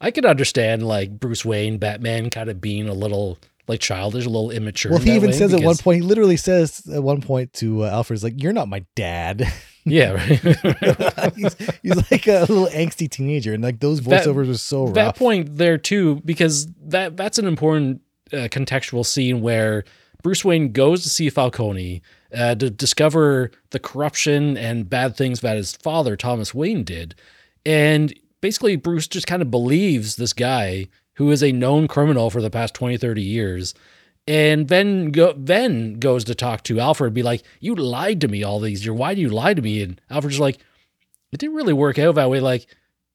[0.00, 3.38] I could understand like Bruce Wayne, Batman, kind of being a little
[3.68, 4.92] like childish, a little immature.
[4.92, 7.90] Well, he even says at one point, he literally says at one point to uh,
[7.90, 9.50] Alfred's like, "You're not my dad."
[9.84, 11.32] yeah, right.
[11.36, 14.94] he's, he's like a little angsty teenager, and like those That- voiceovers are so rough.
[14.94, 18.00] that point there too, because that that's an important
[18.32, 19.84] uh, contextual scene where
[20.22, 22.00] Bruce Wayne goes to see Falcone
[22.34, 27.14] uh, to discover the corruption and bad things that his father Thomas Wayne did,
[27.66, 32.40] and basically Bruce just kind of believes this guy who is a known criminal for
[32.40, 33.74] the past 20 30 years
[34.26, 38.42] and then go, then goes to talk to Alfred be like you lied to me
[38.42, 40.58] all these years why do you lie to me and Alfred's like
[41.32, 42.66] it didn't really work out that way like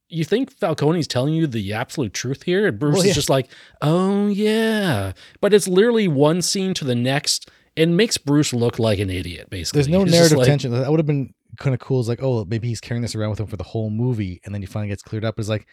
[0.09, 2.67] you think Falcone's telling you the absolute truth here?
[2.67, 3.49] And Bruce Well, is just like,
[3.81, 5.13] oh, yeah.
[5.41, 9.49] But it's literally one scene to the next and makes Bruce look like an idiot,
[9.49, 9.81] basically.
[9.81, 10.71] There's no narrative like- tension.
[10.71, 11.99] That would have been kind of cool.
[11.99, 14.53] It's like, oh, maybe he's carrying this around with him for the whole movie, and
[14.53, 15.39] then he finally gets cleared up.
[15.39, 15.67] Is like,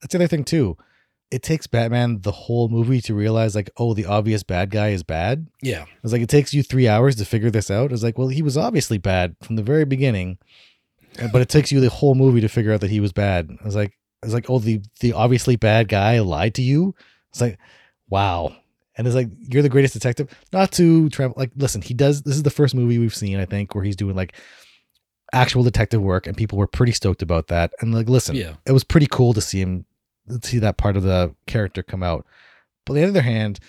[0.00, 0.76] that's the other thing too.
[1.34, 5.02] It takes Batman the whole movie to realize like, oh, the obvious bad guy is
[5.02, 5.46] bad.
[5.62, 5.84] Yeah.
[6.02, 7.90] It's like it takes you three hours to figure this out.
[7.92, 10.38] It's like, well, he was obviously bad from the very beginning,
[11.32, 13.50] but it takes you the whole movie to figure out that he was bad.
[13.64, 13.92] It's like
[14.22, 16.94] it's like, oh, the the obviously bad guy lied to you.
[17.30, 17.58] It's like,
[18.08, 18.54] wow.
[18.96, 20.28] And it's like you're the greatest detective.
[20.52, 21.34] Not to travel.
[21.36, 22.22] Like, listen, he does.
[22.22, 24.34] This is the first movie we've seen, I think, where he's doing like
[25.32, 27.72] actual detective work, and people were pretty stoked about that.
[27.80, 28.54] And like, listen, Yeah.
[28.66, 29.84] it was pretty cool to see him
[30.42, 32.26] see that part of the character come out.
[32.86, 33.60] But on the other hand,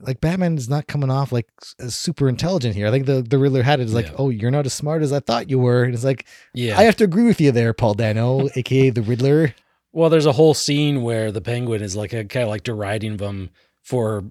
[0.00, 1.48] like Batman is not coming off like
[1.88, 2.86] super intelligent here.
[2.86, 3.84] I think the the Riddler had it.
[3.84, 4.14] is like, Yeah.
[4.18, 5.84] oh, you're not as smart as I thought you were.
[5.84, 6.78] And it's like, Yeah.
[6.78, 9.54] I have to agree with you there, Paul Dano, aka the Riddler.
[9.92, 13.18] well, there's a whole scene where the penguin is like a, kind of like deriding
[13.18, 13.50] them
[13.82, 14.24] for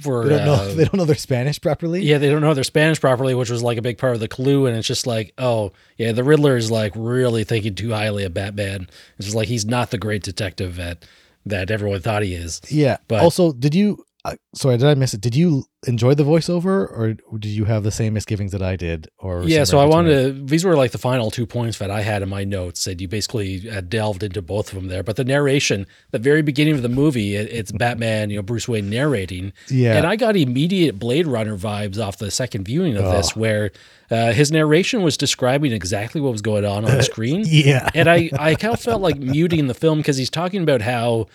[0.00, 2.02] for They don't know uh, they don't know their Spanish properly.
[2.02, 4.28] Yeah, they don't know their Spanish properly, which was like a big part of the
[4.28, 4.66] clue.
[4.66, 8.32] And it's just like, oh, yeah, the Riddler is like really thinking too highly of
[8.32, 8.88] Batman.
[9.18, 11.04] It's just like he's not the great detective that
[11.46, 12.60] that everyone thought he is.
[12.68, 12.98] Yeah.
[13.08, 14.04] But- also, did you?
[14.24, 15.20] Uh, sorry, did I miss it?
[15.22, 19.08] Did you enjoy the voiceover, or did you have the same misgivings that I did?
[19.18, 20.44] Or Yeah, so I wanted to.
[20.44, 23.08] These were like the final two points that I had in my notes, and you
[23.08, 25.02] basically uh, delved into both of them there.
[25.02, 28.68] But the narration, the very beginning of the movie, it, it's Batman, you know, Bruce
[28.68, 29.96] Wayne narrating, Yeah.
[29.96, 33.40] and I got immediate Blade Runner vibes off the second viewing of this, Oh.
[33.40, 33.70] where
[34.10, 37.44] uh, his narration was describing exactly what was going on on the screen.
[37.46, 37.88] yeah.
[37.94, 41.28] and I, I kind of felt like muting the film because he's talking about how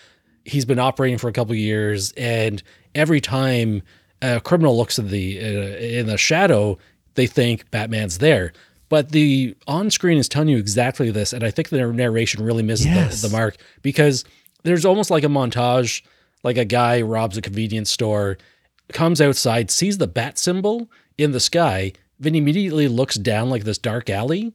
[0.46, 2.62] he's been operating for a couple of years, and
[2.94, 3.82] every time
[4.22, 6.78] a criminal looks in the uh, in the shadow,
[7.14, 8.52] they think Batman's there.
[8.88, 12.62] But the on screen is telling you exactly this, and I think the narration really
[12.62, 13.20] misses Yes.
[13.20, 14.24] the, the mark because
[14.62, 16.02] there's almost like a montage,
[16.44, 18.38] like a guy robs a convenience store,
[18.92, 23.78] comes outside, sees the bat symbol in the sky, then immediately looks down like this
[23.78, 24.52] dark alley.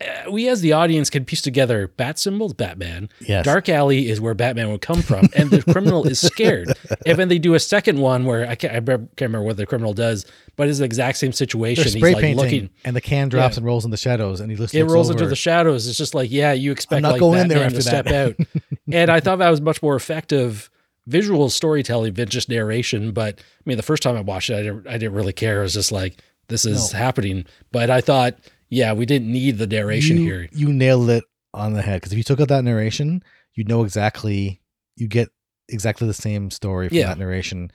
[0.00, 3.08] Uh, we as the audience can piece together bat symbols, Batman.
[3.20, 3.44] Yes.
[3.44, 6.68] Dark alley is where Batman would come from, and the criminal is scared.
[7.06, 9.56] And then they do a second one where I can't, I remember- can't remember what
[9.56, 10.24] the criminal does,
[10.56, 11.82] but it's the exact same situation.
[11.84, 12.70] They're He's spray like painting, looking.
[12.84, 13.60] and the can drops Yeah.
[13.60, 15.18] and rolls in the shadows, and he just It looks rolls over.
[15.18, 15.88] into the shadows.
[15.88, 18.36] It's just like, yeah, you expect not like Batman there to step out.
[18.92, 20.70] and I thought that was much more effective
[21.06, 23.12] visual storytelling than just narration.
[23.12, 25.60] But I mean, the first time I watched it, I didn't, I didn't really care.
[25.60, 26.18] It was just like,
[26.48, 27.46] this is happening.
[27.72, 28.34] But I thought,
[28.68, 30.48] yeah, we didn't need the narration you, here.
[30.52, 31.24] You nailed it
[31.54, 33.22] on the head because if you took out that narration,
[33.54, 34.60] you'd know exactly
[34.96, 35.28] you get
[35.68, 37.06] exactly the same story from Yeah.
[37.08, 37.70] that narration.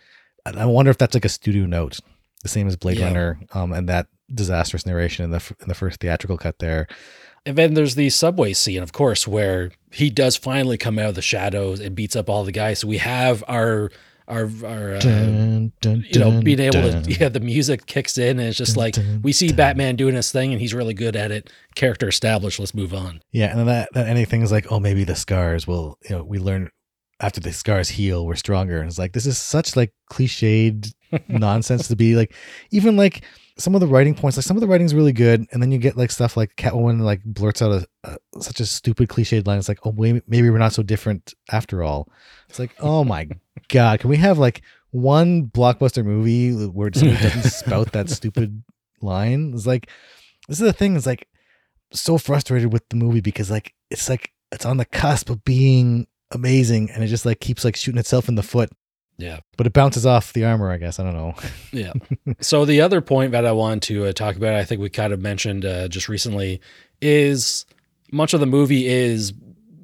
[0.45, 1.99] And I wonder if that's like a studio note,
[2.41, 3.05] the same as Blade Yeah.
[3.07, 6.87] Runner, um, and that disastrous narration in the in the first theatrical cut there.
[7.45, 11.15] And then there's the subway scene, of course, where he does finally come out of
[11.15, 12.79] the shadows and beats up all the guys.
[12.79, 13.91] So we have our
[14.27, 17.03] our our uh, Dun, dun, you know being able dun.
[17.03, 19.53] to yeah the music kicks in and it's just like we see.
[19.53, 21.49] Batman doing his thing and he's really good at it.
[21.75, 22.59] Character established.
[22.59, 23.21] Let's move on.
[23.31, 26.23] Yeah, and then that that anything is like, oh, maybe the scars will, you know,
[26.23, 26.69] we learn
[27.19, 28.79] after the scars heal, we're stronger.
[28.79, 30.93] And it's like this is such like cliched
[31.27, 32.33] nonsense to be like,
[32.71, 33.23] even like
[33.57, 35.77] some of the writing points, like some of the writing's really good, and then you
[35.77, 39.59] get like stuff like Catwoman like blurts out a, a such a stupid cliched line.
[39.59, 42.09] It's like, oh, wait, maybe we're not so different after all.
[42.49, 43.29] It's like, oh my
[43.69, 44.61] god, can we have like
[44.91, 48.63] one blockbuster movie where it doesn't spout that stupid
[49.01, 49.53] line?
[49.53, 49.89] It's like
[50.47, 50.95] this is the thing.
[50.95, 51.27] It's like
[51.91, 56.07] so frustrated with the movie because like it's like it's on the cusp of being
[56.31, 58.71] amazing and it just like keeps like shooting itself in the foot
[59.17, 59.39] Yeah.
[59.57, 61.35] but it bounces off the armor i guess i don't know
[61.71, 61.93] Yeah.
[62.39, 65.13] so the other point that I want to uh, talk about, I think we kind
[65.13, 66.59] of mentioned uh, just recently,
[67.01, 67.65] is
[68.11, 69.33] much of the movie is,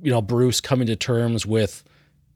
[0.03, 1.84] you know, Bruce coming to terms with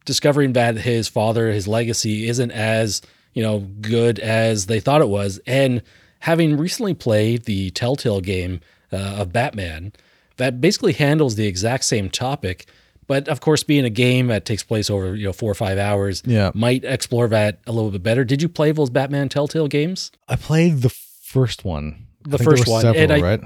[0.06, 3.02] discovering that his father, his legacy isn't as,
[3.34, 5.40] you know, good as they thought it was.
[5.45, 5.82] And
[6.20, 8.60] having recently played the Telltale game
[8.91, 9.94] uh, of Batman,
[10.38, 12.65] that basically handles the exact same topic.
[13.14, 15.77] But of course, being a game that takes place over, you know, four or five
[15.77, 18.23] hours, yeah might explore that a little bit better.
[18.26, 20.11] Did you play those Batman Telltale games?
[20.27, 20.90] i played the
[21.35, 23.41] first one The first one, several, and I- right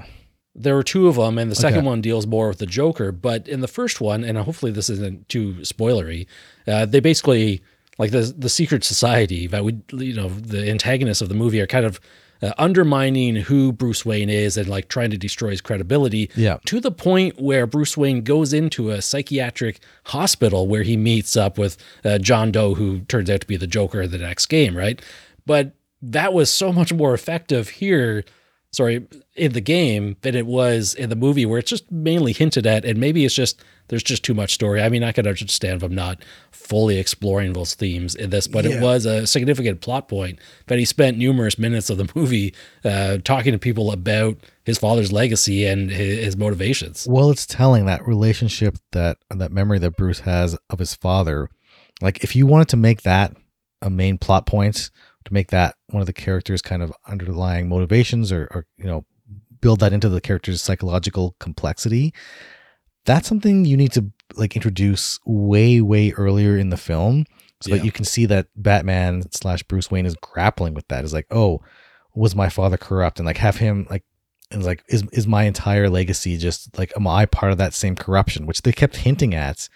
[0.54, 1.86] There were two of them, and the second Okay.
[1.92, 3.12] one deals more with the Joker.
[3.12, 6.26] But in the first one, and hopefully this isn't too spoilery,
[6.66, 7.60] uh, they basically
[7.98, 11.66] like the the secret society that we, you know, the antagonists of the movie are
[11.76, 12.00] kind of
[12.42, 16.30] uh, undermining who Bruce Wayne is and like trying to destroy his credibility.
[16.34, 16.58] Yeah.
[16.66, 21.58] To the point where Bruce Wayne goes into a psychiatric hospital where he meets up
[21.58, 24.76] with uh, John Doe, who turns out to be the Joker in the next game,
[24.76, 25.00] right?
[25.46, 28.24] But that was so much more effective here
[28.72, 32.66] sorry, in the game than it was in the movie, where it's just mainly hinted
[32.66, 34.82] at, and maybe it's just there's just too much story.
[34.82, 38.64] I mean, I can understand if I'm not fully exploring those themes in this, but
[38.66, 38.72] Yeah.
[38.72, 42.54] it was a significant plot point that he spent numerous minutes of the movie
[42.84, 47.06] uh, talking to people about his father's legacy and his, his motivations.
[47.08, 51.48] well it's telling that relationship that that memory that bruce has of his father
[52.02, 53.34] Like if you wanted to make that
[53.80, 54.90] a main plot point,
[55.24, 59.04] to make that one of the characters' kind of underlying motivations, or, or you know,
[59.60, 62.14] build that into the character's psychological complexity,
[63.04, 67.24] that's something you need to like introduce way way earlier in the film
[67.60, 67.78] so Yeah.
[67.78, 71.04] that you can see that batman slash bruce wayne is grappling with that.
[71.04, 71.60] Is like oh
[72.14, 73.18] was my father corrupt?
[73.18, 74.04] And like have him like
[74.50, 77.96] and like is is my entire legacy just like am i part of that same
[77.96, 78.46] corruption?
[78.46, 79.68] Which they kept hinting at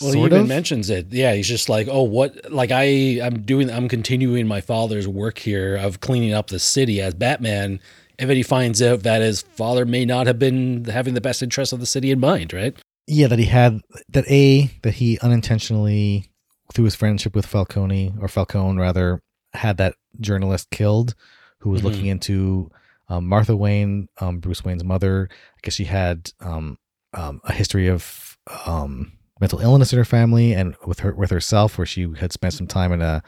[0.00, 1.06] Well, he even of mentions it.
[1.12, 2.50] Yeah, he's just like, oh, what?
[2.52, 7.00] Like I, I'm doing, I'm continuing my father's work here of cleaning up the city
[7.00, 7.80] as Batman.
[8.18, 11.42] And then he finds out that his father may not have been having the best
[11.42, 12.74] interests of the city in mind, right?
[13.06, 16.30] yeah that he had that a that he unintentionally
[16.72, 19.20] through his friendship with falcone or falcone rather
[19.52, 21.14] had that journalist killed
[21.58, 21.84] who was Mhm.
[21.84, 22.70] looking into
[23.10, 26.78] um, martha wayne um, bruce wayne's mother i guess she had um,
[27.12, 31.76] um, a history of um, mental illness in her family and with her with herself
[31.76, 33.22] where she had spent some time in a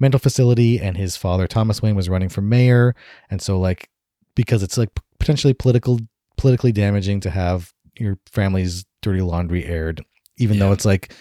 [0.00, 2.94] mental facility and his father thomas wayne was running for mayor.
[3.30, 3.88] And so like
[4.34, 5.98] because it's like potentially political
[6.36, 10.04] politically damaging to have your family's dirty laundry aired
[10.38, 11.12] even though it's like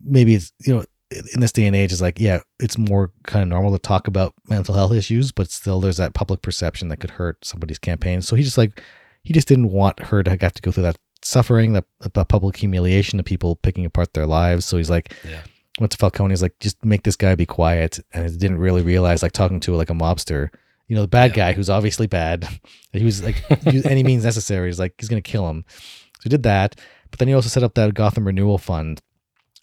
[0.00, 3.42] maybe it's you know in this day and age it's like yeah it's more kind
[3.42, 6.98] of normal to talk about mental health issues but still there's that public perception that
[6.98, 8.22] could hurt somebody's campaign.
[8.22, 8.82] So he just like
[9.22, 12.56] he just didn't want her to have to go through that suffering the, the public
[12.56, 15.42] humiliation of people picking apart their lives so he's like Yeah.
[15.80, 16.32] went to Falcone.
[16.32, 17.98] He's like, just make this guy be quiet.
[18.12, 20.48] And he didn't really realize, like talking to like a mobster,
[20.88, 21.36] you know, the bad Yeah.
[21.36, 22.48] guy who's obviously bad.
[22.92, 23.36] He was like,
[23.70, 24.68] use any means necessary.
[24.68, 25.64] He's like, he's gonna kill him.
[25.68, 26.76] So he did that.
[27.10, 29.02] But then he also set up that Gotham Renewal Fund,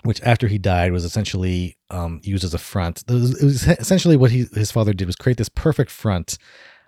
[0.04, 3.04] which after he died was essentially um, used as a front.
[3.08, 6.38] It was, it was essentially what he his father did was create this perfect front.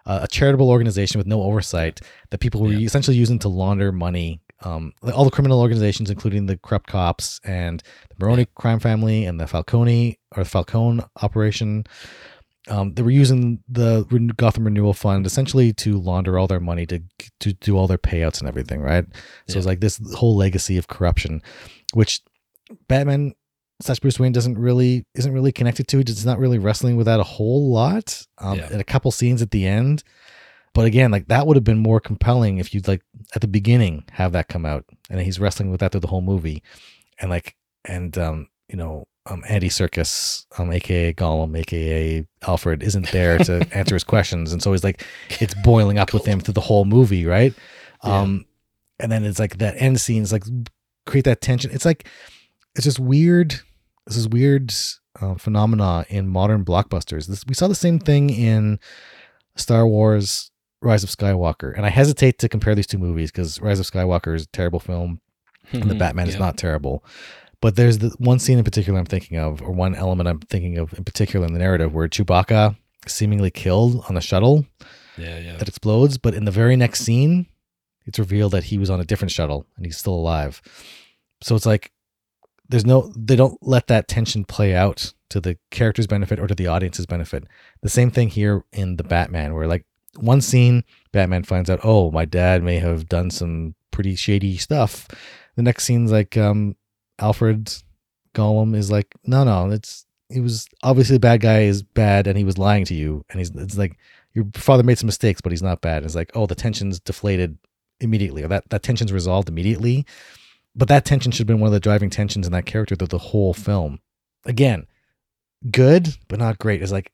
[0.06, 1.99] Uh, a charitable organization with no oversight
[2.30, 2.85] that people were Yeah.
[2.85, 4.39] essentially using to launder money.
[4.64, 9.40] Um, all the criminal organizations, including the corrupt cops and the Baroni crime family and
[9.40, 11.84] the Falcone or the Falcone operation.
[12.68, 14.06] Um, they were using the
[14.38, 16.99] Gotham Renewal Fund essentially to launder all their money to
[17.41, 19.06] to do all their payouts and everything, right?
[19.48, 21.44] So it's like this whole legacy of corruption,
[21.94, 22.22] which
[22.88, 23.34] Batman
[23.82, 25.99] slash Bruce Wayne doesn't really isn't really connected to.
[25.99, 28.26] It's not really wrestling with that a whole lot.
[28.40, 28.69] Um, Yeah.
[28.72, 30.03] and a couple scenes at the end,
[30.76, 33.02] but again, like that would have been more compelling if you'd like
[33.34, 36.22] at the beginning have that come out, and he's wrestling with that through the whole
[36.22, 36.61] movie,
[37.18, 43.10] and like and um you know um Andy Serkis um aka Gollum aka Alfred isn't
[43.14, 45.03] there to answer his questions, and so he's like
[45.39, 47.53] it's boiling up with him through the whole movie, right?
[48.03, 48.19] Yeah.
[48.19, 48.45] Um,
[48.99, 50.43] and then it's like that end scene is like
[51.06, 51.72] create that tension.
[51.72, 52.06] It's like
[52.76, 53.61] it's just weird.
[54.06, 54.73] This is weird
[55.22, 57.27] uh, phenomena in modern blockbusters.
[57.27, 58.77] This we saw the same thing in
[59.56, 60.52] Star Wars:
[60.86, 64.36] Rise of Skywalker, and I hesitate to compare these two movies because Rise of Skywalker
[64.36, 65.20] is a terrible film
[65.72, 65.99] and the Mhm.
[65.99, 67.03] Batman is not terrible.
[67.62, 70.78] But there's the one scene in particular I'm thinking of, or one element I'm thinking
[70.78, 72.76] of in particular in the narrative, where Chewbacca
[73.07, 74.66] seemingly killed on the shuttle
[75.18, 75.57] Yeah, yeah.
[75.57, 77.48] that explodes, but in the very next scene,
[78.06, 80.62] it's revealed that he was on a different shuttle and he's still alive.
[81.41, 81.91] So it's like
[82.70, 86.56] there's no they don't let that tension play out to the character's benefit or to
[86.56, 87.45] the audience's benefit.
[87.82, 89.86] The same thing here in the Batman, where like
[90.18, 95.08] one scene, Batman finds out, oh, my dad may have done some pretty shady stuff.
[95.56, 96.76] The next scene's like um
[97.20, 97.72] Alfred
[98.34, 102.38] Gollum is like, no, no, it's he was obviously the bad guy is bad and
[102.38, 103.24] he was lying to you.
[103.30, 103.98] And he's it's like
[104.34, 106.04] your father made some mistakes, but he's not bad.
[106.04, 107.58] It's like, oh, the tension's deflated
[108.02, 110.06] immediately, or that, that tension's resolved immediately.
[110.76, 113.08] But that tension should have been one of the driving tensions in that character through
[113.08, 114.00] the whole film.
[114.46, 114.88] Again,
[115.72, 116.82] good, but not great.
[116.82, 117.14] It's like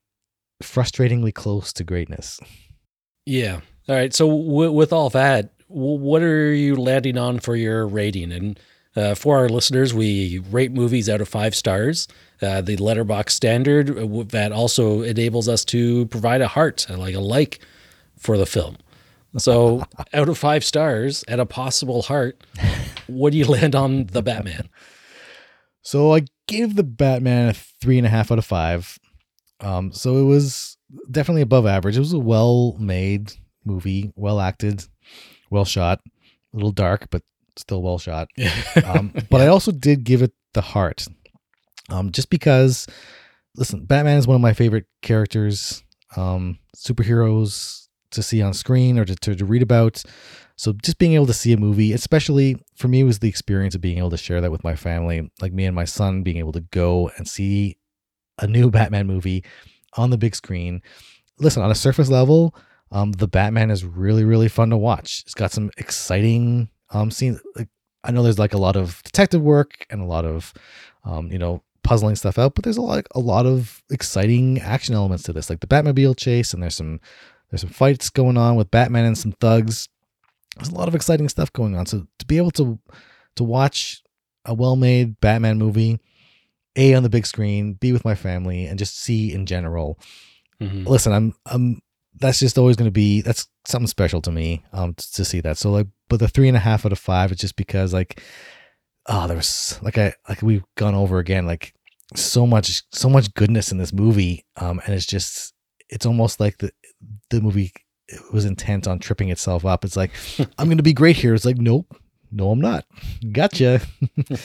[0.64, 2.40] frustratingly close to greatness.
[3.32, 3.62] Yeah.
[3.88, 4.14] All right.
[4.14, 8.34] So w- with all that, w- what are you landing on for your rating?
[8.34, 8.60] And
[8.94, 12.10] uh, for our listeners, we rate movies out of five stars.
[12.42, 17.16] Uh, the Letterboxd standard uh, that also enables us to provide a heart, uh, like
[17.16, 17.60] a like,
[18.18, 18.76] for the film.
[19.38, 22.44] So out of five stars and a possible heart,
[23.08, 24.68] what do you land on the Batman?
[25.84, 29.00] So I gave the Batman a three and a half out of five.
[29.62, 30.76] Um, so it was
[31.10, 31.98] definitely above average.
[31.98, 33.34] It was a well made
[33.66, 34.86] movie, well acted,
[35.50, 36.00] well shot,
[36.54, 37.24] a little dark, but
[37.58, 38.28] still well shot.
[38.86, 41.06] Um, but I also did give it the heart.
[41.90, 42.88] Um, just because,
[43.56, 45.84] listen, Batman is one of my favorite characters,
[46.16, 50.04] um, superheroes to see on screen or to, to, to read about.
[50.56, 53.82] So just being able to see a movie, especially for me, was the experience of
[53.82, 56.52] being able to share that with my family, like me and my son being able
[56.54, 57.78] to go and see
[58.40, 59.44] a new Batman movie
[59.98, 60.82] on the big screen.
[61.40, 62.56] Listen, on a surface level,
[62.92, 65.22] um, the Batman is really, really fun to watch.
[65.26, 67.40] It's got some exciting um scenes.
[67.56, 67.70] Like,
[68.04, 70.54] I know there's like a lot of detective work and a lot of,
[71.04, 74.96] um, you know, puzzling stuff out, but there's a lot a lot of exciting action
[74.96, 77.00] elements to this, like the Batmobile chase, and there's some
[77.50, 79.88] there's some fights going on with Batman and some thugs.
[80.58, 81.86] There's a lot of exciting stuff going on.
[81.86, 82.80] So to be able to
[83.36, 84.04] to watch
[84.46, 86.00] a well-made Batman movie,
[86.76, 90.00] a on the big screen, B with my family, and just C in general.
[90.62, 90.86] Mhm.
[90.88, 91.82] Listen, I'm I'm
[92.20, 95.40] that's just always going to be that's something special to me um t- to see
[95.42, 95.58] that.
[95.58, 98.22] So like, but the three and a half out of five is just because like,
[99.08, 101.74] oh, there was like I like we've gone over again like
[102.16, 105.54] so much so much goodness in this movie um and it's just
[105.90, 106.70] it's almost like the
[107.30, 107.72] the movie
[108.34, 110.12] was intent on tripping itself up it's like
[110.60, 111.88] i'm gonna be great here it's like nope
[112.30, 112.84] no i'm not
[113.32, 113.80] gotcha
[114.28, 114.36] so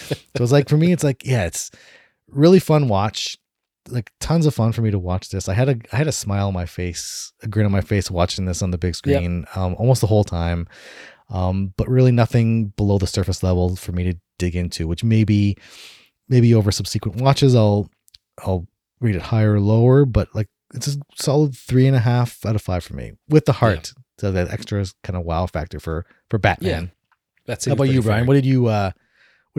[0.44, 1.72] it's like for me it's like yeah it's
[2.28, 3.36] really fun watch
[3.88, 6.12] like tons of fun for me to watch this i had a i had a
[6.12, 9.44] smile on my face a grin on my face watching this on the big screen
[9.54, 10.66] um almost the whole time
[11.30, 15.56] um but really nothing below the surface level for me to dig into which maybe
[16.28, 17.90] maybe over subsequent watches I'll
[18.44, 18.66] I'll
[19.00, 22.54] rate it higher or lower, but like it's a solid three and a half out
[22.54, 23.92] of five for me with the heart.
[24.18, 26.92] So that extra kind of wow factor for for Batman.
[27.46, 28.26] That's How about you, Brian?
[28.26, 28.90] What did you uh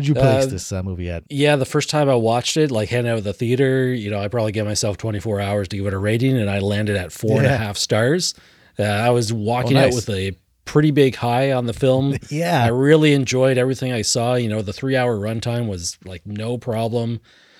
[0.03, 1.23] did you place Uh, this uh, movie at?
[1.29, 4.19] Yeah, the first time I watched it, like heading out of the theater, you know,
[4.19, 7.11] I probably gave myself 24 hours to give it a rating, and I landed at
[7.11, 8.33] four and a half stars.
[8.79, 12.15] Uh, I was walking Oh, out with a pretty big high on the film.
[12.29, 14.35] Yeah, I really enjoyed everything I saw.
[14.35, 17.19] You know, the three hour runtime was like no problem.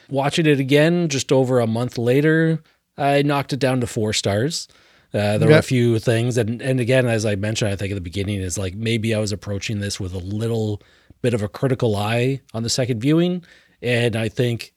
[0.10, 2.62] Watching it again just over a month later,
[2.98, 4.68] I knocked it down to four stars.
[5.14, 7.96] Uh, there were a few things, and and again, as I mentioned, I think at
[7.96, 10.82] the beginning is like maybe I was approaching this with a little
[11.28, 13.44] bit of a critical eye on the second viewing,
[13.82, 14.74] and I think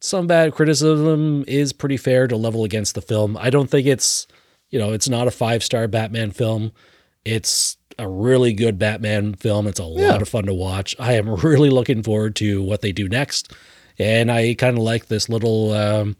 [0.00, 3.36] some bad criticism is pretty fair to level against the film.
[3.40, 4.26] I don't think it's
[4.70, 6.72] you know it's not a five star Batman film.
[7.24, 9.68] It's a really good Batman film.
[9.68, 10.10] It's a Yeah.
[10.12, 10.96] lot of fun to watch.
[10.98, 13.52] I am really looking forward to what they do next.
[13.96, 16.16] And I kind of like this little um,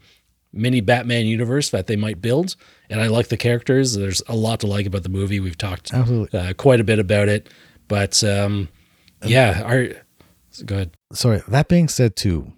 [0.53, 2.55] mini Batman universe that they might build.
[2.89, 3.95] And I like the characters.
[3.95, 5.41] There's a lot to like about the movie.
[5.41, 7.49] We've talked uh, quite a bit about it.
[7.89, 8.69] But um,
[9.25, 9.87] yeah, our,
[10.65, 10.97] go ahead.
[11.13, 11.41] Sorry.
[11.47, 12.53] That being said, too,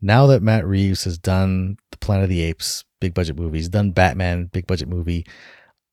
[0.00, 3.90] now that Matt Reeves has done the Planet of the Apes big budget movies, done
[3.92, 5.26] Batman big budget movie,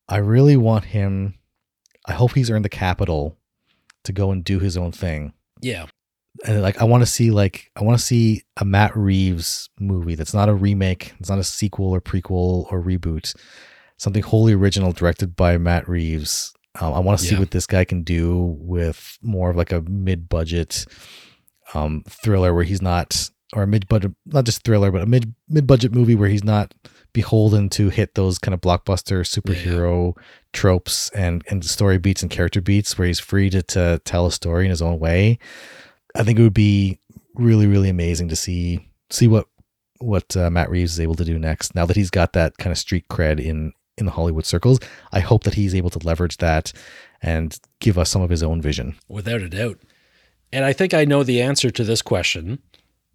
[0.08, 1.36] I really want him.
[2.06, 3.38] I hope he's earned the capital
[4.04, 5.34] to go and do his own thing.
[5.62, 5.86] Yeah.
[6.46, 10.16] and like I want to see like I want to see a Matt Reeves movie
[10.16, 13.36] that's not a remake, it's not a sequel or prequel or reboot,
[13.98, 16.54] something wholly original directed by Matt Reeves.
[16.80, 17.40] Um, I want to see Yeah.
[17.40, 20.86] what this guy can do with more of like a mid-budget
[21.74, 25.92] um, thriller where he's not, or a mid-budget, not just thriller, but a mid mid-budget
[25.94, 26.74] movie where he's not
[27.14, 30.18] beholden to hit those kind of blockbuster superhero
[30.52, 34.32] tropes and and story beats and character beats, where he's free to to tell a
[34.32, 35.38] story in his own way.
[36.16, 37.00] I think it would be
[37.36, 39.46] really, really amazing to see see what
[40.00, 41.76] what uh, Matt Reeves is able to do next.
[41.76, 44.80] Now that he's got that kind of street cred in in the Hollywood circles,
[45.12, 46.74] I hope that he's able to leverage that
[47.22, 48.96] and give us some of his own vision.
[49.08, 49.80] Without a doubt.
[50.52, 52.60] And I think I know the answer to this question,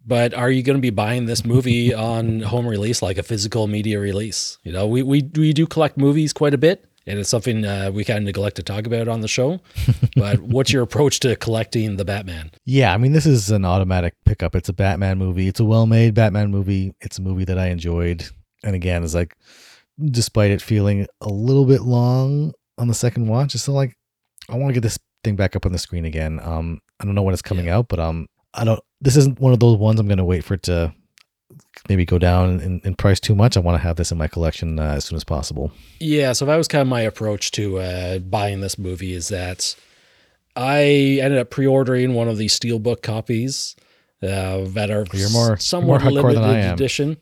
[0.05, 3.67] but are you going to be buying this movie on home release, like a physical
[3.67, 4.57] media release?
[4.63, 7.91] You know, we, we, we do collect movies quite a bit, and it's something uh,
[7.93, 9.61] we kind of neglect to talk about on the show.
[10.15, 12.51] but what's your approach to collecting the Batman?
[12.65, 14.55] Yeah, I mean, this is an automatic pickup.
[14.55, 15.47] It's a Batman movie.
[15.47, 16.93] It's a well-made Batman movie.
[16.99, 18.25] It's a movie that I enjoyed.
[18.63, 19.35] And again, it's like,
[20.05, 23.95] despite it feeling a little bit long on the second watch, it's still like,
[24.49, 26.39] I want to get this thing back up on the screen again.
[26.41, 28.79] Um, I don't know when it's coming out, but um, I don't.
[29.01, 30.93] This isn't one of those ones I'm going to wait for it to
[31.87, 33.55] maybe go down in, in price too much.
[33.55, 35.71] I want to have this in my collection uh, as soon as possible.
[35.99, 39.75] Yeah, so that was kind of my approach to uh, buying this movie is that
[40.55, 40.81] I
[41.21, 43.75] ended up pre-ordering one of these steelbook copies
[44.21, 46.73] uh, that are You're more- somewhat more limited than I am.
[46.73, 47.17] edition.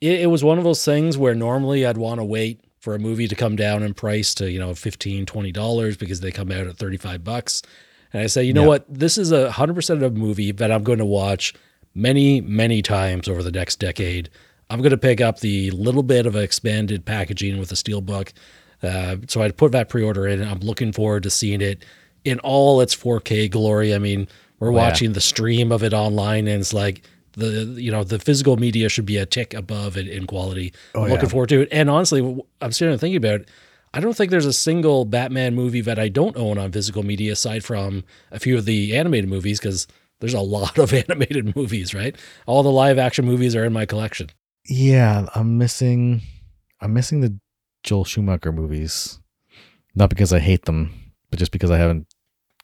[0.00, 2.98] It, it was one of those things where normally I'd want to wait for a
[2.98, 6.52] movie to come down in price to you know 15 20 dollars because they come
[6.52, 7.60] out at 35 bucks
[8.12, 8.68] and i say you know Yeah.
[8.68, 11.54] what this is a 100% of a movie that i'm going to watch
[11.96, 14.30] many many times over the next decade
[14.70, 18.32] i'm going to pick up the little bit of expanded packaging with the steelbook
[18.84, 21.84] uh, so i put that pre-order in and i'm looking forward to seeing it
[22.24, 24.28] in all its 4k glory i mean
[24.60, 24.76] we're Oh, yeah.
[24.88, 27.02] watching the stream of it online and it's like
[27.38, 30.72] the you know the physical media should be a tick above it in quality.
[30.94, 31.30] Oh, I'm looking yeah.
[31.30, 31.68] forward to it.
[31.70, 32.20] And honestly,
[32.60, 33.48] I'm sitting and thinking about it.
[33.94, 37.32] I don't think there's a single Batman movie that I don't own on physical media
[37.32, 39.86] aside from a few of the animated movies because
[40.20, 42.16] there's a lot of animated movies, right?
[42.46, 44.30] All the live action movies are in my collection.
[44.66, 46.22] Yeah, I'm missing.
[46.80, 47.38] I'm missing the
[47.82, 49.20] Joel Schumacher movies,
[49.94, 52.06] not because I hate them, but just because I haven't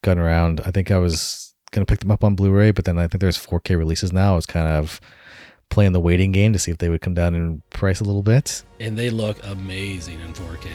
[0.02, 0.60] gotten around.
[0.64, 3.36] I think I was gonna pick them up on Blu-ray, but then I think there's
[3.36, 4.36] 4K releases now.
[4.36, 5.00] It's kind of
[5.68, 8.22] playing the waiting game to see if they would come down in price a little
[8.22, 8.62] bit.
[8.80, 10.70] And they look amazing in 4K.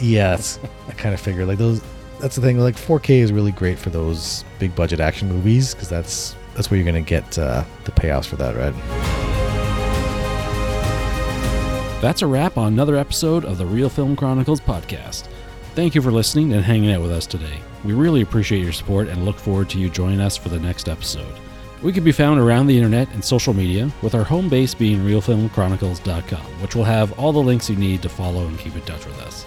[0.00, 0.58] Yes,
[0.88, 1.82] I kind of figured like those.
[2.20, 2.58] That's the thing.
[2.58, 6.78] Like 4K is really great for those big budget action movies because that's that's where
[6.78, 8.74] you're gonna get uh, the payoffs for that, right?
[12.00, 15.28] That's a wrap on another episode of the Real Film Chronicles podcast.
[15.74, 17.60] Thank you for listening and hanging out with us today.
[17.84, 20.88] We really appreciate your support and look forward to you joining us for the next
[20.88, 21.34] episode.
[21.82, 24.98] We can be found around the internet and social media, with our home base being
[24.98, 29.06] realfilmchronicles.com, which will have all the links you need to follow and keep in touch
[29.06, 29.46] with us.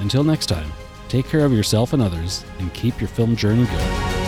[0.00, 0.70] Until next time,
[1.08, 4.23] take care of yourself and others, and keep your film journey going.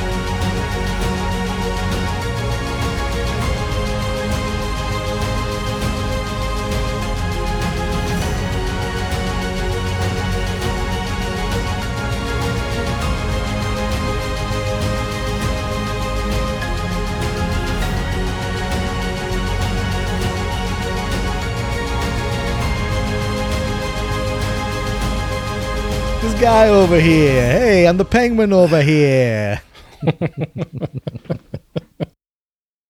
[26.46, 27.58] Guy over here.
[27.58, 29.60] Hey, I'm the penguin over here.